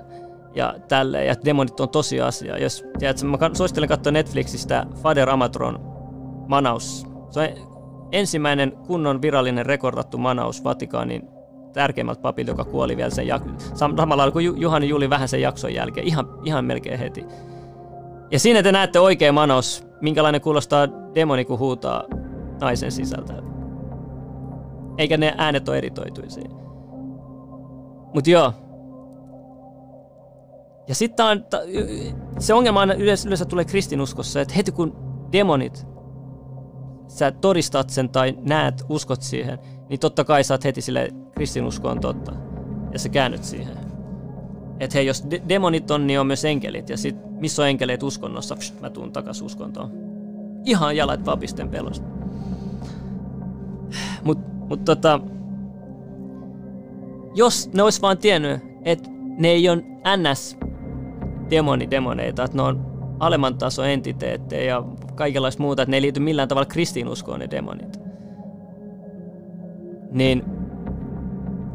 ja 0.56 0.76
tälleen, 0.88 1.28
ja 1.28 1.36
demonit 1.46 1.80
on 1.80 1.90
tosi 1.90 2.22
asia. 2.22 2.58
Jos, 2.58 2.86
tiedätkö, 3.00 3.26
mä 3.26 3.38
suosittelen 3.54 3.90
katsoa 3.90 4.12
Netflixistä 4.12 4.86
Fader 5.04 5.30
Amatron 5.30 5.80
manaus. 6.48 7.08
Se 7.30 7.40
on 7.40 7.48
ensimmäinen 8.12 8.72
kunnon 8.88 9.22
virallinen 9.22 9.66
rekordattu 9.66 10.18
manaus 10.18 10.64
Vatikaanin 10.64 11.28
tärkeimmältä 11.74 12.22
papilta, 12.22 12.52
joka 12.52 12.66
kuoli 12.66 12.98
vielä 12.98 13.10
sen 13.10 13.28
jak- 13.28 13.76
samalla 13.76 14.32
kuin 14.32 14.62
Juhani 14.62 14.90
Juli 14.90 15.10
vähän 15.10 15.28
sen 15.28 15.42
jakson 15.42 15.74
jälkeen, 15.74 16.08
ihan, 16.08 16.28
ihan 16.44 16.66
melkein 16.66 17.00
heti. 17.00 17.26
Ja 18.32 18.40
siinä 18.40 18.64
te 18.64 18.72
näette 18.72 19.00
oikein 19.00 19.34
manaus, 19.34 19.88
minkälainen 20.02 20.42
kuulostaa 20.42 20.88
demoni, 21.16 21.46
kun 21.46 21.60
huutaa 21.60 22.04
naisen 22.62 22.92
sisältä. 22.92 23.34
Eikä 24.98 25.18
ne 25.18 25.34
äänet 25.38 25.70
ole 25.70 25.78
eritoituisia. 25.78 26.50
Mutta 28.14 28.30
joo, 28.30 28.54
ja 30.88 30.96
sitten 30.96 31.26
on, 31.26 31.46
se 32.40 32.54
ongelma 32.54 32.80
aina 32.80 32.94
yleensä, 32.94 33.28
yleensä 33.28 33.46
tulee 33.46 33.66
kristinuskossa, 33.66 34.42
että 34.42 34.54
heti 34.54 34.72
kun 34.72 34.96
demonit, 35.32 35.88
sä 37.08 37.32
todistat 37.32 37.90
sen 37.90 38.10
tai 38.10 38.38
näet, 38.42 38.86
uskot 38.90 39.22
siihen, 39.22 39.60
niin 39.90 40.00
totta 40.00 40.24
kai 40.24 40.44
saat 40.44 40.64
heti 40.64 40.82
sille 40.82 41.10
kristinusko 41.36 41.90
on 41.90 42.00
totta. 42.00 42.32
Ja 42.94 43.00
sä 43.00 43.10
käännyt 43.10 43.44
siihen. 43.44 43.91
Että 44.82 44.98
hei, 44.98 45.06
jos 45.06 45.26
de- 45.32 45.42
demonit 45.50 45.92
on, 45.92 46.08
niin 46.08 46.20
on 46.20 46.28
myös 46.28 46.46
enkelit. 46.46 46.90
Ja 46.90 46.98
sit, 46.98 47.16
missä 47.40 47.62
on 47.62 47.68
enkeleet 47.68 48.04
uskonnossa? 48.04 48.56
Pst, 48.56 48.82
mä 48.82 48.90
tuun 48.90 49.12
takas 49.12 49.42
uskontoon. 49.42 49.92
Ihan 50.66 50.98
jalat 50.98 51.26
vapisten 51.26 51.70
pelosta. 51.70 52.08
Mut, 54.24 54.40
mut 54.70 54.86
tota, 54.86 55.20
jos 57.36 57.70
ne 57.74 57.84
ois 57.84 58.02
vaan 58.02 58.18
tiennyt, 58.18 58.60
että 58.86 59.10
ne 59.38 59.48
ei 59.48 59.70
ole 59.70 59.84
ns 60.18 60.58
demonidemoneita, 61.50 62.44
että 62.44 62.58
ne 62.58 62.64
on 62.64 62.86
alemman 63.20 63.58
taso 63.58 63.84
entiteettejä 63.84 64.64
ja 64.64 64.84
kaikenlaista 65.16 65.64
muuta, 65.64 65.82
että 65.82 65.92
ne 65.92 65.98
ei 65.98 66.02
liity 66.02 66.20
millään 66.20 66.48
tavalla 66.48 66.66
kristinuskoon 66.66 67.40
ne 67.40 67.48
demonit. 67.52 68.00
Niin 70.12 70.44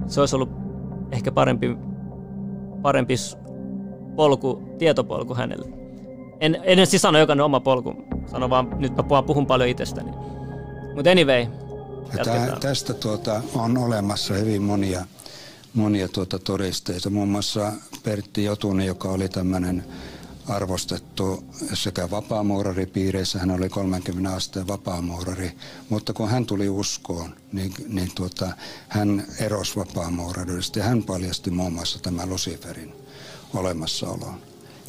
se 0.07 0.21
olisi 0.21 0.37
ollut 0.37 0.51
ehkä 1.13 1.33
parempi, 1.33 1.77
parempi 2.83 3.14
polku, 4.16 4.62
tietopolku 4.79 5.35
hänelle. 5.35 5.68
En, 6.41 6.59
en 6.62 6.87
siis 6.87 7.03
sano 7.03 7.18
jokainen 7.18 7.45
oma 7.45 7.61
polku, 7.61 7.95
sano 8.27 8.51
vaan, 8.51 8.77
nyt 8.79 8.97
mä 8.97 9.22
puhun, 9.22 9.47
paljon 9.47 9.68
itsestäni. 9.68 10.11
Mutta 10.95 11.11
anyway, 11.11 11.47
Tää, 12.24 12.57
tästä 12.61 12.95
tuota, 12.95 13.43
on 13.55 13.79
olemassa 13.79 14.35
hyvin 14.35 14.62
monia 14.62 15.05
monia 15.77 16.09
tuota 16.09 16.39
todisteita. 16.39 17.11
Muun 17.11 17.29
muassa 17.29 17.72
Pertti 18.03 18.45
Jotunen, 18.45 18.87
joka 18.87 19.09
oli 19.09 19.29
tämmöinen 19.29 19.85
arvostettu 20.49 21.44
sekä 21.74 22.11
vapaamuuraripiireissä, 22.11 23.38
hän 23.38 23.51
oli 23.51 23.68
30 23.68 24.36
asteen 24.36 24.68
vapaamuurari, 24.68 25.53
mutta 25.88 26.12
kun 26.12 26.28
hän 26.28 26.47
tuli 26.47 26.68
uskoon, 26.68 27.36
niin, 27.53 27.74
niin 27.88 28.11
tuota, 28.14 28.53
hän 28.88 29.26
erosi 29.40 29.76
vapaamuurarista 29.76 30.78
ja 30.78 30.84
hän 30.84 31.03
paljasti 31.03 31.51
muun 31.51 31.72
muassa 31.72 31.99
tämän 31.99 32.30
Luciferin 32.30 32.92
olemassaolon. 33.55 34.40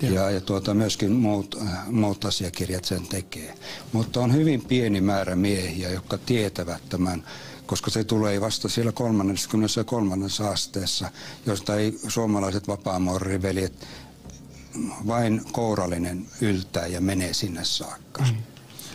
Ja, 0.01 0.31
ja 0.31 0.41
tuota, 0.41 0.73
myöskin 0.73 1.11
muut, 1.11 1.55
muut 1.87 2.25
asiakirjat 2.25 2.85
sen 2.85 3.07
tekee. 3.07 3.55
Mutta 3.93 4.19
on 4.19 4.33
hyvin 4.33 4.65
pieni 4.65 5.01
määrä 5.01 5.35
miehiä, 5.35 5.89
jotka 5.89 6.17
tietävät 6.17 6.89
tämän 6.89 7.23
koska 7.67 7.91
se 7.91 8.03
tulee 8.03 8.41
vasta 8.41 8.69
siellä 8.69 8.91
33. 8.91 10.15
asteessa, 10.51 11.11
josta 11.45 11.75
ei 11.75 11.99
suomalaiset 12.07 12.67
vapaamuoriveljet 12.67 13.87
vain 15.07 15.41
kourallinen 15.51 16.25
yltää 16.41 16.87
ja 16.87 17.01
menee 17.01 17.33
sinne 17.33 17.63
saakka. 17.63 18.23
Mm. 18.23 18.37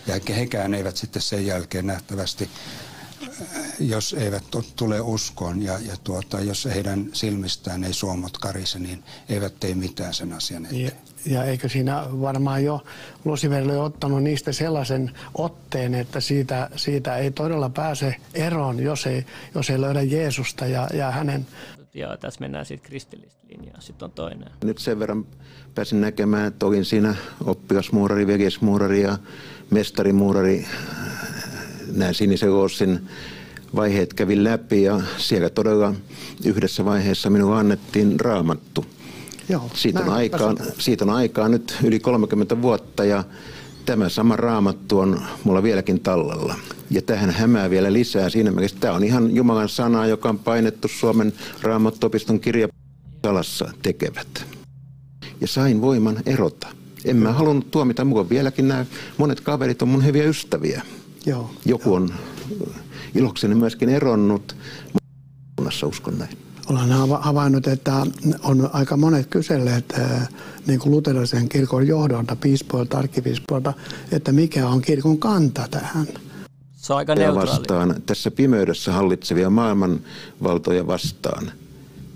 Ja 0.07 0.35
hekään 0.35 0.75
eivät 0.75 0.97
sitten 0.97 1.23
sen 1.23 1.47
jälkeen 1.47 1.87
nähtävästi 1.87 2.49
jos 3.79 4.13
eivät 4.13 4.45
tule 4.77 5.01
uskoon 5.01 5.63
ja, 5.63 5.79
ja 5.79 5.97
tuota, 6.05 6.41
jos 6.41 6.69
heidän 6.75 7.07
silmistään 7.13 7.85
ei 7.85 7.93
suomot 7.93 8.39
karise, 8.39 8.79
niin 8.79 9.05
eivät 9.29 9.61
tee 9.61 9.75
mitään 9.75 10.15
sen 10.15 10.33
asian 10.33 10.67
eteen. 10.67 10.85
Ja, 10.85 10.91
ja 11.27 11.45
eikö 11.45 11.69
siinä 11.69 12.05
varmaan 12.21 12.65
jo 12.65 12.85
Lusiverille 13.25 13.79
ottanut 13.79 14.23
niistä 14.23 14.53
sellaisen 14.53 15.11
otteen, 15.35 15.95
että 15.95 16.21
siitä, 16.21 16.71
siitä 16.77 17.17
ei 17.17 17.31
todella 17.31 17.69
pääse 17.69 18.17
eroon, 18.35 18.81
jos 18.81 19.07
ei, 19.07 19.27
jos 19.55 19.71
ei 19.71 19.81
löydä 19.81 20.03
Jeesusta 20.03 20.67
ja, 20.67 20.89
ja 20.95 21.11
hänen... 21.11 21.47
Ja 21.95 22.17
tässä 22.17 22.41
mennään 22.41 22.67
sitten 22.67 22.89
kristillistä 22.89 23.41
linjaa. 23.49 23.81
Sitten 23.81 24.07
on 24.07 24.13
toinen. 24.13 24.51
Nyt 24.65 24.79
sen 24.79 24.99
verran 24.99 25.27
pääsin 25.75 26.01
näkemään, 26.01 26.47
että 26.47 26.67
olin 26.67 26.85
siinä 26.85 27.15
oppilasmuurari, 27.45 28.27
vegesmuurari 28.27 29.03
ja 29.03 29.19
mestarimuurari 29.71 30.67
nämä 31.93 32.13
sinisen 32.13 32.51
Oossin 32.51 33.09
vaiheet 33.75 34.15
kävin 34.15 34.45
läpi 34.45 34.83
ja 34.83 35.01
siellä 35.19 35.51
todella 35.51 35.95
yhdessä 36.45 36.85
vaiheessa 36.85 37.31
minulle 37.31 37.57
annettiin 37.57 38.21
raamattu. 38.21 38.87
Joo, 39.49 39.71
siitä, 39.75 40.01
on 40.01 40.09
aikaa, 40.09 40.55
siitä 40.79 41.05
on 41.05 41.11
aikaa 41.11 41.49
nyt 41.49 41.77
yli 41.85 42.01
30 42.01 42.63
vuotta 42.63 43.05
ja 43.05 43.25
tämä 43.87 44.09
sama 44.09 44.37
raamattu 44.37 44.99
on 44.99 45.23
mulla 45.45 45.63
vieläkin 45.63 46.01
tallella. 46.01 46.55
Ja 46.91 47.03
tähän 47.03 47.31
hämää 47.31 47.71
vielä 47.71 47.93
lisää 47.93 48.29
siinä 48.29 48.51
mielessä. 48.51 48.77
Tämä 48.81 48.95
on 48.95 49.05
ihan 49.05 49.35
Jumalan 49.35 49.69
sana, 49.69 50.07
joka 50.07 50.29
on 50.29 50.39
painettu 50.39 50.89
Suomen 50.89 51.33
raamattopiston 51.63 52.41
kirjasalassa 52.41 53.73
tekevät. 53.83 54.45
Ja 55.41 55.47
sain 55.47 55.81
voiman 55.81 56.17
erota. 56.27 56.67
En 57.05 57.17
mä 57.17 57.33
halunnut 57.33 57.71
tuomita, 57.71 58.05
mulla 58.05 58.29
vieläkin 58.29 58.69
nämä 58.69 58.87
monet 59.19 59.41
kaverit 59.41 59.83
on 59.83 59.89
mun 59.89 60.05
hyviä 60.05 60.25
ystäviä. 60.25 60.83
Joo, 61.27 61.51
Joku 61.65 61.89
joo. 61.89 61.97
on 61.97 62.09
ilokseni 63.15 63.55
myöskin 63.55 63.89
eronnut, 63.89 64.57
mutta 65.61 65.87
uskon 65.87 66.19
näin. 66.19 66.39
Olen 66.67 66.89
havainnut, 67.21 67.67
että 67.67 68.07
on 68.43 68.71
aika 68.73 68.97
monet 68.97 69.27
kyselleet 69.27 69.95
niin 70.67 70.79
kuin 70.79 70.93
luterilaisen 70.93 71.49
kirkon 71.49 71.87
johdolta, 71.87 72.37
piispoilta, 72.37 72.99
arkkipiispoilta, 72.99 73.73
että 74.13 74.33
mikä 74.33 74.69
on 74.69 74.83
kirkon 74.83 75.19
kanta 75.19 75.69
tähän. 75.71 76.07
Se 76.77 76.93
on 76.93 76.97
aika 76.97 77.15
neutraali. 77.15 77.51
vastaan, 77.51 78.03
tässä 78.07 78.31
pimeydessä 78.31 78.93
hallitsevia 78.93 79.51
maailmanvaltoja 79.51 80.87
vastaan, 80.87 81.53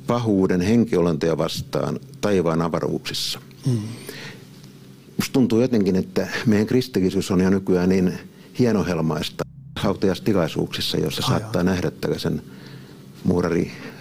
pahuuden 0.07 0.61
henkiolentoja 0.61 1.39
vastaan 1.39 2.01
taivaan 2.21 2.63
avaruuksissa. 2.63 3.41
Hmm. 3.67 3.79
Musta 5.17 5.33
tuntuu 5.33 5.61
jotenkin, 5.61 5.97
että 5.97 6.29
meidän 6.47 6.67
kristillisyys 6.67 7.31
on 7.31 7.41
jo 7.41 7.51
nykyään 7.51 7.89
niin 7.89 8.13
hienohelmaista 8.59 9.45
hautajastilaisuuksissa, 9.77 10.97
jossa 10.97 11.23
Ai 11.25 11.29
saattaa 11.29 11.63
nähdä 11.63 11.91
tällaisen 11.91 12.43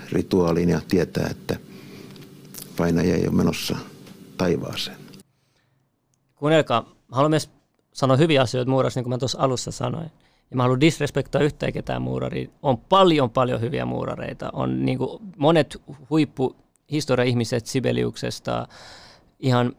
muurarirituaalin 0.05 0.69
ja 0.69 0.81
tietää, 0.87 1.27
että 1.31 1.55
painaja 2.77 3.15
ei 3.15 3.27
ole 3.27 3.35
menossa 3.35 3.75
taivaaseen. 4.37 4.97
Kuunnelkaa, 6.35 6.85
haluan 7.11 7.31
myös 7.31 7.49
sanoa 7.93 8.17
hyviä 8.17 8.41
asioita 8.41 8.71
muurasta, 8.71 8.97
niin 8.97 9.03
kuin 9.03 9.09
mä 9.09 9.17
tuossa 9.17 9.39
alussa 9.41 9.71
sanoin. 9.71 10.11
Ja 10.51 10.57
mä 10.57 10.63
haluan 10.63 10.81
disrespektoida 10.81 11.45
yhtään 11.45 11.73
ketään 11.73 12.01
muuraria. 12.01 12.49
On 12.61 12.77
paljon, 12.77 13.29
paljon 13.29 13.61
hyviä 13.61 13.85
muurareita. 13.85 14.49
On 14.53 14.85
niin 14.85 14.97
kuin 14.97 15.21
monet 15.37 15.81
huippuhistoria-ihmiset 16.09 17.65
Sibeliuksesta 17.65 18.67
ihan 19.39 19.73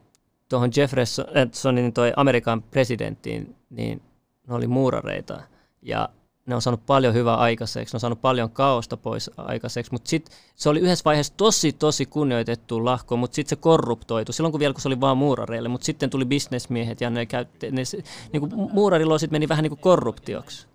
tuohon 0.49 0.71
Jeffersonin 0.77 1.93
toi 1.93 2.13
Amerikan 2.17 2.63
presidenttiin, 2.63 3.57
niin 3.71 4.03
ne 4.49 4.55
oli 4.55 4.67
muurareita 4.67 5.43
ja 5.83 6.09
ne 6.47 6.55
on 6.55 6.63
saanut 6.63 6.87
paljon 6.87 7.15
hyvää 7.15 7.37
aikaiseksi, 7.37 7.95
ne 7.95 7.97
on 7.97 8.01
saanut 8.01 8.21
paljon 8.21 8.51
kaosta 8.51 8.97
pois 8.97 9.31
aikaiseksi, 9.37 9.93
mutta 9.93 10.09
sitten 10.09 10.37
se 10.55 10.69
oli 10.69 10.81
yhdessä 10.81 11.05
vaiheessa 11.05 11.33
tosi, 11.37 11.73
tosi 11.73 12.07
kunnioitettu 12.07 12.85
lahko, 12.85 13.17
mutta 13.17 13.35
sitten 13.35 13.57
se 13.57 13.63
korruptoitu, 13.63 14.33
silloin 14.33 14.53
kun 14.53 14.59
vielä 14.59 14.75
kun 14.75 14.81
se 14.81 14.89
oli 14.89 15.01
vaan 15.01 15.17
muurareille, 15.17 15.69
mutta 15.69 15.85
sitten 15.85 16.11
tuli 16.11 16.25
bisnesmiehet 16.25 17.01
ja 17.01 17.11
ne 17.11 17.27
käytti, 17.27 17.71
ne, 17.71 17.83
niin 18.33 18.41
kuin 18.41 18.71
muurarilla 18.73 19.19
sitten 19.19 19.35
meni 19.35 19.49
vähän 19.49 19.63
niin 19.63 19.71
kuin 19.71 19.81
korruptioksi. 19.81 20.67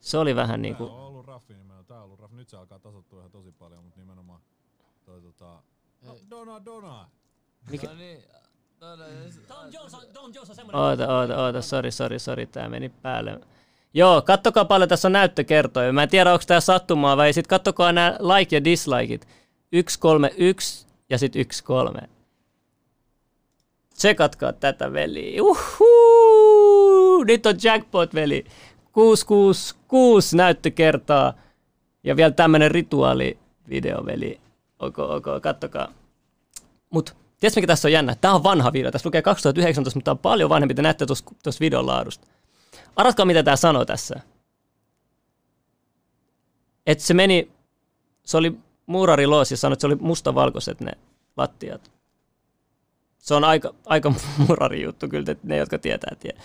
Se 0.00 0.18
oli 0.18 0.36
vähän 0.36 0.62
niin 0.62 0.76
kuin... 0.76 0.88
Tämä 0.90 1.00
on 1.00 1.06
ollut 1.06 1.26
raffi 1.26 1.54
nimenomaan, 1.54 1.84
tämä 1.84 2.00
on 2.00 2.04
ollut 2.04 2.20
raffi. 2.20 2.36
Nyt 2.36 2.48
se 2.48 2.56
alkaa 2.56 2.78
tasoittua 2.78 3.18
ihan 3.18 3.30
tosi 3.30 3.52
paljon, 3.52 3.84
mutta 3.84 4.00
nimenomaan 4.00 4.40
toi 5.04 5.20
tota... 5.20 5.62
No, 6.02 6.16
Dona, 6.30 6.64
Dona! 6.64 7.08
Mikä? 7.70 7.86
No 7.86 7.94
niin, 7.94 8.22
Oota, 10.72 11.18
oota, 11.18 11.42
oota, 11.44 11.62
sori, 11.62 11.90
sori, 11.90 12.18
sori, 12.18 12.46
tää 12.46 12.68
meni 12.68 12.88
päälle. 12.88 13.40
Joo, 13.94 14.22
kattokaa 14.22 14.64
paljon 14.64 14.88
tässä 14.88 15.08
on 15.08 15.12
näyttökertoja. 15.12 15.92
Mä 15.92 16.02
en 16.02 16.08
tiedä, 16.08 16.32
onko 16.32 16.44
tämä 16.46 16.60
sattumaa 16.60 17.16
vai 17.16 17.32
sitten 17.32 17.48
kattokaa 17.48 17.92
nämä 17.92 18.18
like 18.20 18.56
ja 18.56 18.64
dislikeit. 18.64 19.28
131 19.88 20.86
ja 21.10 21.18
sitten 21.18 21.44
13. 21.64 22.08
Tsekatkaa 23.94 24.52
tätä, 24.52 24.92
veli. 24.92 25.40
Uhuuu! 25.40 27.24
Nyt 27.24 27.46
on 27.46 27.54
jackpot, 27.62 28.14
veli. 28.14 28.44
666 28.92 30.36
näyttökertaa. 30.36 31.32
Ja 32.04 32.16
vielä 32.16 32.30
tämmönen 32.30 32.70
rituaalivideo, 32.70 34.06
veli. 34.06 34.40
Ok, 34.78 34.98
ok, 34.98 35.26
kattokaa. 35.42 35.92
Mut 36.90 37.16
Tiedätkö, 37.40 37.58
mikä 37.58 37.66
tässä 37.66 37.88
on 37.88 37.92
jännä? 37.92 38.16
Tämä 38.20 38.34
on 38.34 38.42
vanha 38.42 38.72
video. 38.72 38.90
Tässä 38.90 39.06
lukee 39.06 39.22
2019, 39.22 39.98
mutta 39.98 40.04
tämä 40.04 40.12
on 40.12 40.18
paljon 40.18 40.50
vanhempi. 40.50 40.74
Te 40.74 40.82
näette 40.82 41.06
tuossa 41.06 41.60
videon 41.60 41.86
laadusta. 41.86 42.26
Arvatkaa, 42.96 43.26
mitä 43.26 43.42
tämä 43.42 43.56
sanoo 43.56 43.84
tässä. 43.84 44.20
Että 46.86 47.04
se 47.04 47.14
meni, 47.14 47.50
se 48.24 48.36
oli 48.36 48.58
muurariloos 48.86 49.50
ja 49.50 49.56
sanoi, 49.56 49.72
että 49.72 49.80
se 49.80 49.86
oli 49.86 49.94
mustavalkoiset 49.94 50.80
ne 50.80 50.92
lattiat. 51.36 51.90
Se 53.18 53.34
on 53.34 53.44
aika, 53.44 53.74
aika 53.86 54.12
muurari 54.38 54.82
juttu 54.82 55.08
kyllä, 55.08 55.36
ne, 55.42 55.56
jotka 55.56 55.78
tietää, 55.78 56.16
tietää. 56.20 56.42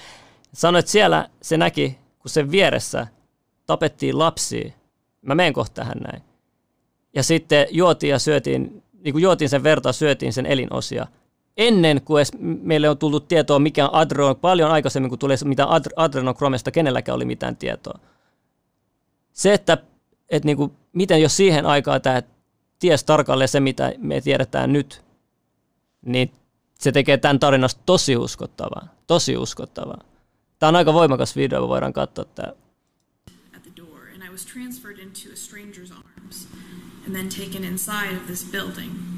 Sanoi, 0.53 0.79
että 0.79 0.91
siellä 0.91 1.29
se 1.41 1.57
näki, 1.57 1.97
kun 2.19 2.29
sen 2.29 2.51
vieressä 2.51 3.07
tapettiin 3.65 4.19
lapsia. 4.19 4.71
Mä 5.21 5.35
menen 5.35 5.53
kohta 5.53 5.73
tähän 5.73 5.97
näin. 5.97 6.23
Ja 7.13 7.23
sitten 7.23 7.67
juotiin 7.71 8.11
ja 8.11 8.19
syötiin 8.19 8.83
niin 9.03 9.13
kuin 9.13 9.21
juotiin 9.21 9.49
sen 9.49 9.63
verta, 9.63 9.93
syötiin 9.93 10.33
sen 10.33 10.45
elinosia. 10.45 11.07
Ennen 11.57 12.01
kuin 12.01 12.19
edes 12.19 12.31
meille 12.41 12.89
on 12.89 12.97
tullut 12.97 13.27
tietoa, 13.27 13.59
mikä 13.59 13.85
on 13.85 13.95
adrenokromi, 13.95 14.41
paljon 14.41 14.71
aikaisemmin 14.71 15.09
kuin 15.09 15.19
tulee 15.19 15.37
mitä 15.43 15.67
adrenokromesta, 15.95 16.71
kenelläkään 16.71 17.15
oli 17.15 17.25
mitään 17.25 17.55
tietoa. 17.55 17.99
Se, 19.33 19.53
että, 19.53 19.77
että 20.29 20.45
niin 20.45 20.57
kuin, 20.57 20.71
miten 20.93 21.21
jos 21.21 21.37
siihen 21.37 21.65
aikaan 21.65 22.01
tämä 22.01 22.21
ties 22.79 23.03
tarkalleen 23.03 23.47
se, 23.47 23.59
mitä 23.59 23.93
me 23.97 24.21
tiedetään 24.21 24.73
nyt, 24.73 25.01
niin 26.05 26.31
se 26.79 26.91
tekee 26.91 27.17
tämän 27.17 27.39
tarinasta 27.39 27.81
tosi 27.85 28.17
uskottavaa. 28.17 28.87
Tosi 29.07 29.37
uskottavaa. 29.37 30.01
Tämä 30.59 30.67
on 30.67 30.75
aika 30.75 30.93
voimakas 30.93 31.35
video, 31.35 31.67
voidaan 31.67 31.93
katsoa 31.93 32.25
tämä. 32.25 32.53
And 37.05 37.15
then 37.15 37.29
taken 37.29 37.63
inside 37.63 38.17
of 38.17 38.25
this 38.25 38.43
building. 38.51 39.14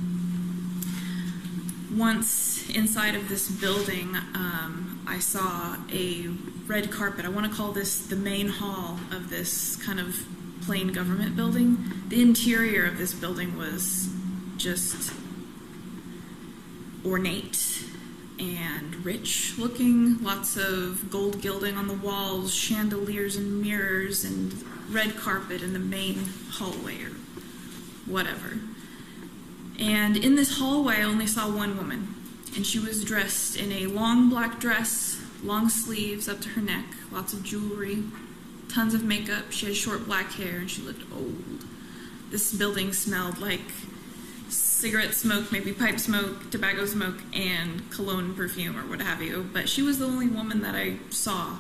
Once 1.95 2.69
inside 2.69 3.15
of 3.15 3.29
this 3.29 3.49
building, 3.49 4.15
um, 4.35 5.05
I 5.07 5.19
saw 5.19 5.77
a 5.91 6.27
red 6.67 6.91
carpet. 6.91 7.23
I 7.23 7.29
want 7.29 7.49
to 7.49 7.55
call 7.55 7.71
this 7.71 8.07
the 8.07 8.15
main 8.17 8.49
hall 8.49 8.99
of 9.11 9.29
this 9.29 9.77
kind 9.77 9.99
of 9.99 10.25
plain 10.63 10.91
government 10.91 11.38
building. 11.38 11.77
The 12.09 12.21
interior 12.21 12.85
of 12.85 12.97
this 12.97 13.13
building 13.13 13.57
was 13.57 14.09
just 14.57 15.13
ornate 17.05 17.85
and 18.38 19.05
rich 19.05 19.57
looking, 19.57 20.21
lots 20.21 20.57
of 20.57 21.09
gold 21.09 21.41
gilding 21.41 21.77
on 21.77 21.88
the 21.88 21.93
walls, 21.93 22.53
chandeliers 22.53 23.38
and 23.38 23.61
mirrors, 23.61 24.25
and 24.25 24.53
red 24.89 25.15
carpet 25.15 25.61
in 25.61 25.71
the 25.71 25.79
main 25.79 26.25
hallway 26.51 27.01
or 27.03 27.11
whatever. 28.05 28.59
And 29.80 30.17
in 30.17 30.36
this 30.36 30.57
hallway, 30.57 30.97
I 30.97 31.03
only 31.03 31.28
saw 31.28 31.49
one 31.49 31.78
woman, 31.78 32.15
and 32.55 32.65
she 32.65 32.80
was 32.80 33.03
dressed 33.03 33.55
in 33.55 33.71
a 33.71 33.86
long 33.86 34.30
black 34.30 34.59
dress, 34.59 35.21
long 35.43 35.69
sleeves 35.69 36.28
up 36.28 36.41
to 36.41 36.49
her 36.49 36.61
neck, 36.61 36.86
lots 37.11 37.34
of 37.34 37.43
jewelry, 37.43 38.03
tons 38.69 38.95
of 38.95 39.03
makeup. 39.03 39.51
She 39.51 39.67
had 39.67 39.75
short 39.75 40.05
black 40.05 40.32
hair, 40.34 40.57
and 40.57 40.69
she 40.69 40.82
looked 40.82 41.03
old. 41.13 41.63
This 42.32 42.53
building 42.53 42.91
smelled 42.91 43.38
like 43.38 43.61
cigarette 44.49 45.13
smoke, 45.13 45.51
maybe 45.51 45.73
pipe 45.73 45.99
smoke, 45.99 46.49
tobacco 46.49 46.86
smoke, 46.86 47.21
and 47.34 47.89
cologne 47.91 48.34
perfume 48.34 48.78
or 48.78 48.88
what 48.89 49.01
have 49.01 49.21
you. 49.21 49.47
But 49.53 49.69
she 49.69 49.84
was 49.84 49.99
the 49.99 50.05
only 50.05 50.28
woman 50.28 50.61
that 50.61 50.75
I 50.75 50.97
saw. 51.11 51.59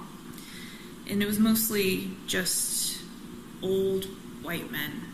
And 1.09 1.21
it 1.21 1.25
was 1.25 1.39
mostly 1.39 2.11
just 2.25 3.01
old 3.61 4.05
white 4.41 4.71
men 4.71 5.13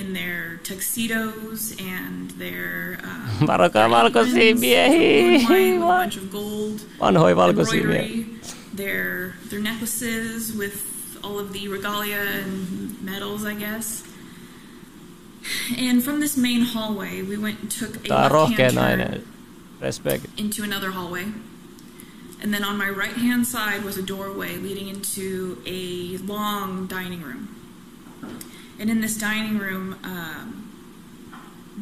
in 0.00 0.12
their 0.14 0.58
tuxedos 0.68 1.72
and 1.80 2.30
their 2.38 2.98
um, 3.04 3.46
Varokaa 3.48 3.88
valkoisia 3.90 4.54
miehiä. 4.54 5.48
with 5.48 5.82
a 5.82 5.86
bunch 5.86 6.16
of 6.16 6.30
gold 6.30 6.80
Vanhoja 7.00 7.36
valkoisia 7.36 7.80
embroidery, 7.80 8.08
miehiä. 8.16 8.54
their 8.76 9.32
their 9.50 9.60
necklaces 9.62 10.52
with 10.58 10.76
all 11.24 11.38
of 11.38 11.52
the 11.52 11.68
regalia 11.68 12.20
and 12.42 13.02
medals, 13.02 13.44
I 13.44 13.54
guess. 13.54 14.04
And 15.78 16.02
from 16.04 16.20
this 16.20 16.36
main 16.36 16.60
hallway, 16.62 17.22
we 17.22 17.36
went 17.36 17.60
and 17.62 17.70
took 17.70 17.96
a 17.96 18.08
Tää 18.08 18.30
left-hand 18.30 18.74
turn. 18.74 19.22
Respect. 19.80 20.24
into 20.36 20.62
another 20.62 20.90
hallway. 20.90 21.24
And 22.42 22.52
then 22.54 22.62
on 22.64 22.76
my 22.78 22.88
right 22.90 23.16
hand 23.16 23.46
side 23.46 23.82
was 23.84 23.96
a 23.98 24.02
doorway 24.02 24.56
leading 24.56 24.88
into 24.88 25.58
a 25.66 26.18
long 26.18 26.86
dining 26.86 27.22
room. 27.22 27.48
And 28.80 28.90
in 28.90 29.00
this 29.00 29.16
dining 29.18 29.58
room, 29.58 29.96
um, 30.04 30.64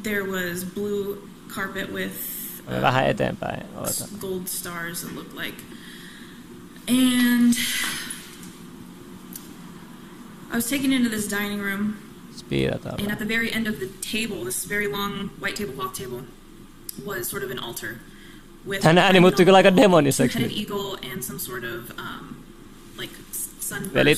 there 0.02 0.24
was 0.24 0.64
blue 0.64 1.28
carpet 1.48 1.92
with 1.92 2.62
eteenpäin. 2.68 3.64
Oota. 3.76 4.20
gold 4.20 4.48
stars, 4.48 5.04
it 5.04 5.14
looked 5.14 5.34
like. 5.34 5.54
And 6.88 7.54
I 10.52 10.56
was 10.56 10.68
taken 10.68 10.92
into 10.92 11.08
this 11.08 11.28
dining 11.28 11.60
room, 11.60 11.96
and 12.50 13.10
at 13.10 13.18
the 13.18 13.24
very 13.24 13.52
end 13.52 13.66
of 13.66 13.80
the 13.80 13.88
table, 14.00 14.44
this 14.44 14.64
very 14.64 14.86
long 14.86 15.30
white 15.40 15.56
tablecloth 15.56 15.94
table, 15.94 16.22
was 17.04 17.28
sort 17.28 17.42
of 17.42 17.50
an 17.50 17.58
altar 17.58 17.98
with 18.64 18.82
Tän 18.82 18.98
ääni 18.98 19.20
muuttui 19.20 19.44
kyllä 19.44 19.56
aika 19.56 19.76
demoniseksi 19.76 20.38
headed 20.38 20.50
nyt. 20.50 20.58
eagle 20.58 20.98
and 21.12 21.22
some 21.22 21.38
sort 21.38 21.64
of 21.64 21.90
um, 21.98 22.36
like 22.98 23.12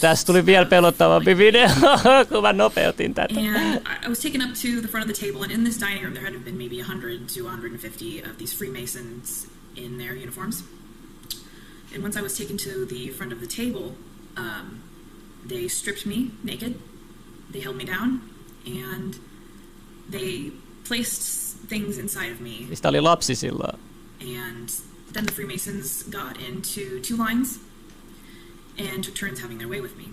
tästä 0.01 0.27
tuli 0.27 0.47
vielä 0.47 0.67
pelottavampi 0.67 1.37
video, 1.37 1.69
kun 2.29 2.43
mä 2.43 2.53
nopeutin 2.53 3.15
tätä. 3.15 3.35
And 3.41 3.77
I- 3.77 4.09
was 4.09 4.19
taken 4.19 4.43
up 4.43 4.51
to 4.55 4.81
the 4.81 4.89
front 4.89 5.11
of 5.11 5.17
the 5.17 5.27
table, 5.27 5.43
and 5.43 5.51
in 5.51 5.65
this 5.65 5.81
dining 5.81 6.03
room, 6.03 6.15
there 6.15 6.25
had 6.25 6.45
been 6.45 6.57
maybe 6.57 6.77
100 6.77 7.21
to 7.35 7.45
150 7.45 8.23
of 8.23 8.39
these 8.39 8.57
Freemasons 8.57 9.47
in 9.77 9.99
their 9.99 10.15
uniforms. 10.17 10.65
And 11.95 12.03
once 12.03 12.19
I 12.19 12.23
was 12.23 12.37
taken 12.39 12.57
to 12.59 12.87
the 12.87 13.09
front 13.09 13.33
of 13.33 13.41
the 13.41 13.47
table, 13.47 13.95
um, 14.37 14.81
they 15.49 15.69
stripped 15.69 16.07
me 16.07 16.31
naked, 16.45 16.75
they 17.53 17.61
held 17.61 17.77
me 17.77 17.85
down, 17.85 18.21
and 18.67 19.15
they 20.11 20.53
placed 20.85 21.57
things 21.69 21.99
inside 21.99 22.33
of 22.33 22.41
me. 22.41 22.67
Oli 22.85 23.01
lapsi 23.01 23.35
silloin? 23.37 23.79
And 24.21 24.69
then 25.13 25.25
the 25.27 25.33
Freemasons 25.33 26.03
got 26.11 26.37
into 26.49 27.01
two 27.01 27.17
lines 27.17 27.59
and 28.79 29.03
took 29.03 29.15
turns 29.15 29.41
having 29.41 29.59
their 29.59 29.69
way 29.69 29.81
with 29.81 29.97
me. 29.97 30.09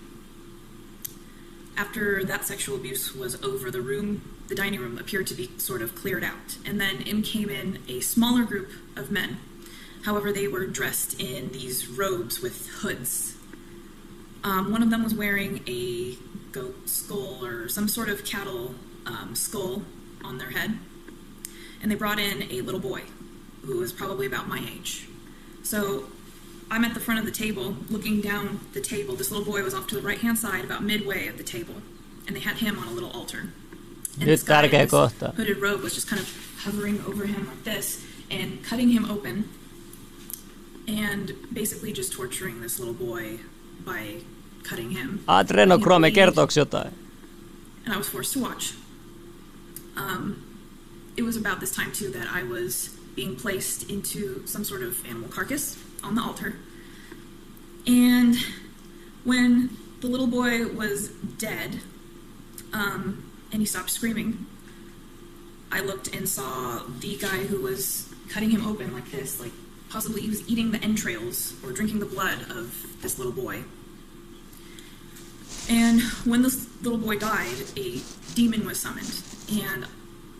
After 1.77 2.23
that 2.23 2.45
sexual 2.45 2.75
abuse 2.75 3.13
was 3.13 3.41
over, 3.43 3.69
the 3.69 3.81
room, 3.81 4.35
the 4.47 4.55
dining 4.55 4.79
room, 4.79 4.97
appeared 4.97 5.27
to 5.27 5.33
be 5.33 5.49
sort 5.57 5.81
of 5.81 5.93
cleared 5.93 6.23
out. 6.23 6.57
And 6.65 6.79
then 6.79 7.01
in 7.01 7.21
came 7.21 7.49
in 7.49 7.79
a 7.87 7.99
smaller 7.99 8.43
group 8.43 8.71
of 8.95 9.11
men. 9.11 9.37
However, 10.03 10.31
they 10.31 10.47
were 10.47 10.65
dressed 10.65 11.19
in 11.19 11.49
these 11.49 11.87
robes 11.87 12.41
with 12.41 12.67
hoods. 12.67 13.35
Um, 14.43 14.71
one 14.71 14.83
of 14.83 14.89
them 14.89 15.03
was 15.03 15.13
wearing 15.13 15.63
a 15.67 16.15
goat 16.51 16.87
skull 16.87 17.43
or 17.45 17.67
some 17.67 17.87
sort 17.87 18.07
of 18.07 18.23
cattle 18.23 18.75
um, 19.05 19.35
skull 19.35 19.81
on 20.23 20.37
their 20.37 20.51
head. 20.51 20.77
And 21.81 21.91
they 21.91 21.95
brought 21.95 22.19
in 22.19 22.43
a 22.43 22.61
little 22.61 22.79
boy 22.79 23.01
who 23.65 23.77
was 23.77 23.91
probably 23.91 24.27
about 24.27 24.47
my 24.47 24.59
age. 24.59 25.07
So 25.63 26.05
I'm 26.75 26.83
at 26.83 26.93
the 26.93 26.99
front 26.99 27.21
of 27.21 27.25
the 27.25 27.31
table, 27.31 27.73
looking 27.89 28.19
down 28.19 28.59
the 28.73 28.81
table. 28.81 29.15
This 29.15 29.31
little 29.31 29.45
boy 29.45 29.63
was 29.63 29.73
off 29.73 29.87
to 29.87 29.95
the 29.95 30.01
right 30.01 30.17
hand 30.17 30.37
side, 30.37 30.65
about 30.65 30.83
midway 30.83 31.29
of 31.29 31.37
the 31.37 31.43
table, 31.43 31.75
and 32.27 32.35
they 32.35 32.41
had 32.41 32.57
him 32.57 32.77
on 32.77 32.89
a 32.89 32.91
little 32.91 33.11
altar. 33.11 33.47
And 34.19 34.27
this 34.27 34.43
guy, 34.43 34.67
this 34.67 34.91
kohta. 34.91 35.33
hooded 35.37 35.59
robe 35.59 35.79
was 35.79 35.95
just 35.95 36.09
kind 36.09 36.21
of 36.21 36.27
hovering 36.59 36.99
over 37.05 37.27
him 37.27 37.47
like 37.47 37.63
this 37.63 38.05
and 38.29 38.61
cutting 38.61 38.89
him 38.89 39.09
open, 39.09 39.47
and 40.85 41.31
basically 41.53 41.93
just 41.93 42.11
torturing 42.11 42.59
this 42.59 42.77
little 42.77 42.93
boy 42.93 43.39
by 43.85 44.15
cutting 44.63 44.91
him. 44.91 45.23
Adrenochrome, 45.29 46.13
kertooks 46.13 46.57
jotain? 46.57 46.91
and 47.85 47.93
I 47.93 47.97
was 47.97 48.09
forced 48.09 48.33
to 48.33 48.39
watch. 48.39 48.73
Um, 49.95 50.43
it 51.15 51.21
was 51.21 51.37
about 51.37 51.61
this 51.61 51.73
time 51.73 51.93
too 51.93 52.09
that 52.09 52.27
I 52.27 52.43
was 52.43 52.89
being 53.15 53.37
placed 53.37 53.89
into 53.89 54.45
some 54.45 54.65
sort 54.65 54.81
of 54.81 55.05
animal 55.05 55.29
carcass 55.29 55.81
on 56.03 56.15
the 56.15 56.21
altar. 56.21 56.55
And 57.87 58.35
when 59.23 59.75
the 60.01 60.07
little 60.07 60.27
boy 60.27 60.67
was 60.67 61.09
dead, 61.09 61.81
um, 62.73 63.31
and 63.51 63.61
he 63.61 63.65
stopped 63.65 63.89
screaming, 63.89 64.45
I 65.71 65.81
looked 65.81 66.15
and 66.15 66.27
saw 66.27 66.83
the 66.99 67.17
guy 67.17 67.45
who 67.45 67.61
was 67.61 68.13
cutting 68.29 68.49
him 68.49 68.65
open 68.65 68.93
like 68.93 69.11
this, 69.11 69.39
like 69.39 69.51
possibly 69.89 70.21
he 70.21 70.29
was 70.29 70.47
eating 70.49 70.71
the 70.71 70.81
entrails 70.83 71.53
or 71.63 71.71
drinking 71.71 71.99
the 71.99 72.05
blood 72.05 72.49
of 72.49 73.01
this 73.01 73.17
little 73.17 73.33
boy. 73.33 73.63
And 75.69 76.01
when 76.25 76.43
this 76.43 76.67
little 76.81 76.99
boy 76.99 77.17
died, 77.17 77.55
a 77.75 78.01
demon 78.35 78.65
was 78.65 78.79
summoned, 78.79 79.21
and 79.51 79.87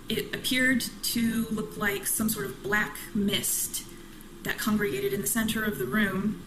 it 0.08 0.36
appeared 0.36 0.86
to 1.02 1.48
look 1.50 1.78
like 1.78 2.06
some 2.06 2.30
sort 2.30 2.46
of 2.46 2.62
black 2.62 2.98
mist 3.14 3.84
that 4.44 4.58
congregated 4.60 5.14
in 5.14 5.22
the 5.22 5.28
center 5.28 5.64
of 5.64 5.80
the 5.80 5.86
room, 5.86 6.44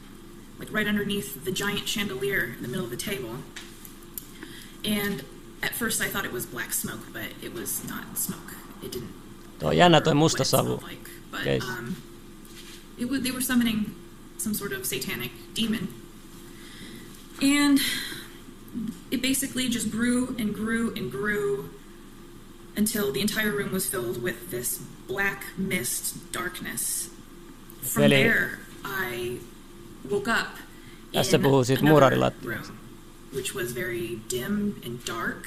like 0.58 0.72
right 0.72 0.86
underneath 0.86 1.44
the 1.44 1.52
giant 1.52 1.88
chandelier 1.88 2.54
in 2.56 2.62
the 2.62 2.68
middle 2.68 2.84
of 2.84 2.90
the 2.90 2.96
table. 2.96 3.36
And 4.84 5.24
at 5.62 5.74
first 5.74 6.00
I 6.00 6.08
thought 6.08 6.24
it 6.24 6.32
was 6.32 6.46
black 6.46 6.72
smoke, 6.72 7.12
but 7.12 7.28
it 7.42 7.52
was 7.52 7.84
not 7.88 8.18
smoke. 8.18 8.54
It 8.82 8.92
didn't. 8.92 9.12
Tuo 9.58 9.68
on 9.68 9.76
jännä 9.76 10.00
toi 10.00 10.14
musta 10.14 10.44
savu. 10.44 10.80
But 11.30 11.42
Case. 11.42 11.64
um, 11.64 11.96
it 12.98 13.08
was, 13.08 13.22
they 13.22 13.30
were 13.30 13.40
summoning 13.40 13.94
some 14.38 14.54
sort 14.54 14.72
of 14.72 14.86
satanic 14.86 15.30
demon. 15.54 15.88
And 17.42 17.80
it 19.10 19.22
basically 19.22 19.68
just 19.68 19.90
grew 19.90 20.34
and 20.38 20.54
grew 20.54 20.94
and 20.94 21.10
grew 21.10 21.70
until 22.76 23.12
the 23.12 23.20
entire 23.20 23.50
room 23.50 23.72
was 23.72 23.88
filled 23.88 24.22
with 24.22 24.50
this 24.50 24.78
black 25.06 25.46
mist 25.56 26.32
darkness. 26.32 27.10
From 27.80 28.10
there, 28.10 28.58
I 28.84 29.38
woke 30.10 30.28
up 30.28 30.48
puhuu 31.42 31.64
siitä 31.64 31.82
muurarilattiasta. 31.82 32.48
room, 32.48 32.78
which 33.32 33.54
was 33.54 33.72
very 33.72 34.18
dim 34.28 34.74
and 34.86 35.04
dark. 35.06 35.46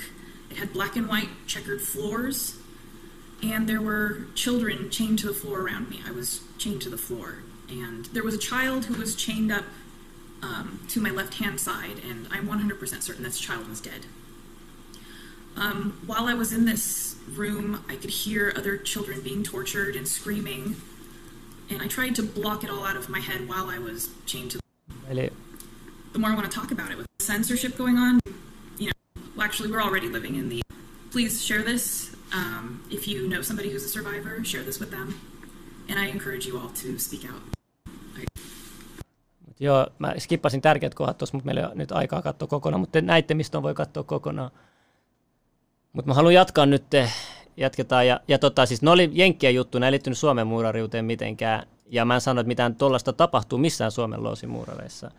It 0.52 0.58
had 0.58 0.74
black 0.74 0.98
and 0.98 1.08
white 1.08 1.30
checkered 1.48 1.82
floors, 1.82 2.56
and 3.42 3.68
there 3.68 3.82
were 3.82 4.26
children 4.36 4.90
chained 4.90 5.20
to 5.20 5.28
the 5.28 5.34
floor 5.34 5.62
around 5.62 5.90
me. 5.90 6.00
I 6.08 6.12
was 6.12 6.42
chained 6.58 6.82
to 6.82 6.90
the 6.90 6.98
floor, 6.98 7.36
and 7.70 8.06
there 8.14 8.24
was 8.24 8.36
a 8.36 8.38
child 8.38 8.86
who 8.86 8.96
was 9.00 9.16
chained 9.16 9.52
up 9.52 9.64
um, 10.44 10.80
to 10.90 11.00
my 11.00 11.12
left 11.12 11.36
hand 11.36 11.60
side, 11.60 11.98
and 12.10 12.28
I'm 12.32 12.48
100% 12.48 13.02
certain 13.02 13.24
this 13.24 13.40
child 13.40 13.68
was 13.70 13.82
dead. 13.82 14.06
Um, 15.56 16.02
while 16.08 16.26
I 16.28 16.34
was 16.34 16.54
in 16.54 16.66
this 16.66 17.16
room, 17.36 17.84
I 17.90 17.96
could 17.96 18.10
hear 18.10 18.54
other 18.56 18.78
children 18.78 19.22
being 19.22 19.44
tortured 19.44 19.96
and 19.96 20.08
screaming, 20.08 20.76
and 21.72 21.82
I 21.82 21.88
tried 21.88 22.16
to 22.16 22.24
block 22.24 22.64
it 22.64 22.70
all 22.70 22.86
out 22.86 22.98
of 22.98 23.10
my 23.10 23.20
head 23.20 23.48
while 23.48 23.68
I 23.70 23.80
was 23.80 24.10
chained 24.26 24.52
to. 24.52 24.60
Eli 25.12 25.30
The 26.14 26.20
more 26.20 26.32
I 26.32 26.36
want 26.36 26.52
to 26.52 26.60
talk 26.60 26.72
about 26.72 26.92
it, 26.92 26.98
with 26.98 27.08
censorship 27.20 27.78
going 27.78 27.98
on, 27.98 28.20
you 28.78 28.88
know, 28.88 29.22
well, 29.36 29.46
actually, 29.46 29.72
we're 29.72 29.82
already 29.82 30.10
living 30.10 30.36
in 30.36 30.50
the. 30.50 30.62
Please 31.12 31.44
share 31.46 31.64
this. 31.64 32.16
Um, 32.34 32.84
if 32.90 33.08
you 33.08 33.28
know 33.28 33.42
somebody 33.42 33.70
who's 33.70 33.86
a 33.86 33.90
survivor, 33.90 34.44
share 34.44 34.64
this 34.64 34.80
with 34.80 34.92
them, 34.92 35.20
and 35.90 36.00
I 36.00 36.08
encourage 36.08 36.46
you 36.48 36.60
all 36.60 36.70
to 36.70 37.00
speak 37.00 37.26
out. 37.26 37.42
Joo, 39.60 39.88
mä 40.00 40.14
skippasin 40.18 40.62
tärkeät 40.62 40.96
kohdat 40.96 41.18
tuossa, 41.18 41.38
mutta 41.38 41.46
meillä 41.46 41.62
ei 41.62 41.68
ole 41.68 41.76
nyt 41.76 41.92
aikaa 41.92 42.22
katsoa 42.22 42.48
kokonaan, 42.48 42.80
mutta 42.80 42.92
te 42.92 43.02
näitte, 43.02 43.34
mistä 43.34 43.58
on 43.58 43.64
voi 43.64 43.74
katsoa 43.74 44.04
kokonaan. 44.04 44.52
Mutta 45.94 46.08
mä 46.10 46.14
haluan 46.14 46.34
jatkaa 46.34 46.66
nyt, 46.66 46.84
jatketaan. 47.58 48.08
Ja, 48.08 48.20
ja 48.28 48.40
tota, 48.40 48.66
siis 48.66 48.82
ne 48.82 48.90
oli 48.90 49.10
jenkkien 49.14 49.56
juttu, 49.56 49.80
ne 49.80 49.88
ei 49.88 49.92
liittynyt 49.92 50.18
Suomen 50.18 50.48
muurariuteen 50.48 51.06
mitenkään. 51.06 51.68
Ja 51.86 52.06
mä 52.06 52.16
en 52.16 52.22
sano, 52.22 52.42
että 52.42 52.48
mitään 52.48 52.76
tuollaista 52.76 53.14
tapahtuu 53.14 53.58
missään 53.58 53.92
Suomen 53.92 54.24
loosimuurareissa. 54.24 55.12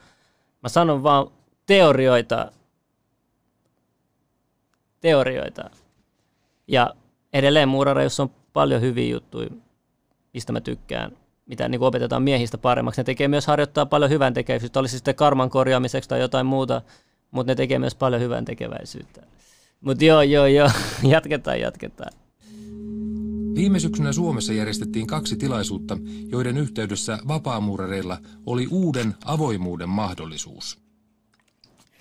Mä 0.62 0.68
sanon 0.68 1.02
vaan 1.02 1.26
teorioita, 1.66 2.52
teorioita. 5.00 5.70
Ja 6.68 6.94
edelleen 7.32 7.68
muurareissa 7.68 8.22
on 8.22 8.30
paljon 8.52 8.80
hyviä 8.80 9.10
juttuja, 9.10 9.50
mistä 10.34 10.52
mä 10.52 10.60
tykkään, 10.60 11.12
mitä 11.46 11.68
niin 11.68 11.82
opetetaan 11.82 12.22
miehistä 12.22 12.58
paremmaksi. 12.58 13.00
Ne 13.00 13.04
tekee 13.04 13.28
myös 13.28 13.46
harjoittaa 13.46 13.86
paljon 13.86 14.10
hyvän 14.10 14.34
tekeväisyyttä, 14.34 14.80
olisi 14.80 14.96
sitten 14.96 15.14
karman 15.14 15.50
korjaamiseksi 15.50 16.08
tai 16.08 16.20
jotain 16.20 16.46
muuta, 16.46 16.82
mutta 17.30 17.50
ne 17.50 17.54
tekee 17.54 17.78
myös 17.78 17.94
paljon 17.94 18.22
hyvän 18.22 18.44
tekeväisyyttä. 18.44 19.22
Mutta 19.80 20.04
joo, 20.04 20.22
joo, 20.22 20.46
joo, 20.46 20.70
jatketaan, 21.02 21.60
jatketaan. 21.60 22.21
Viime 23.54 23.80
syksynä 23.80 24.12
Suomessa 24.12 24.52
järjestettiin 24.52 25.06
kaksi 25.06 25.36
tilaisuutta, 25.36 25.98
joiden 26.28 26.56
yhteydessä 26.56 27.18
vapaamuurareilla 27.28 28.18
oli 28.46 28.66
uuden 28.70 29.14
avoimuuden 29.24 29.88
mahdollisuus. 29.88 30.78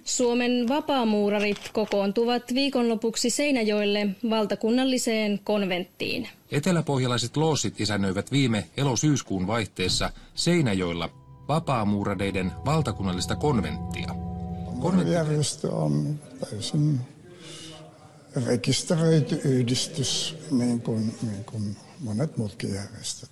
Suomen 0.03 0.67
vapaamuurarit 0.67 1.69
kokoontuvat 1.73 2.43
viikonlopuksi 2.53 3.29
Seinäjoelle 3.29 4.07
valtakunnalliseen 4.29 5.39
konventtiin. 5.43 6.27
Eteläpohjalaiset 6.51 7.37
loosit 7.37 7.81
isännöivät 7.81 8.31
viime 8.31 8.69
elosyyskuun 8.77 9.47
vaihteessa 9.47 10.11
Seinäjoella 10.35 11.09
vapaamuurareiden 11.47 12.51
valtakunnallista 12.65 13.35
konventtia. 13.35 14.15
Konventtijärjestö 14.81 15.71
on 15.71 16.19
täysin 16.39 16.99
rekisteröity 18.45 19.41
yhdistys, 19.43 20.37
niin 20.51 20.81
kuin, 20.81 21.15
niin 21.21 21.45
kuin 21.45 21.77
monet 21.99 22.37
muutkin 22.37 22.73
järjestöt. 22.73 23.29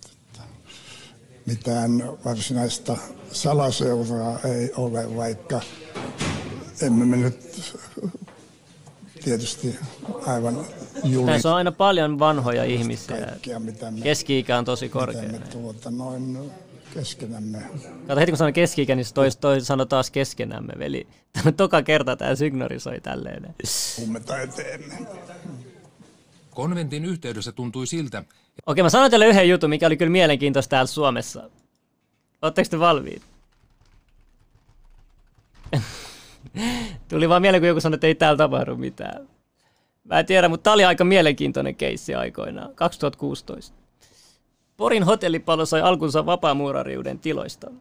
Mitään 1.45 1.91
varsinaista 2.26 2.97
salaseuraa 3.32 4.39
ei 4.39 4.72
ole, 4.78 5.16
vaikka 5.16 5.62
emme 6.82 7.06
me 7.06 7.18
nyt 7.18 7.72
tietysti 9.24 9.76
aivan 10.26 10.66
juuri. 11.04 11.34
Tässä 11.34 11.50
on 11.50 11.56
aina 11.56 11.72
paljon 11.72 12.20
vanhoja 12.20 12.64
ihmisiä. 12.64 13.18
Kaikkia, 13.18 13.60
mitä 13.60 13.91
me, 13.91 14.02
Keski-ikä 14.02 14.58
on 14.58 14.66
tosi 14.66 14.89
korkea. 14.89 15.22
Mitä 15.22 15.39
me 15.39 15.45
tuota, 15.47 15.91
noin 15.91 16.52
keskenämme. 16.93 17.63
Kato, 18.07 18.19
heti 18.19 18.31
kun 18.31 18.37
sanon 18.37 18.53
keski 18.53 18.85
niin 18.85 19.05
toi, 19.13 19.29
toi 19.41 19.61
sanoo 19.61 19.85
taas 19.85 20.11
keskenämme, 20.11 20.73
veli. 20.79 21.07
Tämä 21.33 21.51
toka 21.51 21.81
kerta 21.81 22.15
tämä 22.15 22.35
signorisoi 22.35 23.01
tälleen. 23.01 23.55
Puhumme 23.95 24.19
tai 24.19 24.47
teemme. 24.47 24.95
Konventin 26.49 27.05
yhteydessä 27.05 27.51
tuntui 27.51 27.87
siltä. 27.87 28.23
Okei, 28.65 28.83
mä 28.83 28.89
sanon 28.89 29.09
teille 29.09 29.27
yhden 29.27 29.49
jutun, 29.49 29.69
mikä 29.69 29.87
oli 29.87 29.97
kyllä 29.97 30.11
mielenkiintoista 30.11 30.69
täällä 30.69 30.87
Suomessa. 30.87 31.49
Oletteko 32.41 32.69
te 32.69 32.79
valmiit? 32.79 33.21
Tuli 37.09 37.29
vaan 37.29 37.41
mieleen, 37.41 37.61
kun 37.61 37.67
joku 37.67 37.81
sanoi, 37.81 37.95
että 37.95 38.07
ei 38.07 38.15
täällä 38.15 38.37
tapahdu 38.37 38.75
mitään. 38.75 39.29
Mä 40.03 40.19
en 40.19 40.25
tiedä, 40.25 40.49
mutta 40.49 40.63
tämä 40.63 40.73
oli 40.73 40.85
aika 40.85 41.03
mielenkiintoinen 41.03 41.75
keissi 41.75 42.15
aikoinaan, 42.15 42.75
2016. 42.75 43.78
Porin 44.80 45.03
hotellipallo 45.03 45.65
sai 45.65 45.82
alkunsa 45.82 46.25
vapaamuurariuden 46.25 47.19
tiloista. 47.19 47.71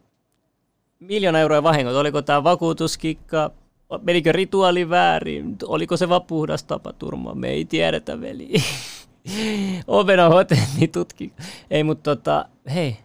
Miljoona 0.99 1.39
euroa 1.39 1.63
vahingot. 1.63 1.95
Oliko 1.95 2.21
tämä 2.21 2.43
vakuutuskikka? 2.43 3.51
Menikö 4.01 4.31
rituaali 4.31 4.89
väärin? 4.89 5.55
Oliko 5.65 5.97
se 5.97 6.09
vaan 6.09 6.23
puhdas 6.23 6.63
tapaturma? 6.63 7.35
Me 7.35 7.49
ei 7.49 7.65
tiedetä, 7.65 8.21
veli. 8.21 8.53
Ovena 9.87 10.29
hotelli 10.29 10.87
tutki. 10.91 11.33
Ei, 11.71 11.83
mutta 11.83 12.15
tota, 12.15 12.45
hei. 12.73 12.97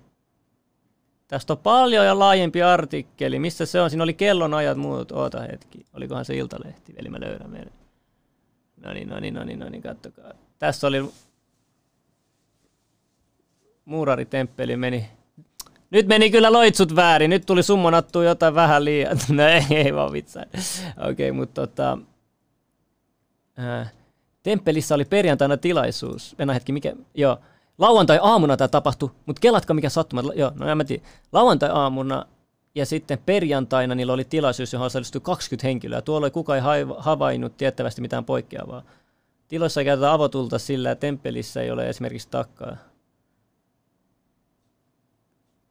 Tästä 1.29 1.53
on 1.53 1.59
paljon 1.59 2.07
ja 2.07 2.19
laajempi 2.19 2.63
artikkeli. 2.63 3.39
Missä 3.39 3.67
se 3.67 3.81
on? 3.81 3.91
Siinä 3.91 4.03
oli 4.03 4.15
kellonajat 4.15 4.79
muut. 4.79 5.13
Oota 5.13 5.41
hetki. 5.41 5.87
Olikohan 5.93 6.25
se 6.25 6.37
Iltalehti? 6.37 6.95
Veli, 6.99 7.09
mä 7.11 7.21
löydän 7.21 7.51
meidän. 7.51 7.73
No 8.77 8.93
niin, 8.93 9.09
no 9.09 9.21
niin, 9.21 9.35
no 9.35 9.45
niin, 9.45 9.59
no 9.59 9.69
niin, 9.69 9.83
kattokaa. 9.83 10.33
Tässä 10.59 10.87
oli 10.87 11.11
muuraritemppeli 13.85 14.77
meni. 14.77 15.11
Nyt 15.91 16.07
meni 16.07 16.31
kyllä 16.31 16.53
loitsut 16.53 16.97
väärin, 16.97 17.31
nyt 17.31 17.47
tuli 17.47 17.63
summonattu 17.63 18.23
jotain 18.23 18.55
vähän 18.55 18.85
liian. 18.85 19.19
No 19.33 19.49
ei, 19.49 19.65
ei 19.71 19.95
vaan 19.95 20.13
vitsain. 20.13 20.49
Okei, 20.97 21.11
okay, 21.11 21.33
mutta 21.33 21.67
tota, 21.67 21.99
ää, 23.57 23.89
temppelissä 24.43 24.95
oli 24.95 25.05
perjantaina 25.05 25.57
tilaisuus. 25.57 26.35
Mennään 26.39 26.55
hetki, 26.55 26.73
mikä, 26.73 26.93
joo. 27.15 27.39
Lauantai-aamuna 27.79 28.57
tämä 28.57 28.69
tapahtui, 28.69 29.11
mutta 29.27 29.41
kelatko 29.41 29.75
mikä 29.75 29.89
sattuma. 29.89 30.23
Joo, 30.35 30.53
no 30.55 30.69
en 30.69 30.77
mä 30.77 30.85
tiedä. 30.85 31.03
Lauantai-aamuna 31.33 32.27
ja 32.75 32.87
sitten 32.87 33.19
perjantaina 33.27 33.95
niillä 33.95 34.13
oli 34.13 34.25
tilaisuus, 34.25 34.73
johon 34.73 34.87
osallistui 34.87 35.21
20 35.21 35.67
henkilöä. 35.67 36.03
Tuolla 36.03 36.27
ei 36.27 36.31
kukaan 36.31 36.63
havainnut 36.99 37.57
tiettävästi 37.57 38.01
mitään 38.01 38.25
poikkeavaa. 38.25 38.83
Tiloissa 39.49 39.85
käytetään 39.85 40.13
avotulta 40.13 40.59
sillä, 40.59 40.95
temppelissä 40.95 41.63
ei 41.63 41.71
ole 41.71 41.89
esimerkiksi 41.89 42.29
takkaa 42.31 42.77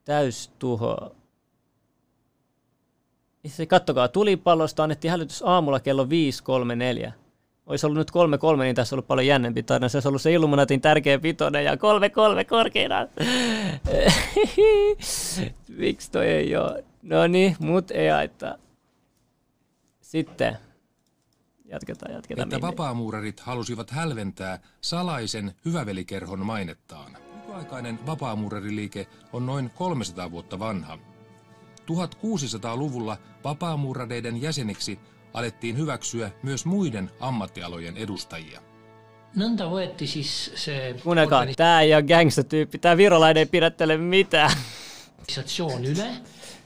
täystuho. 0.04 1.16
Itse 3.44 3.66
kattokaa, 3.66 4.08
tulipallosta 4.08 4.82
annettiin 4.82 5.10
hälytys 5.10 5.42
aamulla 5.46 5.80
kello 5.80 6.04
5.34. 6.04 7.12
Olisi 7.66 7.86
ollut 7.86 7.98
nyt 7.98 8.10
3.3, 8.10 8.62
niin 8.62 8.76
tässä 8.76 8.94
on 8.94 8.96
ollut 8.96 9.06
paljon 9.06 9.26
jännempi 9.26 9.62
tarina. 9.62 9.88
Se 9.88 9.96
olisi 9.96 10.08
ollut 10.08 10.22
se 10.22 10.32
Illuminatin 10.32 10.80
tärkeä 10.80 11.18
pitoinen 11.18 11.64
ja 11.64 11.74
3.3 11.74 11.78
korkeina. 12.48 12.96
Miksi 15.78 16.10
toi 16.10 16.26
ei 16.26 16.56
ole? 16.56 16.84
No 17.02 17.26
niin, 17.26 17.56
mut 17.58 17.90
ei 17.90 18.08
haittaa. 18.08 18.54
Sitten 20.00 20.56
jatketaan, 21.64 22.12
jatketaan. 22.12 22.48
Että 22.48 22.60
vapaamuurarit 22.60 23.40
halusivat 23.40 23.90
hälventää 23.90 24.58
salaisen 24.80 25.54
hyvävelikerhon 25.64 26.46
mainettaan. 26.46 27.16
Nykyaikainen 27.54 28.06
vapaamuurariliike 28.06 29.06
on 29.32 29.46
noin 29.46 29.70
300 29.70 30.30
vuotta 30.30 30.58
vanha. 30.58 30.98
1600-luvulla 31.86 33.16
vapaamuurareiden 33.44 34.42
jäseniksi 34.42 34.98
alettiin 35.34 35.78
hyväksyä 35.78 36.30
myös 36.42 36.66
muiden 36.66 37.10
ammattialojen 37.20 37.96
edustajia. 37.96 38.60
Nõnda 39.36 39.70
võeti 39.70 40.06
siis 40.06 40.50
se... 40.54 40.96
Kuunnelkaa, 41.04 41.46
tää 41.56 41.80
ei 41.80 41.94
ole 41.94 42.02
gangsta-tyyppi, 42.02 42.78
tää 42.78 42.96
virolainen 42.96 43.40
ei 43.40 43.46
pidättele 43.46 43.96
mitään. 43.96 44.50
Üle 45.80 46.08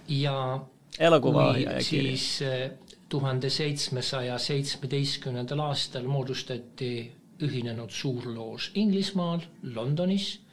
ja 0.08 0.58
Elokuva 0.98 1.54
kui 1.54 1.84
siis 1.84 2.40
1717. 3.08 5.62
aastal 5.62 6.06
moodustati 6.06 7.12
ühinenud 7.42 7.90
suurloos 7.90 8.70
Inglismaal, 8.74 9.40
Londonis 9.74 10.47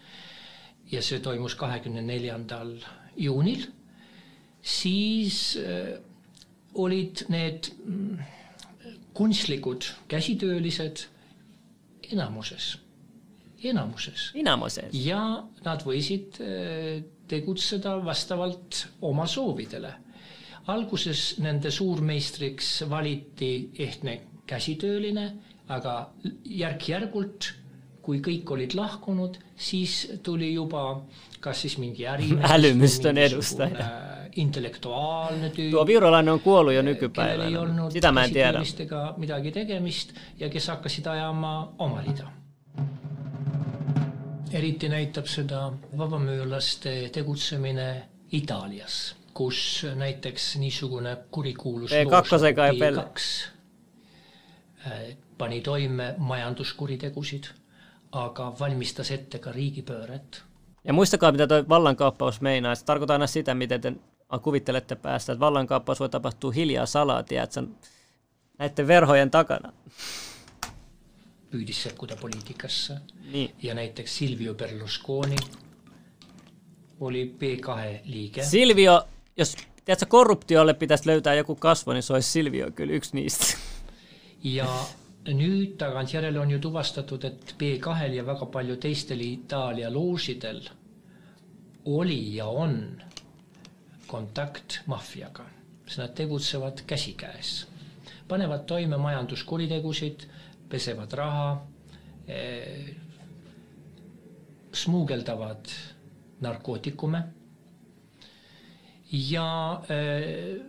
ja 0.91 1.01
see 1.01 1.19
toimus 1.23 1.55
kahekümne 1.59 2.03
neljandal 2.05 2.75
juunil, 3.17 3.65
siis 4.61 5.55
äh, 5.61 5.95
olid 6.75 7.25
need 7.31 7.71
mm, 7.85 8.17
kunstlikud 9.15 9.87
käsitöölised 10.11 11.05
enamuses, 12.11 12.75
enamuses. 13.63 14.31
enamuses. 14.35 14.93
ja 15.05 15.21
nad 15.65 15.85
võisid 15.87 16.41
äh, 16.43 17.03
tegutseda 17.27 17.97
vastavalt 18.05 18.85
oma 19.01 19.25
soovidele. 19.27 19.93
alguses 20.67 21.35
nende 21.37 21.69
suurmeistriks 21.71 22.83
valiti 22.89 23.69
ehtne 23.79 24.21
käsitööline, 24.49 25.25
aga 25.69 26.09
järk-järgult 26.45 27.51
kui 28.05 28.19
kõik 28.21 28.51
olid 28.53 28.75
lahkunud, 28.77 29.39
siis 29.57 29.95
tuli 30.23 30.53
juba 30.53 30.83
kas 31.45 31.61
siis 31.61 31.77
mingi 31.77 32.07
ärimees 32.07 32.51
älymystön 32.51 33.17
edustaja. 33.17 33.89
intellektuaalne 34.35 35.49
tüüp. 35.49 35.71
Tuo 35.71 35.85
virolainen 35.87 36.33
on 36.33 36.39
kuollut 36.39 36.73
jo 36.73 36.81
nykypäivänä. 36.81 37.59
Sitä 37.89 38.11
mä 38.11 38.23
en 38.23 38.33
tiedä. 38.33 38.61
midagi 39.17 39.51
tegemist 39.51 40.13
ja 40.39 40.49
kes 40.49 40.67
hakkasid 40.67 41.05
ajama 41.05 41.73
oma 41.77 42.01
rida. 42.01 42.31
eriti 44.51 44.89
näitab 44.89 45.25
seda 45.25 45.73
vabamüürlaste 45.97 47.09
tegutsemine 47.11 48.03
Itaalias, 48.31 49.15
kus 49.33 49.85
näiteks 49.95 50.55
niisugune 50.55 51.17
kurikuulus 51.31 51.91
P2 51.91 53.49
äh, 54.87 55.17
pani 55.37 55.61
toime 55.61 56.15
majanduskuritegusid 56.17 57.43
aga 58.15 58.53
valmistas 58.59 59.11
ette 59.11 59.39
ka 59.39 59.51
riigipööret. 59.51 60.43
Ja 60.83 60.93
muistakaa, 60.93 61.31
mitä 61.31 61.47
tuo 61.47 61.63
vallankaappaus 61.69 62.41
meinaa. 62.41 62.75
Se 62.75 62.85
tarkoittaa 62.85 63.15
aina 63.15 63.27
sitä, 63.27 63.53
miten 63.53 63.81
te 63.81 63.93
kuvittelette 64.41 64.95
päästä, 64.95 65.33
että 65.33 65.39
vallankaappaus 65.39 65.99
voi 65.99 66.09
tapahtua 66.09 66.51
hiljaa 66.51 66.85
salaa, 66.85 67.23
tiedätkö, 67.23 67.63
näiden 68.57 68.87
verhojen 68.87 69.31
takana. 69.31 69.73
Poliitikasse. 72.21 72.93
Niin. 73.31 73.55
Ja 73.63 73.73
näiteks 73.73 74.17
Silvio 74.17 74.53
Berlusconi 74.53 75.35
oli 76.99 77.35
P2 77.39 77.99
liike. 78.03 78.43
Silvio, 78.43 79.07
jos 79.37 79.55
tiedätkö, 79.85 80.05
korruptiolle 80.05 80.73
pitäisi 80.73 81.07
löytää 81.07 81.33
joku 81.33 81.55
kasvo, 81.55 81.93
niin 81.93 82.03
se 82.03 82.13
olisi 82.13 82.31
Silvio 82.31 82.71
kyllä 82.71 82.93
yksi 82.93 83.15
niistä. 83.15 83.57
Ja 84.43 84.67
nüüd 85.33 85.75
tagantjärele 85.81 86.39
on 86.39 86.51
ju 86.51 86.59
tuvastatud, 86.61 87.23
et 87.25 87.55
B2-l 87.59 88.13
ja 88.13 88.23
väga 88.27 88.45
palju 88.53 88.75
teistel 88.81 89.21
Itaalia 89.25 89.89
loosidel 89.93 90.59
oli 91.85 92.35
ja 92.35 92.45
on 92.45 92.75
kontakt 94.07 94.79
maffiaga, 94.85 95.45
sest 95.87 96.01
nad 96.03 96.13
tegutsevad 96.17 96.83
käsikäes, 96.87 97.65
panevad 98.27 98.65
toime 98.69 98.97
majanduskuritegusid, 99.01 100.27
pesevad 100.69 101.13
raha, 101.13 101.49
eh, 102.27 102.93
smugeltavad 104.75 105.65
narkootikume 106.41 107.23
ja 109.11 109.73
äh, 109.73 110.61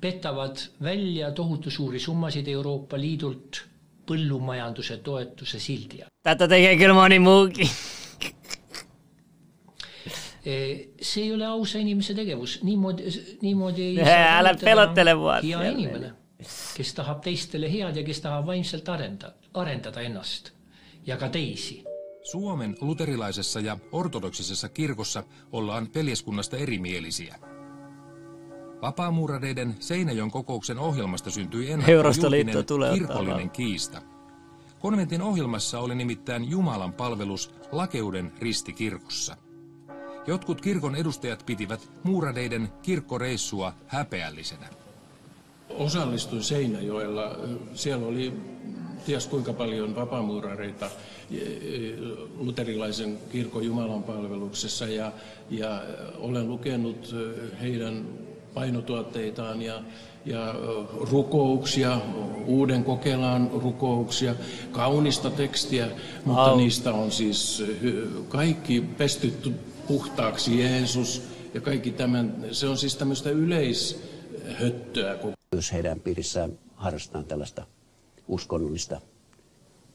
petavad 0.00 0.56
välja 0.82 1.30
tohutu 1.32 1.70
suuri 1.70 1.98
summasid 2.00 2.48
Euroopa 2.48 2.98
Liidult 2.98 3.62
põllumajanduse 4.06 4.96
toetuse 4.96 5.60
sildi 5.60 6.02
all. 6.02 6.10
tätä 6.22 6.48
tekee 6.48 6.76
kyllä 6.76 6.94
moni 6.94 7.18
muukin. 7.18 7.68
see 11.02 11.24
ei 11.24 11.34
ole 11.34 11.46
ausa 11.46 11.78
inimese 11.78 12.14
tegevus, 12.14 12.62
niimoodi, 12.62 13.02
niimoodi 13.42 13.82
ei 13.82 13.96
saa 13.96 14.38
älä 14.38 14.54
pelottele 14.64 15.14
mua. 15.14 15.40
hea 15.42 15.62
inimene, 15.62 16.12
kes 16.76 16.94
tahab 16.94 17.20
teistele 17.20 17.72
head 17.72 17.96
ja 17.96 18.02
kes 18.02 18.20
tahab 18.20 18.46
vaimselt 18.46 18.88
arendada, 18.88 19.32
arendada 19.54 20.00
ennast 20.00 20.50
ja 21.06 21.16
ka 21.16 21.28
teisi. 21.28 21.84
Suomen 22.22 22.76
luterilaisessa 22.80 23.60
ja 23.60 23.78
ortodoksisessa 23.92 24.68
kirkossa 24.68 25.24
ollaan 25.52 25.88
veljeskunnasta 25.94 26.56
erimielisiä. 26.56 27.51
Vapaamuurareiden 28.82 29.74
Seinäjoen 29.80 30.30
kokouksen 30.30 30.78
ohjelmasta 30.78 31.30
syntyi 31.30 31.70
ennakko 31.70 32.62
tulee 32.66 32.94
kirkollinen 32.94 33.50
kiista. 33.50 34.02
Konventin 34.78 35.22
ohjelmassa 35.22 35.78
oli 35.78 35.94
nimittäin 35.94 36.50
Jumalan 36.50 36.92
palvelus 36.92 37.50
lakeuden 37.72 38.32
ristikirkossa. 38.40 39.36
Jotkut 40.26 40.60
kirkon 40.60 40.96
edustajat 40.96 41.42
pitivät 41.46 41.88
muurareiden 42.02 42.68
kirkkoreissua 42.82 43.72
häpeällisenä. 43.86 44.68
Osallistuin 45.70 46.42
Seinäjoella. 46.42 47.36
Siellä 47.74 48.06
oli 48.06 48.32
ties 49.06 49.26
kuinka 49.26 49.52
paljon 49.52 49.94
vapaamuurareita 49.94 50.86
e, 51.30 51.36
e, 51.36 51.40
luterilaisen 52.36 53.18
kirkon 53.32 53.64
Jumalan 53.64 54.02
palveluksessa 54.02 54.86
ja, 54.86 55.12
ja 55.50 55.82
olen 56.18 56.48
lukenut 56.48 57.14
heidän 57.60 58.06
painotuotteitaan 58.54 59.62
ja, 59.62 59.82
ja 60.24 60.54
rukouksia, 61.10 62.00
uuden 62.46 62.84
kokelaan 62.84 63.50
rukouksia, 63.52 64.34
kaunista 64.72 65.30
tekstiä, 65.30 65.88
mutta 66.24 66.42
Au. 66.42 66.56
niistä 66.56 66.92
on 66.92 67.12
siis 67.12 67.64
kaikki 68.28 68.80
pestetty 68.80 69.52
puhtaaksi 69.88 70.60
Jeesus 70.60 71.22
ja 71.54 71.60
kaikki 71.60 71.90
tämän, 71.90 72.46
se 72.52 72.68
on 72.68 72.78
siis 72.78 72.96
tämmöistä 72.96 73.30
yleishöttöä. 73.30 75.18
Jos 75.54 75.72
heidän 75.72 76.00
piirissään 76.00 76.58
harrastetaan 76.74 77.24
tällaista 77.24 77.66
uskonnollista 78.28 79.00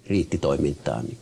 riittitoimintaa, 0.08 1.02
niin 1.02 1.18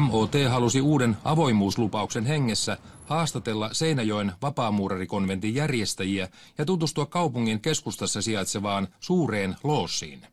MOT 0.00 0.32
halusi 0.48 0.80
uuden 0.80 1.16
avoimuuslupauksen 1.24 2.26
hengessä 2.26 2.76
haastatella 3.06 3.68
Seinäjoen 3.72 4.32
vapaamuurarikonventin 4.42 5.54
järjestäjiä 5.54 6.28
ja 6.58 6.64
tutustua 6.64 7.06
kaupungin 7.06 7.60
keskustassa 7.60 8.22
sijaitsevaan 8.22 8.88
suureen 9.00 9.56
loossiin. 9.64 10.26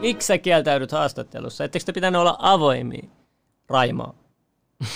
Miksi 0.00 0.26
sä 0.26 0.38
kieltäydyt 0.38 0.92
haastattelussa? 0.92 1.64
Ettekö 1.64 1.84
te 1.84 1.92
pitänyt 1.92 2.20
olla 2.20 2.36
avoimia, 2.38 3.06
Raimo? 3.68 4.14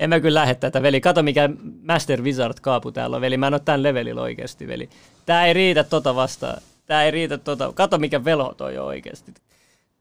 en 0.00 0.08
mä 0.08 0.20
kyllä 0.20 0.40
lähde 0.40 0.54
tätä, 0.54 0.82
veli. 0.82 1.00
Kato 1.00 1.22
mikä 1.22 1.50
Master 1.88 2.22
Wizard 2.22 2.54
kaapu 2.62 2.92
täällä 2.92 3.16
on, 3.16 3.20
veli. 3.20 3.36
Mä 3.36 3.46
en 3.46 3.54
ole 3.54 3.60
tämän 3.64 3.82
levelillä 3.82 4.22
oikeasti, 4.22 4.68
veli. 4.68 4.88
Tää 5.26 5.46
ei 5.46 5.52
riitä 5.52 5.84
tota 5.84 6.14
vastaan. 6.14 6.62
Tää 6.86 7.04
ei 7.04 7.10
riitä 7.10 7.38
tota. 7.38 7.72
Kato 7.72 7.98
mikä 7.98 8.24
velo 8.24 8.54
toi 8.56 8.78
on 8.78 8.86
oikeasti. 8.86 9.34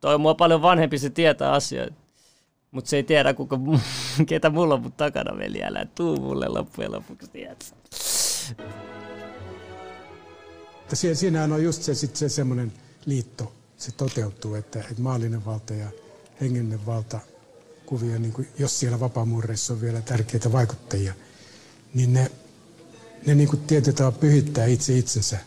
Toi 0.02 0.16
on 0.16 0.22
mua 0.22 0.36
paljon 0.36 0.62
vanhempi, 0.62 0.98
se 0.98 1.10
tietää 1.10 1.52
asioita. 1.52 1.96
Mutta 2.72 2.90
se 2.90 2.98
ei 2.98 3.04
tiedä, 3.04 3.34
kuka, 3.34 3.60
ketä 4.28 4.50
mulla 4.50 4.74
on 4.74 4.82
mun 4.82 4.92
takana, 4.92 5.38
veli. 5.38 5.64
Älä 5.64 5.86
tuu 5.96 6.20
mulle 6.20 6.48
loppujen 6.48 6.92
lopuksi, 6.92 7.28
tiedätkö? 7.32 7.66
Siinähän 11.14 11.52
on 11.52 11.64
just 11.64 11.84
se, 11.84 11.96
sit 11.96 12.16
se 12.16 12.30
semmoinen 12.30 12.74
liitto, 13.06 13.54
se 13.78 13.92
toteutuu, 13.92 14.56
että, 14.56 14.80
että 14.80 15.02
maallinen 15.02 15.46
valta 15.46 15.74
ja 15.74 15.88
hengellinen 16.42 16.86
valta 16.86 17.20
kuvia, 17.86 18.20
niin 18.20 18.34
kuin, 18.34 18.48
jos 18.60 18.80
siellä 18.80 19.00
vapaamuureissa 19.00 19.74
on 19.74 19.82
vielä 19.82 20.02
tärkeitä 20.02 20.52
vaikuttajia, 20.52 21.14
niin 21.94 22.14
ne, 22.14 22.32
ne 23.26 23.36
niin 23.36 23.50
kuin 23.50 23.62
pyhittää 24.20 24.66
itse 24.66 24.98
itsensä 24.98 25.38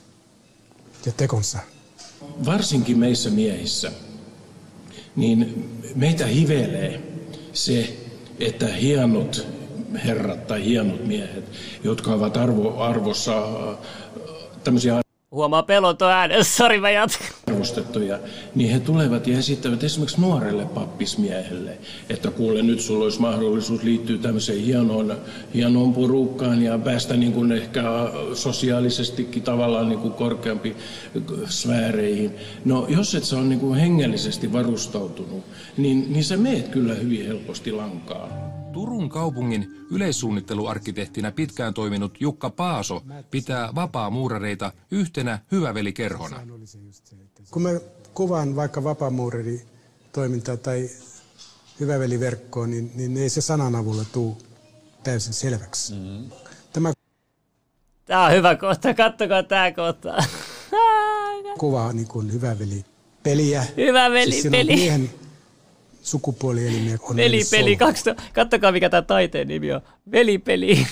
ja 1.08 1.12
tekonsa. 1.16 1.58
Varsinkin 2.46 2.98
meissä 2.98 3.30
miehissä 3.30 3.92
niin 5.16 5.70
meitä 5.94 6.26
hivelee 6.26 7.02
se, 7.52 7.96
että 8.40 8.66
hienot 8.66 9.46
herrat 10.04 10.46
tai 10.46 10.64
hienot 10.64 11.06
miehet, 11.06 11.44
jotka 11.84 12.12
ovat 12.12 12.36
arvo, 12.36 12.78
arvossa 12.78 13.38
äh, 13.38 13.78
tämmöisiä 14.64 15.00
Huomaa 15.30 15.62
peloton 15.62 16.10
äänen, 16.10 16.44
sori 16.44 16.80
mä 16.80 16.90
jatkan. 16.90 17.26
Niin 18.54 18.70
he 18.70 18.80
tulevat 18.80 19.26
ja 19.26 19.38
esittävät 19.38 19.84
esimerkiksi 19.84 20.20
nuorelle 20.20 20.64
pappismiehelle, 20.64 21.78
että 22.10 22.30
kuule 22.30 22.62
nyt 22.62 22.80
sulla 22.80 23.04
olisi 23.04 23.20
mahdollisuus 23.20 23.82
liittyä 23.82 24.18
tämmöiseen 24.18 24.58
hienoon, 24.60 25.16
hienoon 25.54 25.94
porukkaan 25.94 26.62
ja 26.62 26.78
päästä 26.78 27.16
niin 27.16 27.32
kuin 27.32 27.52
ehkä 27.52 27.82
sosiaalisestikin 28.34 29.42
tavallaan 29.42 29.88
niin 29.88 30.00
kuin 30.00 30.14
korkeampi 30.14 30.76
sfääreihin. 31.48 32.34
No 32.64 32.86
jos 32.88 33.14
et 33.14 33.24
sä 33.24 33.36
ole 33.36 33.44
niin 33.44 33.60
kuin 33.60 33.78
hengellisesti 33.80 34.52
varustautunut, 34.52 35.44
niin, 35.76 36.12
niin 36.12 36.24
sä 36.24 36.36
meet 36.36 36.68
kyllä 36.68 36.94
hyvin 36.94 37.26
helposti 37.26 37.72
lankaan. 37.72 38.57
Turun 38.72 39.08
kaupungin 39.08 39.86
yleissuunnitteluarkkitehtinä 39.90 41.32
pitkään 41.32 41.74
toiminut 41.74 42.20
Jukka 42.20 42.50
Paaso 42.50 43.02
pitää 43.30 43.74
vapaamuurareita 43.74 44.72
yhtenä 44.90 45.38
hyvävelikerhona. 45.52 46.42
Kun 47.50 47.62
mä 47.62 47.70
kuvaan 48.14 48.56
vaikka 48.56 48.84
vapaamuurari 48.84 49.62
toimintaa 50.12 50.56
tai 50.56 50.90
hyväveliverkkoa, 51.80 52.66
niin, 52.66 52.90
niin 52.94 53.16
ei 53.16 53.28
se 53.28 53.40
sanan 53.40 53.74
avulla 53.74 54.04
tule 54.12 54.36
täysin 55.04 55.32
selväksi. 55.32 55.94
Mm-hmm. 55.94 56.30
Tämä 56.72 56.92
Tämä 58.04 58.24
on 58.24 58.32
hyvä 58.32 58.56
kohta, 58.56 58.94
kattokaa 58.94 59.42
tämä 59.42 59.72
kohta. 59.72 60.24
kuvaa 61.58 61.92
niin 61.92 62.08
kuin 62.08 62.32
hyväveli 62.32 62.84
peliä. 63.22 63.64
Hyvä 63.76 64.10
veli, 64.10 64.32
siis 64.32 64.46
peli. 64.50 64.76
Miehen 64.76 65.10
sukupuolielimiä 66.10 66.98
on 67.02 67.16
Velipeli, 67.16 67.76
kaksi, 67.76 68.10
kattokaa 68.34 68.72
mikä 68.72 68.90
tämä 68.90 69.02
taiteen 69.02 69.48
nimi 69.48 69.72
on. 69.72 69.80
Velipeli. 70.12 70.86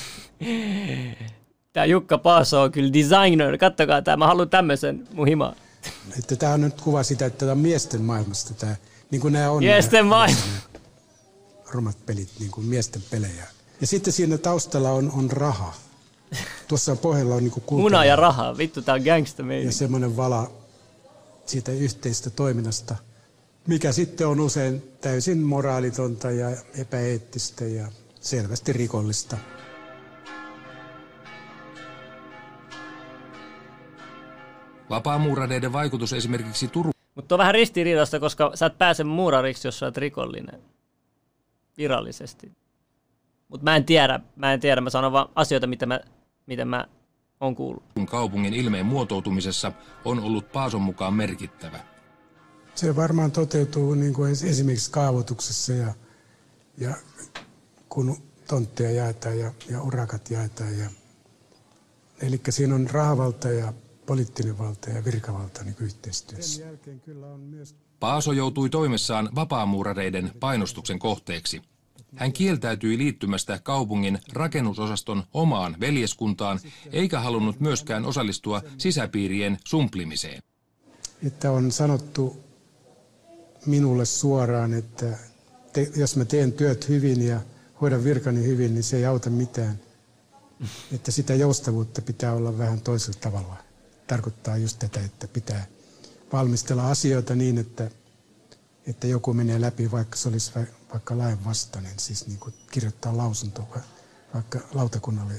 Tämä 1.72 1.86
Jukka 1.86 2.18
Paaso 2.18 2.62
on 2.62 2.72
kyllä 2.72 2.92
designer, 2.92 3.58
kattokaa 3.58 4.02
tämä, 4.02 4.16
mä 4.16 4.26
haluan 4.26 4.48
tämmöisen 4.48 5.08
mun 5.14 5.28
himaan. 5.28 5.56
Että 6.18 6.36
tämä 6.36 6.52
on 6.52 6.60
nyt 6.60 6.80
kuva 6.80 7.02
sitä, 7.02 7.26
että 7.26 7.38
tämä 7.38 7.52
on 7.52 7.58
miesten 7.58 8.02
maailmasta, 8.02 8.54
tämä, 8.54 8.76
niin 9.10 9.20
kuin 9.20 9.32
nämä 9.32 9.50
on. 9.50 9.62
Miesten 9.62 10.06
maailma. 10.06 10.40
Romat 11.72 12.06
pelit, 12.06 12.28
niin 12.38 12.50
kuin 12.50 12.66
miesten 12.66 13.02
pelejä. 13.10 13.44
Ja 13.80 13.86
sitten 13.86 14.12
siinä 14.12 14.38
taustalla 14.38 14.90
on, 14.90 15.12
on 15.16 15.30
raha. 15.30 15.74
Tuossa 16.68 16.96
pohjalla 16.96 17.34
on 17.34 17.44
niin 17.44 17.50
kuin 17.50 17.80
Muna 17.80 18.04
ja 18.04 18.16
raha, 18.16 18.56
vittu 18.56 18.82
tää 18.82 18.94
on 18.94 19.02
gangsta 19.02 19.42
meidän. 19.42 19.66
Ja 19.66 19.72
semmoinen 19.72 20.16
vala 20.16 20.50
siitä 21.46 21.72
yhteistä 21.72 22.30
toiminnasta– 22.30 22.96
mikä 23.66 23.92
sitten 23.92 24.26
on 24.26 24.40
usein 24.40 24.82
täysin 25.00 25.38
moraalitonta 25.38 26.30
ja 26.30 26.48
epäeettistä 26.80 27.64
ja 27.64 27.86
selvästi 28.20 28.72
rikollista. 28.72 29.36
Vapaamuurareiden 34.90 35.72
vaikutus 35.72 36.12
esimerkiksi 36.12 36.68
Turun... 36.68 36.92
Mutta 37.14 37.34
on 37.34 37.38
vähän 37.38 37.54
ristiriidasta, 37.54 38.20
koska 38.20 38.50
sä 38.54 38.66
et 38.66 38.78
pääse 38.78 39.04
muurariksi, 39.04 39.68
jos 39.68 39.78
sä 39.78 39.86
oot 39.86 39.96
rikollinen. 39.96 40.62
Virallisesti. 41.78 42.52
Mutta 43.48 43.64
mä 43.64 43.76
en 43.76 43.84
tiedä, 43.84 44.20
mä 44.36 44.52
en 44.52 44.60
tiedä, 44.60 44.80
mä 44.80 44.90
sanon 44.90 45.12
vaan 45.12 45.28
asioita, 45.34 45.66
mitä 45.66 45.86
mä, 45.86 46.00
mitä 46.46 46.64
mä 46.64 46.86
on 47.40 47.56
kuullut. 47.56 47.82
Kaupungin 48.06 48.54
ilmeen 48.54 48.86
muotoutumisessa 48.86 49.72
on 50.04 50.20
ollut 50.20 50.52
Paason 50.52 50.82
mukaan 50.82 51.14
merkittävä. 51.14 51.95
Se 52.76 52.96
varmaan 52.96 53.32
toteutuu 53.32 53.94
niin 53.94 54.14
kuin 54.14 54.32
esimerkiksi 54.32 54.90
kaavoituksessa 54.90 55.72
ja, 55.72 55.94
ja 56.78 56.96
kun 57.88 58.22
tontteja 58.48 58.90
jaetaan 58.90 59.38
ja, 59.38 59.52
ja 59.70 59.82
urakat 59.82 60.30
jaetaan. 60.30 60.78
Ja, 60.78 60.90
eli 62.22 62.40
siinä 62.50 62.74
on 62.74 62.90
rahavalta 62.90 63.48
ja 63.48 63.72
poliittinen 64.06 64.58
valta 64.58 64.90
ja 64.90 65.04
virkavalta 65.04 65.64
niin 65.64 65.76
yhteistyössä. 65.80 66.62
Paaso 68.00 68.32
joutui 68.32 68.70
toimessaan 68.70 69.28
vapaamuurareiden 69.34 70.32
painostuksen 70.40 70.98
kohteeksi. 70.98 71.62
Hän 72.16 72.32
kieltäytyi 72.32 72.98
liittymästä 72.98 73.58
kaupungin 73.62 74.18
rakennusosaston 74.32 75.24
omaan 75.32 75.76
veljeskuntaan, 75.80 76.60
eikä 76.92 77.20
halunnut 77.20 77.60
myöskään 77.60 78.04
osallistua 78.04 78.62
sisäpiirien 78.78 79.58
sumplimiseen. 79.66 80.42
että 81.26 81.50
on 81.50 81.72
sanottu 81.72 82.45
minulle 83.66 84.04
suoraan, 84.04 84.74
että 84.74 85.18
te, 85.72 85.90
jos 85.96 86.16
mä 86.16 86.24
teen 86.24 86.52
työt 86.52 86.88
hyvin 86.88 87.22
ja 87.26 87.40
hoidan 87.80 88.04
virkani 88.04 88.44
hyvin, 88.44 88.74
niin 88.74 88.84
se 88.84 88.96
ei 88.96 89.06
auta 89.06 89.30
mitään. 89.30 89.80
Että 90.92 91.10
sitä 91.10 91.34
joustavuutta 91.34 92.02
pitää 92.02 92.32
olla 92.32 92.58
vähän 92.58 92.80
toisella 92.80 93.18
tavalla. 93.20 93.56
Tarkoittaa 94.06 94.56
just 94.56 94.78
tätä, 94.78 95.00
että 95.00 95.28
pitää 95.28 95.66
valmistella 96.32 96.90
asioita 96.90 97.34
niin, 97.34 97.58
että, 97.58 97.90
että 98.86 99.06
joku 99.06 99.34
menee 99.34 99.60
läpi, 99.60 99.90
vaikka 99.90 100.16
se 100.16 100.28
olisi 100.28 100.52
vaikka 100.92 101.18
lain 101.18 101.44
vastainen, 101.44 101.92
siis 101.96 102.26
niin 102.26 102.38
kuin 102.38 102.54
kirjoittaa 102.70 103.16
lausunto 103.16 103.68
vaikka 104.34 104.60
lautakunnalle 104.74 105.34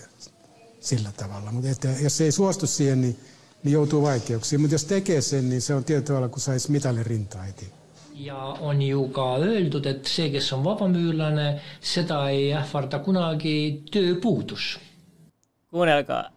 sillä 0.79 1.11
tavalla. 1.11 1.51
Mutta 1.51 1.69
että 1.69 1.87
jos 1.87 2.21
ei 2.21 2.31
suostu 2.31 2.67
siihen, 2.67 3.01
niin, 3.01 3.19
niin 3.63 3.73
joutuu 3.73 4.01
vaikeuksiin. 4.01 4.61
Mutta 4.61 4.75
jos 4.75 4.85
tekee 4.85 5.21
sen, 5.21 5.49
niin 5.49 5.61
se 5.61 5.75
on 5.75 5.83
tietyllä 5.83 6.07
tavalla, 6.07 6.29
kun 6.29 6.41
saisi 6.41 6.71
mitalin 6.71 7.05
rintaa 7.05 7.43
heti. 7.43 7.73
Ja 8.19 8.37
on 8.37 8.81
ju 8.81 9.07
ka 9.13 9.35
öeldud, 9.37 9.85
et 9.85 10.05
see, 10.05 10.29
kes 10.33 10.49
on 10.53 10.63
vabamüürlane, 10.65 11.47
seda 11.81 12.23
ei 12.29 12.53
ähvarda 12.57 12.99
kunagi 13.05 13.83
tööpuudus. 13.91 14.77
Kuunnelkaa. 15.71 16.29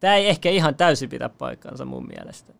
Tämä 0.00 0.16
ei 0.16 0.26
ehkä 0.26 0.50
ihan 0.50 0.74
täysin 0.74 1.08
pidä 1.08 1.28
paikkansa 1.28 1.84
mun 1.84 2.06
mielestä. 2.06 2.52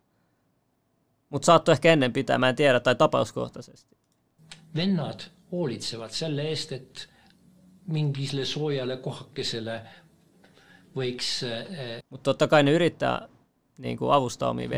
Mutta 1.29 1.45
saattoi 1.45 1.73
ehkä 1.73 1.93
ennen 1.93 2.13
pitää, 2.13 2.37
mä 2.37 2.49
en 2.49 2.55
tiedä, 2.55 2.79
tai 2.79 2.95
tapauskohtaisesti. 2.95 3.97
Vennad 4.75 5.19
hoolitsevad 5.51 6.09
selle 6.09 6.41
eest, 6.41 6.71
et 6.71 7.09
mingisele 7.87 8.45
soojale 8.45 8.97
kohakesele 8.97 9.81
võiks... 10.95 11.43
Eh, 11.43 12.03
Mutta 12.09 12.23
totta 12.23 12.47
kai 12.47 12.63
ne 12.63 12.71
yrittää 12.71 13.27
niin 13.77 13.97
kuin 13.97 14.11
avustaa 14.11 14.49
omia. 14.49 14.69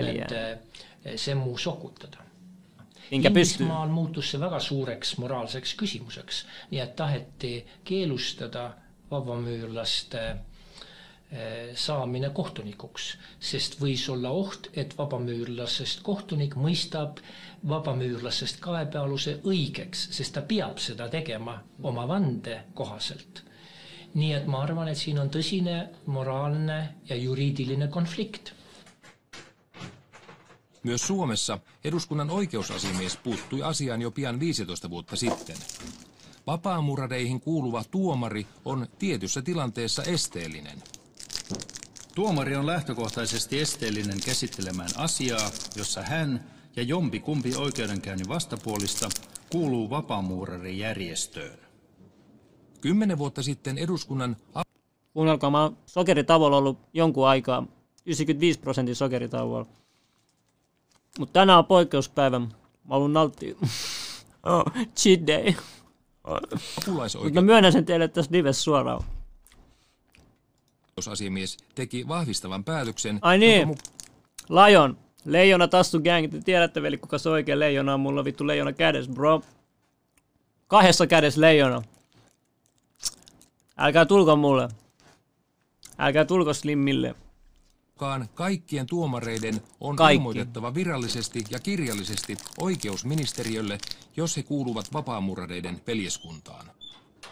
Semmu 1.15 1.57
sokutada. 1.57 2.27
Inglismaal 3.11 3.87
muutus 3.87 4.33
see 4.33 4.39
väga 4.41 4.59
suureks 4.59 5.13
moraalseks 5.21 5.73
küsimuseks, 5.79 6.41
nii 6.71 6.81
et 6.83 6.95
taheti 6.99 7.51
keelustada 7.87 8.65
vabamüürlaste 9.11 10.23
eh, 10.27 11.71
saamine 11.75 12.33
kohtunikuks, 12.35 13.05
sest 13.39 13.79
võis 13.79 14.03
olla 14.11 14.33
oht, 14.35 14.67
et 14.73 14.97
vabamüürlasest 14.97 16.03
kohtunik 16.03 16.57
mõistab 16.59 17.23
vabamüürlasest 17.69 18.59
kaebealuse 18.63 19.37
õigeks, 19.47 20.09
sest 20.19 20.35
ta 20.35 20.43
peab 20.51 20.83
seda 20.83 21.07
tegema 21.09 21.61
oma 21.83 22.07
vande 22.11 22.63
kohaselt. 22.73 23.43
nii 24.17 24.33
et 24.33 24.47
ma 24.49 24.63
arvan, 24.65 24.87
et 24.89 24.97
siin 24.97 25.19
on 25.21 25.29
tõsine 25.29 25.79
moraalne 26.11 26.77
ja 27.07 27.15
juriidiline 27.15 27.87
konflikt 27.87 28.53
Myös 30.84 31.07
Suomessa 31.07 31.59
eduskunnan 31.84 32.30
oikeusasiamies 32.30 33.17
puuttui 33.17 33.63
asiaan 33.63 34.01
jo 34.01 34.11
pian 34.11 34.39
15 34.39 34.89
vuotta 34.89 35.15
sitten. 35.15 35.57
Vapaamuradeihin 36.47 37.39
kuuluva 37.39 37.84
tuomari 37.84 38.47
on 38.65 38.88
tietyssä 38.99 39.41
tilanteessa 39.41 40.03
esteellinen. 40.03 40.84
Tuomari 42.15 42.55
on 42.55 42.65
lähtökohtaisesti 42.65 43.59
esteellinen 43.59 44.19
käsittelemään 44.25 44.89
asiaa, 44.97 45.51
jossa 45.75 46.01
hän 46.01 46.43
ja 46.75 46.84
jompi 46.84 47.19
kumpi 47.19 47.55
oikeudenkäynnin 47.55 48.28
vastapuolista 48.28 49.09
kuuluu 49.51 49.89
vapaamuurarijärjestöön. 49.89 51.59
Kymmenen 52.82 53.17
vuotta 53.17 53.43
sitten 53.43 53.78
eduskunnan... 53.78 54.38
Kuunnelkaa, 55.13 55.49
mä 55.49 55.61
oon 55.61 55.78
sokeritauolla 55.86 56.57
ollut 56.57 56.80
jonkun 56.93 57.28
aikaa, 57.28 57.67
95 58.05 58.59
prosentin 58.59 58.95
sokeritauolla. 58.95 59.67
Mutta 61.20 61.34
tänään 61.34 61.59
on 61.59 61.65
poikkeuspäivä. 61.65 62.39
Mä 62.39 62.47
haluan 62.89 63.13
nauttia. 63.13 63.55
oh, 64.43 64.63
cheat 64.97 65.28
day. 65.28 65.53
Mutta 67.24 67.34
mä 67.34 67.41
myönnän 67.41 67.72
sen 67.72 67.86
teille 67.86 68.07
tässä 68.07 68.32
divessä 68.32 68.63
suoraan. 68.63 69.03
Asiamies 71.11 71.57
teki 71.76 72.07
vahvistavan 72.07 72.63
päätöksen. 72.63 73.20
Ai 73.22 73.38
niin, 73.38 73.76
Lion. 74.49 74.97
Leijona 75.26 75.68
Tassu 75.68 75.99
Gang. 75.99 76.32
Te 76.32 76.39
tiedätte 76.41 76.82
veli 76.82 76.97
kuka 76.97 77.18
se 77.18 77.30
oikein 77.30 77.59
leijona 77.59 77.93
on. 77.93 77.99
Mulla 77.99 78.22
on 78.22 78.26
vittu 78.26 78.47
leijona 78.47 78.74
kädessä, 78.74 79.11
bro. 79.11 79.41
Kahdessa 80.68 81.07
kädessä 81.07 81.41
leijona. 81.41 81.84
Älkää 83.78 84.05
tulko 84.05 84.36
mulle. 84.36 84.70
Älkää 85.97 86.26
tulko 86.26 86.53
Slimmille 86.53 87.15
mukaan 87.97 88.29
kaikkien 88.35 88.87
tuomareiden 88.87 89.61
on 89.81 89.95
Kaikki. 89.95 90.15
ilmoitettava 90.15 90.73
virallisesti 90.73 91.43
ja 91.49 91.59
kirjallisesti 91.59 92.37
oikeusministeriölle, 92.57 93.77
jos 94.17 94.37
he 94.37 94.43
kuuluvat 94.43 94.93
vapaamuurareiden 94.93 95.81
veljeskuntaan. 95.87 96.65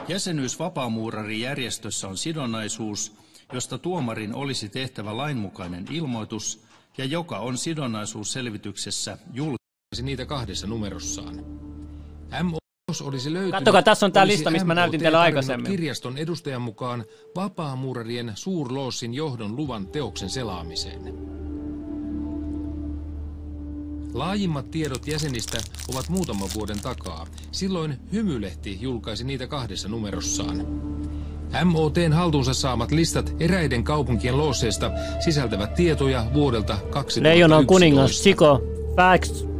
Jäsenyys 0.08 0.60
vapaamuurarijärjestössä 0.60 2.08
on 2.08 2.18
sidonnaisuus, 2.18 3.14
josta 3.54 3.78
tuomarin 3.78 4.36
olisi 4.36 4.70
tehtävä 4.70 5.18
lainmukainen 5.18 5.86
ilmoitus 5.92 6.64
ja 6.98 7.06
joka 7.06 7.40
on 7.40 7.58
sidonnaisuusselvityksessä 7.58 9.18
julkaisi 9.34 10.04
niitä 10.04 10.26
kahdessa 10.26 10.68
numerossaan. 10.68 11.36
MO 12.44 12.58
jos 12.96 13.08
olisi 13.08 13.34
löytynyt, 13.34 13.52
Katsokaa, 13.52 13.82
tässä 13.82 14.06
on 14.06 14.12
tämä 14.12 14.28
lista, 14.28 14.52
mistä 14.52 14.68
mä 14.68 14.74
näytin 14.74 15.00
teille 15.00 15.18
aikaisemmin. 15.18 15.72
kirjaston 15.72 16.18
edustajan 16.18 16.62
mukaan 16.62 17.06
vapaamuurarien 17.36 18.32
suurloossin 18.36 19.14
johdon 19.14 19.56
luvan 19.56 19.88
teoksen 19.88 20.30
selaamiseen. 20.30 21.14
Laajimmat 24.14 24.72
tiedot 24.72 25.08
jäsenistä 25.08 25.58
ovat 25.94 26.10
muutaman 26.10 26.50
vuoden 26.56 26.82
takaa. 26.82 27.28
Silloin 27.52 27.98
Hymylehti 28.14 28.78
julkaisi 28.82 29.24
niitä 29.24 29.48
kahdessa 29.48 29.88
numerossaan. 29.88 30.68
MOTn 31.66 32.14
haltuunsa 32.14 32.54
saamat 32.54 32.92
listat 32.92 33.34
eräiden 33.40 33.84
kaupunkien 33.84 34.38
loosseista 34.38 34.92
sisältävät 35.20 35.74
tietoja 35.74 36.26
vuodelta 36.34 36.74
2011. 36.74 37.24
Leijonan 37.24 37.68
kuningas, 37.68 38.12
Chico, 38.12 38.62
Facts, 38.96 39.55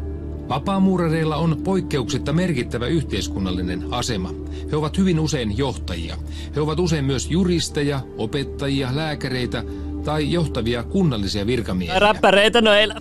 Vapaamuurareilla 0.50 1.36
on 1.36 1.62
poikkeuksetta 1.64 2.34
merkittävä 2.34 2.88
yhteiskunnallinen 2.88 3.86
asema. 3.92 4.34
He 4.72 4.76
ovat 4.76 4.98
hyvin 4.98 5.20
usein 5.20 5.58
johtajia. 5.58 6.18
He 6.56 6.62
ovat 6.62 6.80
usein 6.80 7.06
myös 7.06 7.32
juristeja, 7.32 8.00
opettajia, 8.18 8.96
lääkäreitä 8.96 9.64
tai 10.04 10.32
johtavia 10.32 10.84
kunnallisia 10.84 11.48
virkamiehiä. 11.48 12.00
Räppäreitä 12.00 12.62
noilla. 12.62 12.96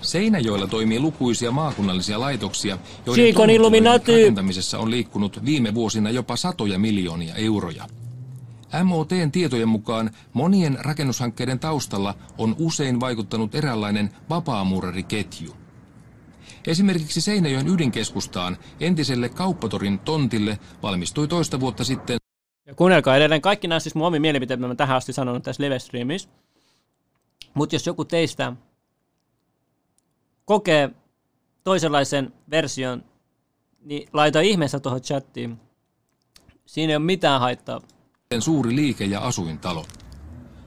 Seinäjoella 0.00 0.66
toimii 0.66 1.00
lukuisia 1.00 1.50
maakunnallisia 1.50 2.20
laitoksia, 2.20 2.78
joiden 3.06 3.34
rakentamisessa 3.84 4.78
on 4.78 4.90
liikkunut 4.90 5.44
viime 5.44 5.74
vuosina 5.74 6.10
jopa 6.10 6.36
satoja 6.36 6.78
miljoonia 6.78 7.34
euroja. 7.34 7.84
MOTn 8.84 9.30
tietojen 9.32 9.68
mukaan 9.68 10.10
monien 10.32 10.78
rakennushankkeiden 10.80 11.58
taustalla 11.58 12.14
on 12.38 12.56
usein 12.58 13.00
vaikuttanut 13.00 13.54
eräänlainen 13.54 14.10
vapaamuurariketju. 14.30 15.56
Esimerkiksi 16.66 17.20
Seinäjoen 17.20 17.68
ydinkeskustaan 17.68 18.56
entiselle 18.80 19.28
kauppatorin 19.28 19.98
tontille 19.98 20.58
valmistui 20.82 21.28
toista 21.28 21.60
vuotta 21.60 21.84
sitten. 21.84 22.18
Ja 22.66 22.74
kuunnelkaa 22.74 23.16
edelleen, 23.16 23.40
kaikki 23.40 23.68
nämä 23.68 23.80
siis 23.80 23.94
mun 23.94 24.06
omi 24.06 24.20
mielipiteet, 24.20 24.60
mä 24.60 24.74
tähän 24.74 24.96
asti 24.96 25.12
sanonut 25.12 25.42
tässä 25.42 25.62
livestreamissa. 25.62 26.28
Mutta 27.54 27.74
jos 27.74 27.86
joku 27.86 28.04
teistä 28.04 28.52
kokee 30.44 30.90
toisenlaisen 31.64 32.32
version, 32.50 33.04
niin 33.80 34.08
laita 34.12 34.40
ihmeessä 34.40 34.80
tuohon 34.80 35.00
chattiin. 35.00 35.60
Siinä 36.66 36.90
ei 36.90 36.96
ole 36.96 37.04
mitään 37.04 37.40
haittaa 37.40 37.80
suuri 38.38 38.76
liike- 38.76 39.04
ja 39.04 39.20
asuintalo. 39.20 39.84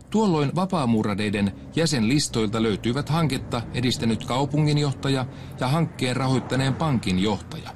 Tuolloin 0.10 0.52
vapaamuuradeiden 0.56 1.52
jäsenlistoilta 1.76 2.64
löytyivät 2.64 3.10
hanketta 3.10 3.62
edistänyt 3.74 4.26
kaupunginjohtaja 4.26 5.26
ja 5.60 5.68
hankkeen 5.68 6.16
rahoittaneen 6.16 6.74
pankin 6.74 7.20
johtaja. 7.20 7.70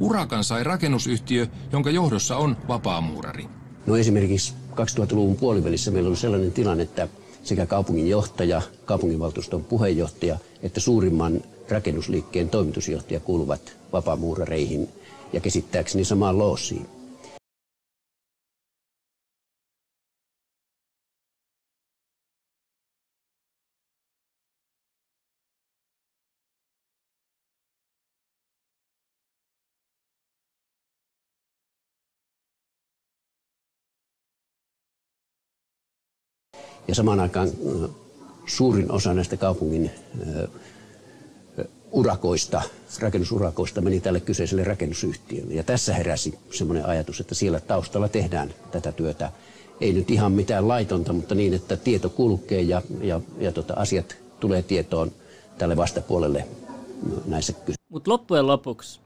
Urakan 0.00 0.44
sai 0.44 0.64
rakennusyhtiö, 0.64 1.46
jonka 1.72 1.90
johdossa 1.90 2.36
on 2.36 2.56
vapaamuurari. 2.68 3.48
No 3.86 3.96
esimerkiksi 3.96 4.54
2000-luvun 4.72 5.36
puolivälissä 5.36 5.90
meillä 5.90 6.08
oli 6.08 6.16
sellainen 6.16 6.52
tilanne, 6.52 6.82
että 6.82 7.08
sekä 7.44 7.66
kaupunginjohtaja, 7.66 8.62
kaupunginvaltuuston 8.84 9.64
puheenjohtaja 9.64 10.38
että 10.62 10.80
suurimman 10.80 11.40
rakennusliikkeen 11.68 12.48
toimitusjohtaja 12.48 13.20
kuuluvat 13.20 13.76
vapaamuurareihin 13.92 14.88
ja 15.32 15.40
käsittääkseni 15.40 16.04
samaan 16.04 16.38
loossiin. 16.38 16.93
Ja 36.88 36.94
samaan 36.94 37.20
aikaan 37.20 37.50
suurin 38.46 38.92
osa 38.92 39.14
näistä 39.14 39.36
kaupungin 39.36 39.90
urakoista, 41.92 42.62
rakennusurakoista 43.00 43.80
meni 43.80 44.00
tälle 44.00 44.20
kyseiselle 44.20 44.64
rakennusyhtiölle. 44.64 45.54
Ja 45.54 45.62
tässä 45.62 45.94
heräsi 45.94 46.38
semmoinen 46.50 46.86
ajatus, 46.86 47.20
että 47.20 47.34
siellä 47.34 47.60
taustalla 47.60 48.08
tehdään 48.08 48.54
tätä 48.70 48.92
työtä. 48.92 49.32
Ei 49.80 49.92
nyt 49.92 50.10
ihan 50.10 50.32
mitään 50.32 50.68
laitonta, 50.68 51.12
mutta 51.12 51.34
niin, 51.34 51.54
että 51.54 51.76
tieto 51.76 52.08
kulkee 52.08 52.62
ja, 52.62 52.82
ja, 53.00 53.20
ja 53.38 53.52
tota, 53.52 53.74
asiat 53.76 54.16
tulee 54.40 54.62
tietoon 54.62 55.12
tälle 55.58 55.76
vastapuolelle 55.76 56.48
näissä 57.26 57.52
kysymyksissä. 57.52 57.86
Mutta 57.88 58.10
loppujen 58.10 58.46
lopuksi, 58.46 59.00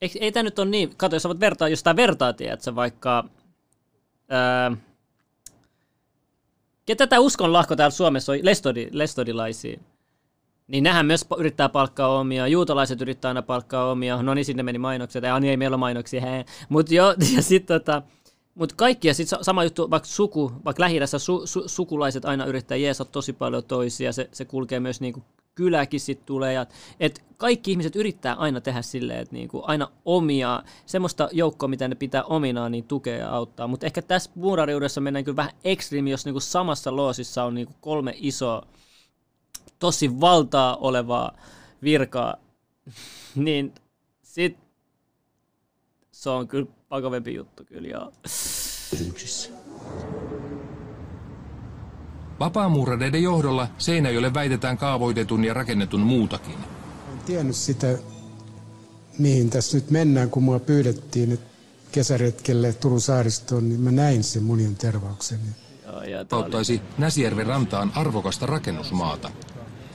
ei, 0.00 0.10
ei 0.20 0.32
tämä 0.32 0.42
nyt 0.42 0.58
ole 0.58 0.70
niin, 0.70 0.96
kato, 0.96 1.16
jos 1.16 1.22
sä 1.22 1.40
vertaa, 1.40 1.68
jos 1.68 1.82
tämä 1.82 1.96
vertaa, 1.96 2.32
tiedätkö, 2.32 2.74
vaikka, 2.74 3.24
ää, 4.28 4.76
ketä 6.86 7.06
tämä 7.06 7.20
lahko 7.52 7.76
täällä 7.76 7.90
Suomessa 7.90 8.32
on, 8.32 8.38
lestodi, 8.42 8.88
lestodilaisia, 8.92 9.80
niin 10.68 10.84
nähän 10.84 11.06
myös 11.06 11.26
yrittää 11.38 11.68
palkkaa 11.68 12.18
omia, 12.18 12.46
juutalaiset 12.46 13.00
yrittää 13.00 13.28
aina 13.28 13.42
palkkaa 13.42 13.90
omia, 13.90 14.22
no 14.22 14.34
niin 14.34 14.44
sinne 14.44 14.62
meni 14.62 14.78
mainokset, 14.78 15.24
ja 15.24 15.40
niin 15.40 15.50
ei 15.50 15.56
meillä 15.56 15.74
ole 15.74 15.80
mainoksia, 15.80 16.22
Mutta 16.68 16.94
jo, 16.94 17.14
ja 17.36 17.42
sitten 17.42 17.80
tota, 17.80 18.02
mutta 18.54 18.74
kaikki, 18.78 19.08
ja 19.08 19.14
sitten 19.14 19.44
sama 19.44 19.64
juttu, 19.64 19.90
vaikka 19.90 20.08
suku, 20.08 20.52
vaikka 20.64 20.80
lähi 20.80 21.00
su, 21.18 21.46
su, 21.46 21.68
sukulaiset 21.68 22.24
aina 22.24 22.44
yrittää 22.44 22.76
jeesata 22.76 23.10
tosi 23.10 23.32
paljon 23.32 23.64
toisia, 23.64 24.12
se, 24.12 24.28
se 24.32 24.44
kulkee 24.44 24.80
myös 24.80 25.00
niinku 25.00 25.22
kyläkin 25.56 26.00
sitten 26.00 26.26
tulee, 26.26 26.52
ja, 26.52 26.66
et 27.00 27.24
kaikki 27.36 27.70
ihmiset 27.70 27.96
yrittää 27.96 28.34
aina 28.34 28.60
tehdä 28.60 28.82
silleen, 28.82 29.20
että 29.20 29.34
niinku 29.34 29.62
aina 29.64 29.88
omia, 30.04 30.62
semmoista 30.86 31.28
joukkoa, 31.32 31.68
mitä 31.68 31.88
ne 31.88 31.94
pitää 31.94 32.22
ominaan, 32.22 32.72
niin 32.72 32.84
tukea 32.84 33.16
ja 33.16 33.30
auttaa. 33.30 33.66
Mutta 33.66 33.86
ehkä 33.86 34.02
tässä 34.02 34.30
muurariudessa 34.34 35.00
mennään 35.00 35.24
kyllä 35.24 35.36
vähän 35.36 35.52
ekstriimi, 35.64 36.10
jos 36.10 36.24
niinku 36.24 36.40
samassa 36.40 36.96
loosissa 36.96 37.44
on 37.44 37.54
niinku 37.54 37.74
kolme 37.80 38.14
isoa, 38.16 38.66
tosi 39.78 40.20
valtaa 40.20 40.76
olevaa 40.76 41.36
virkaa, 41.82 42.36
niin 43.34 43.74
sit 44.22 44.58
se 46.12 46.30
on 46.30 46.48
kyllä 46.48 46.66
vakavempi 46.90 47.34
juttu 47.34 47.64
kyllä, 47.64 47.88
joo. 47.88 48.12
Kysymyksissä. 48.90 49.65
Vapaamuurareiden 52.40 53.22
johdolla 53.22 53.68
Seinäjoelle 53.78 54.34
väitetään 54.34 54.78
kaavoitetun 54.78 55.44
ja 55.44 55.54
rakennetun 55.54 56.00
muutakin. 56.00 56.54
En 57.12 57.18
tiennyt 57.26 57.56
sitä, 57.56 57.98
mihin 59.18 59.50
tässä 59.50 59.76
nyt 59.76 59.90
mennään, 59.90 60.30
kun 60.30 60.42
mua 60.42 60.58
pyydettiin 60.58 61.32
että 61.32 61.46
kesäretkelle 61.92 62.72
Turun 62.72 63.00
saaristoon, 63.00 63.68
niin 63.68 63.80
mä 63.80 63.90
näin 63.90 64.24
sen 64.24 64.42
munien 64.42 64.76
tervauksen. 64.76 65.38
Auttaisi 66.30 66.80
Näsijärven 66.98 67.46
rantaan 67.46 67.92
arvokasta 67.94 68.46
rakennusmaata. 68.46 69.30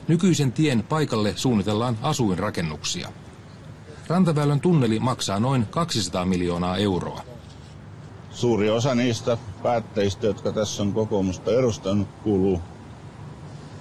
Nykyisen 0.07 0.51
tien 0.51 0.83
paikalle 0.83 1.33
suunnitellaan 1.35 1.97
asuinrakennuksia. 2.01 3.11
Rantaväylän 4.07 4.59
tunneli 4.59 4.99
maksaa 4.99 5.39
noin 5.39 5.65
200 5.65 6.25
miljoonaa 6.25 6.77
euroa. 6.77 7.30
Suuri 8.31 8.69
osa 8.69 8.95
niistä 8.95 9.37
päätteistä, 9.63 10.27
jotka 10.27 10.51
tässä 10.51 10.83
on 10.83 10.93
kokoomusta 10.93 11.51
edustanut, 11.51 12.07
kuuluu 12.23 12.61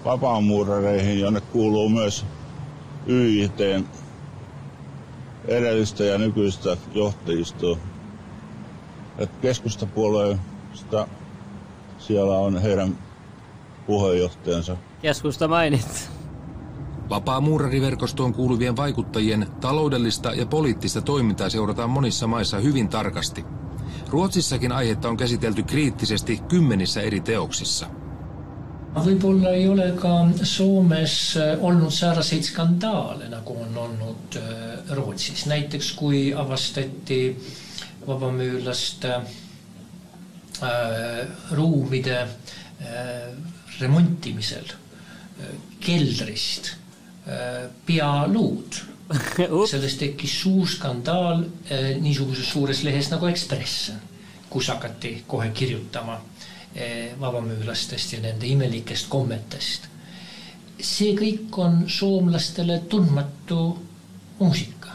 vapaamuurareihin, 0.05 1.21
jonne 1.21 1.41
kuuluu 1.41 1.89
myös 1.89 2.25
YIT 3.07 3.61
edellistä 5.45 6.05
ja 6.05 6.19
nykyistä 6.19 6.77
johtajistoa. 6.95 7.77
Et 9.19 9.31
keskustapuolueesta 9.43 11.09
siellä 11.99 12.39
on 12.39 12.59
heidän 12.63 12.99
puheenjohtajansa. 13.87 14.77
Keskusta 15.03 15.49
mainit. 15.49 16.11
Vapaa-muurariverkostoon 17.11 18.35
kuuluvien 18.35 18.77
vaikuttajien 18.77 19.47
taloudellista 19.61 20.33
ja 20.35 20.47
poliittista 20.47 21.01
toimintaa 21.03 21.51
seurataan 21.51 21.91
monissa 21.91 22.27
maissa 22.27 22.59
hyvin 22.59 22.89
tarkasti. 22.89 23.45
Ruotsissakin 24.09 24.73
aihetta 24.73 25.09
on 25.09 25.17
käsitelty 25.17 25.63
kriittisesti 25.63 26.41
kymmenissä 26.49 27.01
eri 27.01 27.21
teoksissa. 27.21 27.87
Võib-olla 28.95 29.53
ei 29.55 29.69
olekaan 29.69 30.35
Suomes 30.43 31.37
äh, 31.37 31.59
ollut 31.65 31.95
sääraseit 31.95 32.45
skandaale, 32.45 33.29
nagu 33.29 33.55
on 33.63 33.79
olnud 33.79 34.37
äh, 34.37 34.43
Rootsis. 34.91 35.47
Näiteks 35.47 35.93
kui 35.93 36.35
avastati 36.35 37.37
vabamüürlaste 38.07 39.15
äh, 39.15 39.25
ruumide 41.51 42.19
äh, 42.21 42.29
remontimisel 43.81 44.67
äh, 44.75 44.75
keldrist 45.81 46.75
Äh, 47.27 47.69
pealuud. 47.87 48.75
sellest 49.71 49.99
tekkis 49.99 50.35
suur 50.43 50.69
skandaal 50.71 51.43
äh, 51.43 51.93
niisuguses 52.01 52.51
suures 52.53 52.83
lehes 52.87 53.11
nagu 53.11 53.27
Ekspress, 53.31 53.91
kus 54.51 54.71
hakati 54.71 55.17
kohe 55.27 55.51
kirjutama 55.55 56.19
äh, 56.21 57.11
vabamüürlastest 57.21 58.15
ja 58.15 58.21
nende 58.23 58.47
imelikest 58.47 59.11
kommetest. 59.11 59.89
see 60.81 61.13
kõik 61.13 61.57
on 61.61 61.83
soomlastele 61.93 62.79
tundmatu 62.89 63.65
muusika. 64.39 64.95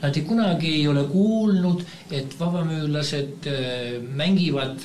Nad 0.00 0.16
ei 0.16 0.22
kunagi 0.24 0.70
ei 0.78 0.86
ole 0.88 1.02
kuulnud, 1.10 1.82
et 2.08 2.32
vabamüürlased 2.40 3.48
mängivad 4.16 4.80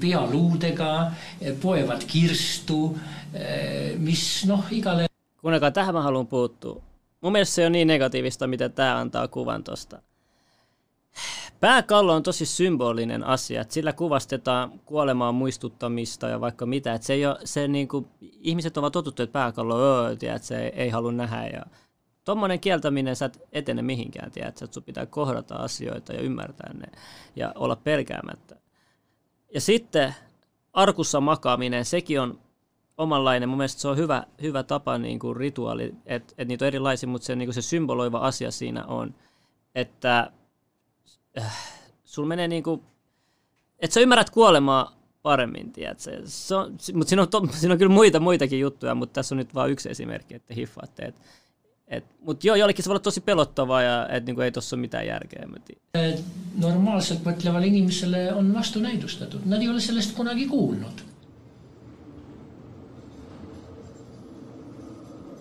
pealuudega, 0.00 0.92
poevad 1.60 2.06
kirstu, 2.08 2.78
mis 4.00 4.24
noh, 4.48 4.72
igale 4.72 5.10
Kuunnelkaa, 5.42 5.70
tähän 5.70 5.94
mä 5.94 6.02
haluan 6.02 6.26
puuttua. 6.26 6.82
Mun 7.22 7.32
mielestä 7.32 7.54
se 7.54 7.66
on 7.66 7.72
niin 7.72 7.88
negatiivista, 7.88 8.46
mitä 8.46 8.68
tämä 8.68 8.98
antaa 8.98 9.28
kuvan 9.28 9.64
tosta. 9.64 10.02
Pääkallo 11.60 12.14
on 12.14 12.22
tosi 12.22 12.46
symbolinen 12.46 13.24
asia, 13.24 13.60
että 13.60 13.74
sillä 13.74 13.92
kuvastetaan 13.92 14.80
kuolemaan 14.84 15.34
muistuttamista 15.34 16.28
ja 16.28 16.40
vaikka 16.40 16.66
mitä. 16.66 16.94
Että 16.94 17.06
se 17.06 17.12
ei 17.12 17.26
ole, 17.26 17.38
se 17.44 17.68
niinku, 17.68 18.08
ihmiset 18.20 18.76
ovat 18.76 18.92
totuttu, 18.92 19.22
että 19.22 19.32
pääkallo 19.32 19.78
öö, 19.80 20.16
tiedät, 20.16 20.42
se 20.42 20.58
ei, 20.58 20.72
ei 20.74 20.88
halua 20.90 21.12
nähdä. 21.12 21.46
Ja 21.46 21.66
Tuommoinen 22.24 22.60
kieltäminen, 22.60 23.16
sä 23.16 23.24
et 23.24 23.42
etene 23.52 23.82
mihinkään, 23.82 24.30
tiedät, 24.30 24.62
että 24.62 24.74
sun 24.74 24.82
pitää 24.82 25.06
kohdata 25.06 25.54
asioita 25.54 26.12
ja 26.12 26.20
ymmärtää 26.20 26.72
ne 26.74 26.86
ja 27.36 27.52
olla 27.54 27.76
pelkäämättä. 27.76 28.56
Ja 29.54 29.60
sitten 29.60 30.14
arkussa 30.72 31.20
makaaminen, 31.20 31.84
sekin 31.84 32.20
on 32.20 32.38
omanlainen. 32.98 33.48
Mun 33.48 33.58
mielestä 33.58 33.80
se 33.80 33.88
on 33.88 33.96
hyvä, 33.96 34.26
hyvä 34.42 34.62
tapa, 34.62 34.98
niin 34.98 35.18
kuin 35.18 35.36
rituaali, 35.36 35.94
että 36.06 36.34
et 36.38 36.48
niitä 36.48 36.64
on 36.64 36.66
erilaisia, 36.66 37.08
mutta 37.08 37.26
se, 37.26 37.36
niin 37.36 37.46
kuin 37.46 37.54
se 37.54 37.62
symboloiva 37.62 38.18
asia 38.18 38.50
siinä 38.50 38.84
on, 38.84 39.14
että 39.74 40.30
äh, 41.38 41.56
sulla 42.04 42.28
menee 42.28 42.48
niin 42.48 42.62
kuin, 42.62 42.82
että 43.78 43.94
sä 43.94 44.00
ymmärrät 44.00 44.30
kuolemaa 44.30 44.96
paremmin, 45.22 45.72
tiedätkö? 45.72 46.22
Se 46.24 46.54
on, 46.54 46.76
mutta 46.94 47.08
siinä 47.08 47.22
on, 47.22 47.28
to, 47.28 47.46
siinä 47.52 47.72
on 47.72 47.78
kyllä 47.78 47.92
muita, 47.92 48.20
muitakin 48.20 48.60
juttuja, 48.60 48.94
mutta 48.94 49.12
tässä 49.12 49.34
on 49.34 49.36
nyt 49.36 49.54
vain 49.54 49.72
yksi 49.72 49.90
esimerkki, 49.90 50.34
että 50.34 50.54
hiffaatte. 50.54 51.02
Et, 51.02 51.14
et, 51.88 52.04
mutta 52.20 52.46
joo, 52.46 52.56
jollekin 52.56 52.84
se 52.84 52.88
voi 52.88 52.92
olla 52.92 53.02
tosi 53.02 53.20
pelottavaa 53.20 53.82
ja 53.82 54.08
että 54.08 54.26
niinku 54.26 54.40
ei 54.40 54.52
tuossa 54.52 54.76
ole 54.76 54.80
mitään 54.80 55.06
järkeä. 55.06 55.48
Normaalselt 56.58 57.24
mõtleval 57.24 57.64
inimeselle 57.64 58.32
on 58.32 58.54
vastunäidustatud, 58.54 59.40
nad 59.44 59.62
ei 59.62 59.68
ole 59.68 59.80
sellest 59.80 60.12
kunagi 60.16 60.46
kuulnud 60.46 61.00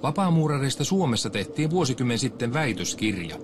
Vapaamuurareista 0.04 0.84
Suomessa 0.84 1.30
tehtiin 1.30 1.70
vuosikymmen 1.70 2.20
sitten 2.20 2.54
väitöskirja. 2.54 3.38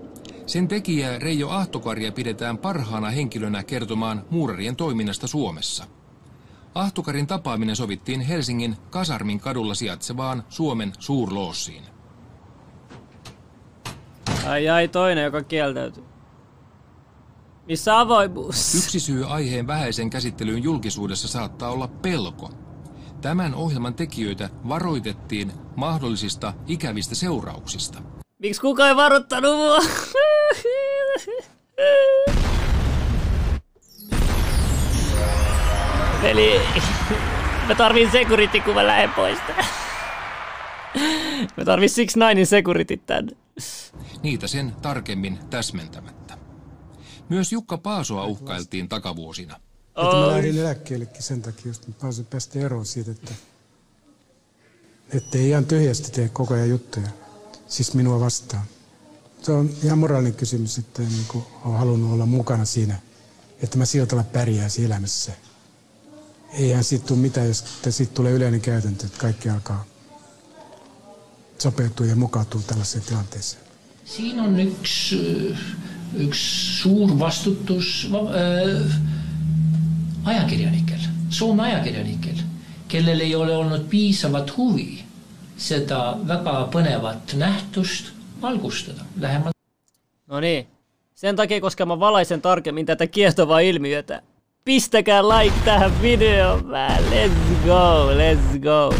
Sen 0.45 0.67
tekijä 0.67 1.19
Reijo 1.19 1.49
Ahtokarja 1.49 2.11
pidetään 2.11 2.57
parhaana 2.57 3.09
henkilönä 3.09 3.63
kertomaan 3.63 4.25
muurarien 4.29 4.75
toiminnasta 4.75 5.27
Suomessa. 5.27 5.85
Ahtokarin 6.75 7.27
tapaaminen 7.27 7.75
sovittiin 7.75 8.21
Helsingin 8.21 8.77
Kasarmin 8.89 9.39
kadulla 9.39 9.75
sijaitsevaan 9.75 10.43
Suomen 10.49 10.93
suurloossiin. 10.99 11.83
Ai 14.47 14.69
ai, 14.69 14.87
toinen, 14.87 15.23
joka 15.23 15.43
kieltäytyy. 15.43 16.03
Missä 17.67 17.99
avoimuus? 17.99 18.75
Yksi 18.75 18.99
syy 18.99 19.25
aiheen 19.33 19.67
vähäisen 19.67 20.09
käsittelyyn 20.09 20.63
julkisuudessa 20.63 21.27
saattaa 21.27 21.71
olla 21.71 21.87
pelko, 21.87 22.49
Tämän 23.21 23.55
ohjelman 23.55 23.93
tekijöitä 23.93 24.49
varoitettiin 24.69 25.51
mahdollisista 25.75 26.53
ikävistä 26.67 27.15
seurauksista. 27.15 28.01
Miksi 28.39 28.61
kukaan 28.61 28.89
ei 28.89 28.95
varoittanut 28.95 29.57
mua? 29.57 29.77
Eli 36.23 36.61
mä 37.67 37.75
tarvin 37.75 38.11
security, 38.11 38.61
kun 38.61 38.75
mä 38.75 38.87
lähden 38.87 39.09
pois. 39.09 39.39
Mä 41.57 41.65
tarvin 41.65 41.89
siksi 41.89 42.19
nainin 42.19 42.47
security 42.47 42.97
tänne. 42.97 43.31
Niitä 44.23 44.47
sen 44.47 44.73
tarkemmin 44.81 45.39
täsmentämättä. 45.49 46.37
Myös 47.29 47.51
Jukka 47.51 47.77
Paasoa 47.77 48.25
uhkailtiin 48.25 48.89
takavuosina. 48.89 49.55
Että 49.97 50.15
mä 50.15 50.27
lähdin 50.27 50.57
eläkkeellekin 50.57 51.23
sen 51.23 51.41
takia, 51.41 51.67
just 51.67 51.87
mä 51.87 51.93
pääsin 52.01 52.25
päästä 52.25 52.59
eroon 52.59 52.85
siitä, 52.85 53.11
että, 53.11 53.33
että 55.13 55.37
ei 55.37 55.49
ihan 55.49 55.65
tyhjästi 55.65 56.11
tee 56.11 56.29
koko 56.29 56.53
ajan 56.53 56.69
juttuja. 56.69 57.07
Siis 57.67 57.93
minua 57.93 58.19
vastaan. 58.19 58.63
Se 59.41 59.51
on 59.51 59.69
ihan 59.83 59.99
moraalinen 59.99 60.33
kysymys, 60.33 60.77
että 60.77 61.01
en 61.03 61.09
niin 61.09 61.43
ole 61.65 61.77
halunnut 61.77 62.11
olla 62.11 62.25
mukana 62.25 62.65
siinä, 62.65 62.99
että 63.61 63.77
mä 63.77 63.85
sijoitella 63.85 64.23
pärjääsi 64.23 64.85
elämässä. 64.85 65.31
Eihän 66.53 66.83
siitä 66.83 67.05
tule 67.05 67.19
mitään, 67.19 67.47
jos 67.47 67.65
siitä 67.89 68.13
tulee 68.13 68.31
yleinen 68.31 68.61
käytäntö, 68.61 69.05
että 69.05 69.17
kaikki 69.17 69.49
alkaa 69.49 69.85
sopeutua 71.57 72.05
ja 72.05 72.15
mukautua 72.15 72.61
tällaiseen 72.67 73.03
tilanteeseen. 73.03 73.63
Siinä 74.05 74.43
on 74.43 74.59
yksi, 74.59 75.55
yksi 76.13 76.75
suur 76.81 77.19
vastutus 77.19 78.09
äh, 78.13 79.06
ajakirjanikel, 80.27 80.99
Soome 81.29 81.63
ajakirjanikel, 81.63 82.35
kellel 82.87 83.19
ei 83.19 83.35
ole 83.35 83.57
olnud 83.57 83.81
piisavat 83.89 84.57
huvi 84.57 85.03
seda 85.57 86.17
väga 86.27 86.67
põnevat 86.71 87.33
nähtust 87.33 88.11
valgustada 88.41 89.01
lähemalt. 89.19 89.55
No 90.27 90.39
niin, 90.39 90.67
sen 91.15 91.35
takia, 91.35 91.61
koska 91.61 91.85
mä 91.85 91.99
valaisen 91.99 92.41
tarkemmin 92.41 92.85
tätä 92.85 93.07
kiehtovaa 93.07 93.59
ilmiötä, 93.59 94.21
pistäkää 94.65 95.29
like 95.29 95.55
tähän 95.65 96.01
videoon, 96.01 96.65
man. 96.65 97.03
Let's 97.11 97.65
go, 97.65 98.11
let's 98.13 98.59
go. 98.59 98.95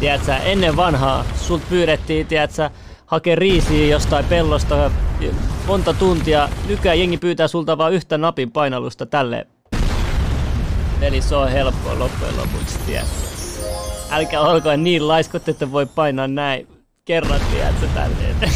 Tiedätkö, 0.00 0.34
ennen 0.34 0.76
vanhaa 0.76 1.24
sult 1.40 1.68
pyydettiin, 1.68 2.26
tiedätkö, 2.26 2.70
hakea 3.08 3.36
riisiä 3.36 3.86
jostain 3.86 4.24
pellosta 4.24 4.90
monta 5.66 5.94
tuntia. 5.94 6.48
Nykyään 6.68 6.98
jengi 6.98 7.18
pyytää 7.18 7.48
sulta 7.48 7.78
vain 7.78 7.94
yhtä 7.94 8.18
napin 8.18 8.50
painallusta 8.50 9.06
tälle. 9.06 9.46
Eli 11.00 11.22
se 11.22 11.36
on 11.36 11.50
helppoa 11.50 11.98
loppujen 11.98 12.36
lopuksi, 12.36 12.78
tiedätkö. 12.86 13.12
Älkää 14.10 14.40
olko 14.40 14.76
niin 14.76 15.08
laiskot, 15.08 15.48
että 15.48 15.72
voi 15.72 15.86
painaa 15.86 16.28
näin 16.28 16.66
kerran, 17.04 17.40
tiedätkö, 17.52 17.86
tälleen. 17.94 18.36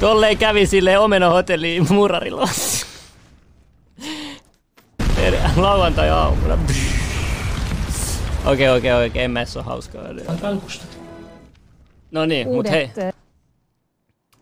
Tolleen 0.00 0.38
kävi 0.38 0.66
sille 0.66 0.98
omena 0.98 1.28
hotelliin 1.28 1.86
murarilossa. 1.92 2.86
Lauantai 5.56 6.10
aamuna. 6.10 6.58
Okei, 8.44 8.68
okei, 8.68 9.06
okei, 9.06 9.24
en 9.24 9.30
mä 9.30 9.44
se 9.44 9.60
hauskaa. 9.60 10.02
No 12.10 12.26
niin, 12.26 12.48
mut 12.48 12.70
hei. 12.70 12.90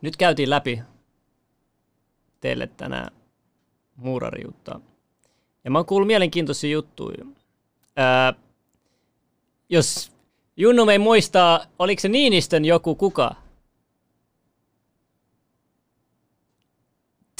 Nyt 0.01 0.16
käytiin 0.16 0.51
läpi 0.51 0.82
teille 2.41 2.66
tänään 2.66 3.11
muurarijuttaa. 3.97 4.81
Ja 5.65 5.70
mä 5.70 5.78
oon 5.78 5.86
kuullut 5.86 6.07
mielenkiintoisia 6.07 6.70
juttuja. 6.70 7.24
Ää, 7.97 8.35
jos 9.69 10.12
Junnu 10.57 10.89
ei 10.89 10.99
muistaa, 10.99 11.61
oliko 11.78 12.01
se 12.01 12.09
Niinistön 12.09 12.65
joku 12.65 12.95
kuka? 12.95 13.35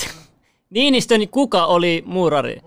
Niinistön 0.71 1.29
kuka 1.29 1.67
oli 1.67 2.03
muurari? 2.07 2.63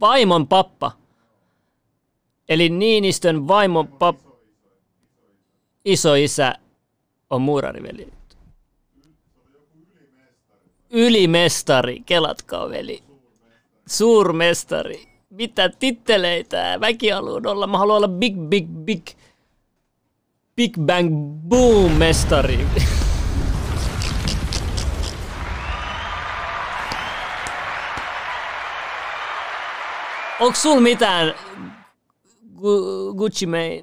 Vaimon 0.00 0.48
pappa. 0.48 0.92
Eli 2.48 2.68
Niinistön 2.68 3.48
vaimon 3.48 3.88
pappa. 3.88 4.35
Isoisä 5.86 6.54
on 7.30 7.42
muurariveli. 7.42 8.12
Ylimestari, 10.90 12.00
kelatkaa 12.00 12.70
veli. 12.70 13.02
Suurmestari. 13.86 15.08
Mitä 15.30 15.68
titteleitä? 15.68 16.78
Mäkin 16.78 17.14
haluan 17.14 17.46
olla. 17.46 17.66
Mä 17.66 17.78
haluan 17.78 17.96
olla 17.96 18.08
big, 18.08 18.36
big, 18.38 18.68
big, 18.68 19.06
big 20.56 20.78
bang 20.78 21.10
boom 21.48 21.92
mestari. 21.92 22.66
Onks 30.40 30.62
sul 30.62 30.80
mitään 30.80 31.34
Gu- 32.56 33.14
Gucci 33.16 33.46
Mane? 33.46 33.82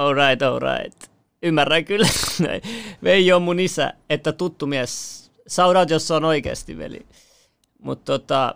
Alright, 0.00 0.42
alright. 0.42 1.10
Ymmärrän 1.42 1.84
kyllä. 1.84 2.06
Veijo 3.04 3.36
on 3.36 3.42
mun 3.42 3.60
isä, 3.60 3.92
että 4.10 4.32
tuttu 4.32 4.66
mies. 4.66 5.30
Saudat, 5.46 5.90
jos 5.90 6.08
se 6.08 6.14
on 6.14 6.24
oikeasti 6.24 6.78
veli. 6.78 7.06
Mutta 7.82 8.12
tota, 8.12 8.54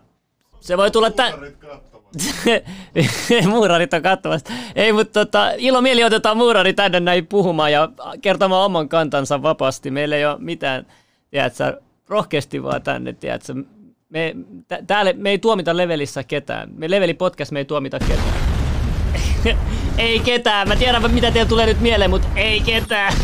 se 0.60 0.76
voi 0.76 0.90
tulla 0.90 1.10
tä... 1.10 1.32
muurarit 3.48 3.94
on 3.94 4.02
katsomassa. 4.02 4.52
Ei, 4.74 4.92
mutta 4.92 5.24
tota, 5.24 5.52
ilo 5.56 5.82
mieli 5.82 6.04
otetaan 6.04 6.36
muurari 6.36 6.72
tänne 6.72 7.00
näin 7.00 7.26
puhumaan 7.26 7.72
ja 7.72 7.88
kertomaan 8.22 8.64
oman 8.64 8.88
kantansa 8.88 9.42
vapaasti. 9.42 9.90
Meillä 9.90 10.16
ei 10.16 10.26
ole 10.26 10.36
mitään, 10.38 10.86
tiedätkö, 11.30 11.80
rohkeasti 12.08 12.62
vaan 12.62 12.82
tänne, 12.82 13.12
tiedätkö. 13.12 13.54
Me, 14.08 14.34
täällä 14.86 15.12
me 15.12 15.30
ei 15.30 15.38
tuomita 15.38 15.76
levelissä 15.76 16.24
ketään. 16.24 16.70
Me 16.76 16.90
leveli 16.90 17.14
podcast 17.14 17.52
me 17.52 17.58
ei 17.58 17.64
tuomita 17.64 17.98
ketään. 17.98 18.43
ei 19.98 20.20
ketään. 20.20 20.68
Mä 20.68 20.76
tiedän 20.76 21.10
mitä 21.10 21.30
teillä 21.30 21.48
tulee 21.48 21.66
nyt 21.66 21.80
mieleen, 21.80 22.10
mutta 22.10 22.28
ei 22.36 22.60
ketään. 22.60 23.14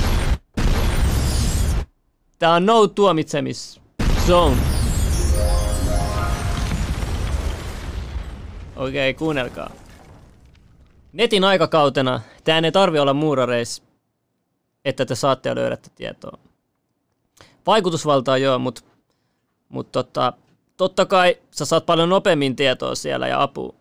Tää 2.39 2.55
on 2.55 2.67
no 2.67 2.87
tuomitsemis 2.87 3.81
zone. 4.27 4.57
Okei, 8.77 9.11
okay, 9.11 9.19
kuunnelkaa. 9.19 9.71
Netin 11.13 11.45
aikakautena 11.45 12.21
tämä 12.45 12.59
ei 12.65 12.73
tarvi 12.73 12.99
olla 12.99 13.15
muurareis, 13.15 13.83
että 14.85 15.07
te 15.07 15.15
saatte 15.15 15.49
ja 15.49 15.55
löydätte 15.55 15.91
tietoa. 15.95 16.39
Vaikutusvaltaa 17.67 18.39
joo, 18.39 18.59
mutta 18.59 18.83
mut 19.69 19.93
tota, 19.93 20.33
totta 20.77 21.07
kai 21.07 21.37
sä 21.51 21.65
saat 21.65 21.87
paljon 21.87 22.09
nopeammin 22.09 22.57
tietoa 22.57 22.95
siellä 22.95 23.29
ja 23.29 23.43
apua. 23.43 23.75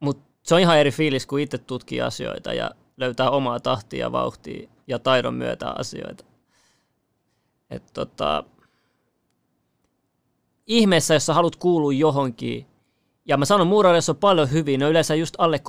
Mutta 0.00 0.25
se 0.46 0.54
on 0.54 0.60
ihan 0.60 0.78
eri 0.78 0.90
fiilis, 0.90 1.26
kun 1.26 1.40
itse 1.40 1.58
tutkii 1.58 2.00
asioita 2.00 2.52
ja 2.52 2.70
löytää 2.96 3.30
omaa 3.30 3.60
tahtia 3.60 4.00
ja 4.00 4.12
vauhtia 4.12 4.68
ja 4.86 4.98
taidon 4.98 5.34
myötä 5.34 5.70
asioita. 5.70 6.24
Et 7.70 7.82
tota, 7.92 8.44
ihmeessä, 10.66 11.14
jos 11.14 11.26
sä 11.26 11.34
haluat 11.34 11.56
kuulua 11.56 11.92
johonkin, 11.92 12.66
ja 13.24 13.36
mä 13.36 13.44
sanon, 13.44 13.66
muurareissa 13.66 14.12
on 14.12 14.16
paljon 14.16 14.52
hyviä, 14.52 14.78
ne 14.78 14.84
on 14.84 14.90
yleensä 14.90 15.14
just 15.14 15.34
alle 15.38 15.60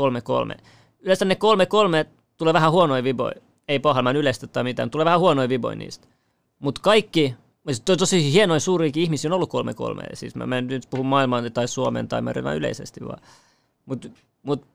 3-3. 0.56 0.58
Yleensä 1.00 1.26
ne 1.26 1.38
3-3 2.06 2.10
tulee 2.38 2.54
vähän 2.54 2.72
huonoja 2.72 3.04
viboja. 3.04 3.36
Ei 3.68 3.80
paha, 3.80 4.02
mä 4.02 4.10
en 4.10 4.16
yleistä 4.16 4.48
tai 4.48 4.64
mitään, 4.64 4.90
tulee 4.90 5.06
vähän 5.06 5.20
huonoja 5.20 5.50
viboja 5.50 5.76
niistä. 5.76 6.08
Mutta 6.60 6.82
kaikki, 6.82 7.36
to, 7.86 7.96
tosi 7.96 8.34
hienoja 8.34 8.60
suuriakin 8.60 9.04
ihmisiä 9.04 9.30
on 9.30 9.34
ollut 9.34 9.54
3-3. 9.54 9.56
Siis 10.14 10.36
mä, 10.36 10.46
mä 10.46 10.58
en 10.58 10.68
nyt 10.68 10.88
puhu 10.90 11.04
maailman 11.04 11.52
tai 11.54 11.68
Suomen 11.68 12.08
tai 12.08 12.22
mä 12.22 12.54
yleisesti 12.56 13.00
vaan. 13.06 13.20
Mutta 13.86 14.08
mut, 14.44 14.66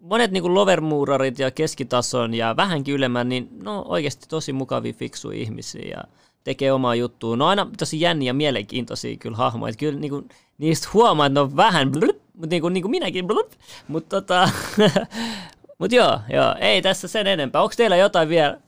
monet 0.00 0.30
niinku 0.30 0.54
lovermuurarit 0.54 1.38
ja 1.38 1.50
keskitason 1.50 2.34
ja 2.34 2.56
vähänkin 2.56 2.94
ylemmän, 2.94 3.28
niin 3.28 3.48
no 3.62 3.84
oikeasti 3.88 4.26
tosi 4.28 4.52
mukavia, 4.52 4.92
fiksuja 4.92 5.38
ihmisiä 5.38 5.90
ja 5.90 6.04
tekee 6.44 6.72
omaa 6.72 6.94
juttua. 6.94 7.36
No 7.36 7.46
aina 7.46 7.68
tosi 7.78 8.00
jänniä 8.00 8.30
ja 8.30 8.34
mielenkiintoisia 8.34 9.16
kyllä 9.16 9.36
hahmoja. 9.36 9.74
Kyllä 9.78 10.00
niinku, 10.00 10.28
niistä 10.58 10.88
huomaa, 10.92 11.26
että 11.26 11.34
ne 11.34 11.40
on 11.40 11.56
vähän 11.56 11.92
blup, 11.92 12.16
mutta 12.34 12.50
niin 12.50 12.62
kuin, 12.62 12.74
niin 12.74 12.82
kuin 12.82 12.90
minäkin 12.90 13.26
blup. 13.26 13.52
Mutta 13.88 14.20
tota, 14.20 14.50
mut 15.78 15.92
joo, 15.92 16.20
joo, 16.32 16.54
ei 16.60 16.82
tässä 16.82 17.08
sen 17.08 17.26
enempää. 17.26 17.62
Onko 17.62 17.74
teillä 17.76 17.96
jotain 17.96 18.28
vielä? 18.28 18.60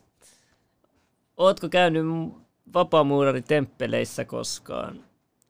Ootko 1.36 1.68
käynyt 1.68 2.04
vapaamuuraritemppeleissä 2.74 4.24
koskaan? 4.24 4.96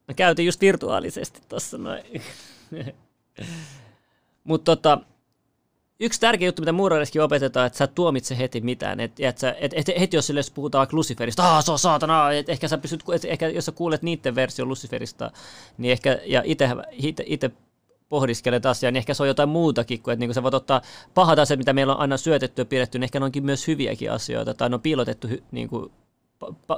Mä 0.08 0.14
käytin 0.14 0.46
just 0.46 0.60
virtuaalisesti 0.60 1.40
tossa 1.48 1.78
noin. 1.78 2.02
Mutta 4.44 4.76
tota, 4.76 4.98
yksi 6.00 6.20
tärkeä 6.20 6.48
juttu, 6.48 6.62
mitä 6.62 6.72
muurariskin 6.72 7.22
opetetaan, 7.22 7.66
että 7.66 7.76
sä 7.76 7.86
tuomitse 7.86 8.38
heti 8.38 8.60
mitään. 8.60 9.00
Et, 9.00 9.12
et, 9.18 9.38
sä, 9.38 9.54
et, 9.60 9.72
et, 9.76 10.00
heti 10.00 10.16
jos 10.16 10.26
sille 10.26 10.40
puhutaan 10.54 10.80
vaikka 10.80 10.96
Luciferista, 10.96 11.56
ah, 11.56 11.64
se 11.64 11.72
on 11.72 11.78
saatana, 11.78 12.32
et 12.32 12.48
ehkä 12.48 12.68
sä 12.68 12.78
pystyt, 12.78 13.02
et, 13.14 13.24
ehkä 13.24 13.48
jos 13.48 13.64
sä 13.64 13.72
kuulet 13.72 14.02
niiden 14.02 14.34
version 14.34 14.68
Luciferista, 14.68 15.30
niin 15.78 15.92
ehkä, 15.92 16.18
ja 16.26 16.42
itse 17.24 17.50
pohdiskelet 18.08 18.66
asiaa, 18.66 18.90
niin 18.90 18.98
ehkä 18.98 19.14
se 19.14 19.22
on 19.22 19.28
jotain 19.28 19.48
muutakin 19.48 20.02
kuin, 20.02 20.12
että 20.12 20.20
niin 20.20 20.28
kuin 20.28 20.34
sä 20.34 20.42
voit 20.42 20.54
ottaa 20.54 20.82
pahat 21.14 21.38
asiat, 21.38 21.58
mitä 21.58 21.72
meillä 21.72 21.94
on 21.94 22.00
aina 22.00 22.16
syötetty 22.16 22.62
ja 22.62 22.66
pidetty, 22.66 22.98
niin 22.98 23.04
ehkä 23.04 23.18
ne 23.18 23.24
onkin 23.24 23.44
myös 23.44 23.66
hyviäkin 23.66 24.12
asioita, 24.12 24.54
tai 24.54 24.68
ne 24.68 24.74
on 24.74 24.80
piilotettu, 24.80 25.28
niin 25.52 25.68
kuin, 25.68 25.92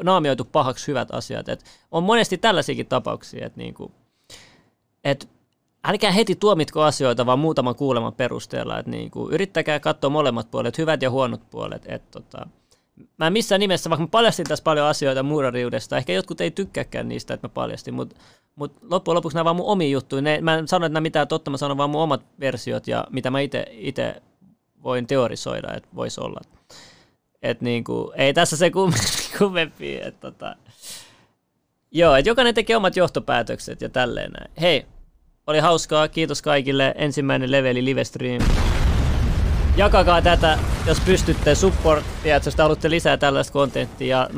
naamioitu 0.03 0.45
pahaksi 0.45 0.87
hyvät 0.87 1.09
asiat. 1.11 1.49
Et 1.49 1.65
on 1.91 2.03
monesti 2.03 2.39
tällaisiakin 2.39 2.87
tapauksia, 2.87 3.47
että 3.47 3.59
niin 3.59 3.75
kuin, 3.75 3.93
et 5.05 5.29
älkää 5.87 6.11
heti 6.11 6.35
tuomitko 6.35 6.83
asioita, 6.83 7.27
vaan 7.27 7.39
muutaman 7.39 7.75
kuuleman 7.75 8.15
perusteella. 8.15 8.79
Että 8.79 8.91
niin 8.91 9.11
kuin, 9.11 9.35
yrittäkää 9.35 9.81
katsoa 9.81 10.11
molemmat 10.11 10.51
puolet, 10.51 10.79
hyvät 10.79 11.03
ja 11.03 11.11
huonot 11.11 11.51
puolet. 11.51 11.83
Että 11.87 12.11
tota, 12.11 12.47
mä 13.19 13.31
missään 13.31 13.61
nimessä, 13.61 13.91
vaikka 13.91 14.03
mä 14.03 14.09
paljastin 14.11 14.47
tässä 14.47 14.63
paljon 14.63 14.87
asioita 14.87 15.23
muurariudesta, 15.23 15.97
ehkä 15.97 16.13
jotkut 16.13 16.41
ei 16.41 16.51
tykkääkään 16.51 17.09
niistä, 17.09 17.35
että 17.35 17.49
mä 17.49 17.53
paljastin, 17.55 17.95
mutta 17.95 18.17
mut 18.57 18.73
loppujen 18.83 19.17
lopuksi 19.17 19.37
nämä 19.37 19.45
vaan 19.45 19.57
mun 19.57 19.67
omi 19.67 19.91
juttuja. 19.91 20.23
Ne, 20.23 20.41
mä 20.41 20.55
en 20.55 20.69
sano, 20.69 20.87
että 20.87 20.95
nämä 20.95 21.03
mitään 21.03 21.29
totta, 21.29 21.51
mä 21.51 21.57
sanon 21.57 21.77
vaan 21.77 21.91
mun 21.91 22.03
omat 22.03 22.25
versiot 22.41 22.89
ja 22.89 23.07
mitä 23.11 23.31
mä 23.31 23.39
itse 23.71 24.23
voin 24.83 25.07
teorisoida, 25.07 25.75
että 25.75 25.89
voisi 25.95 26.21
olla. 26.21 26.41
Et 27.43 27.61
niinku, 27.61 28.13
ei 28.17 28.35
tässä 28.35 28.57
se 28.57 28.71
kummempi, 29.39 30.01
että 30.03 30.21
tota, 30.21 30.57
Joo, 31.91 32.15
että 32.15 32.31
jokainen 32.31 32.55
tekee 32.55 32.77
omat 32.77 32.97
johtopäätökset 32.97 33.81
ja 33.81 33.89
tälleen 33.89 34.33
näin. 34.33 34.51
Hei, 34.61 34.87
oli 35.47 35.59
hauskaa, 35.59 36.09
kiitos 36.09 36.43
kaikille. 36.43 36.95
Ensimmäinen 36.97 37.51
leveli 37.51 37.85
livestream. 37.85 38.43
Jakakaa 39.77 40.23
tätä, 40.23 40.59
jos 40.87 41.01
pystytte, 41.01 41.55
support, 41.55 42.05
jos 42.45 42.55
te 42.55 42.63
haluatte 42.63 42.91
lisää 42.91 43.17
tällaista 43.17 43.53
kontenttia. 43.53 44.29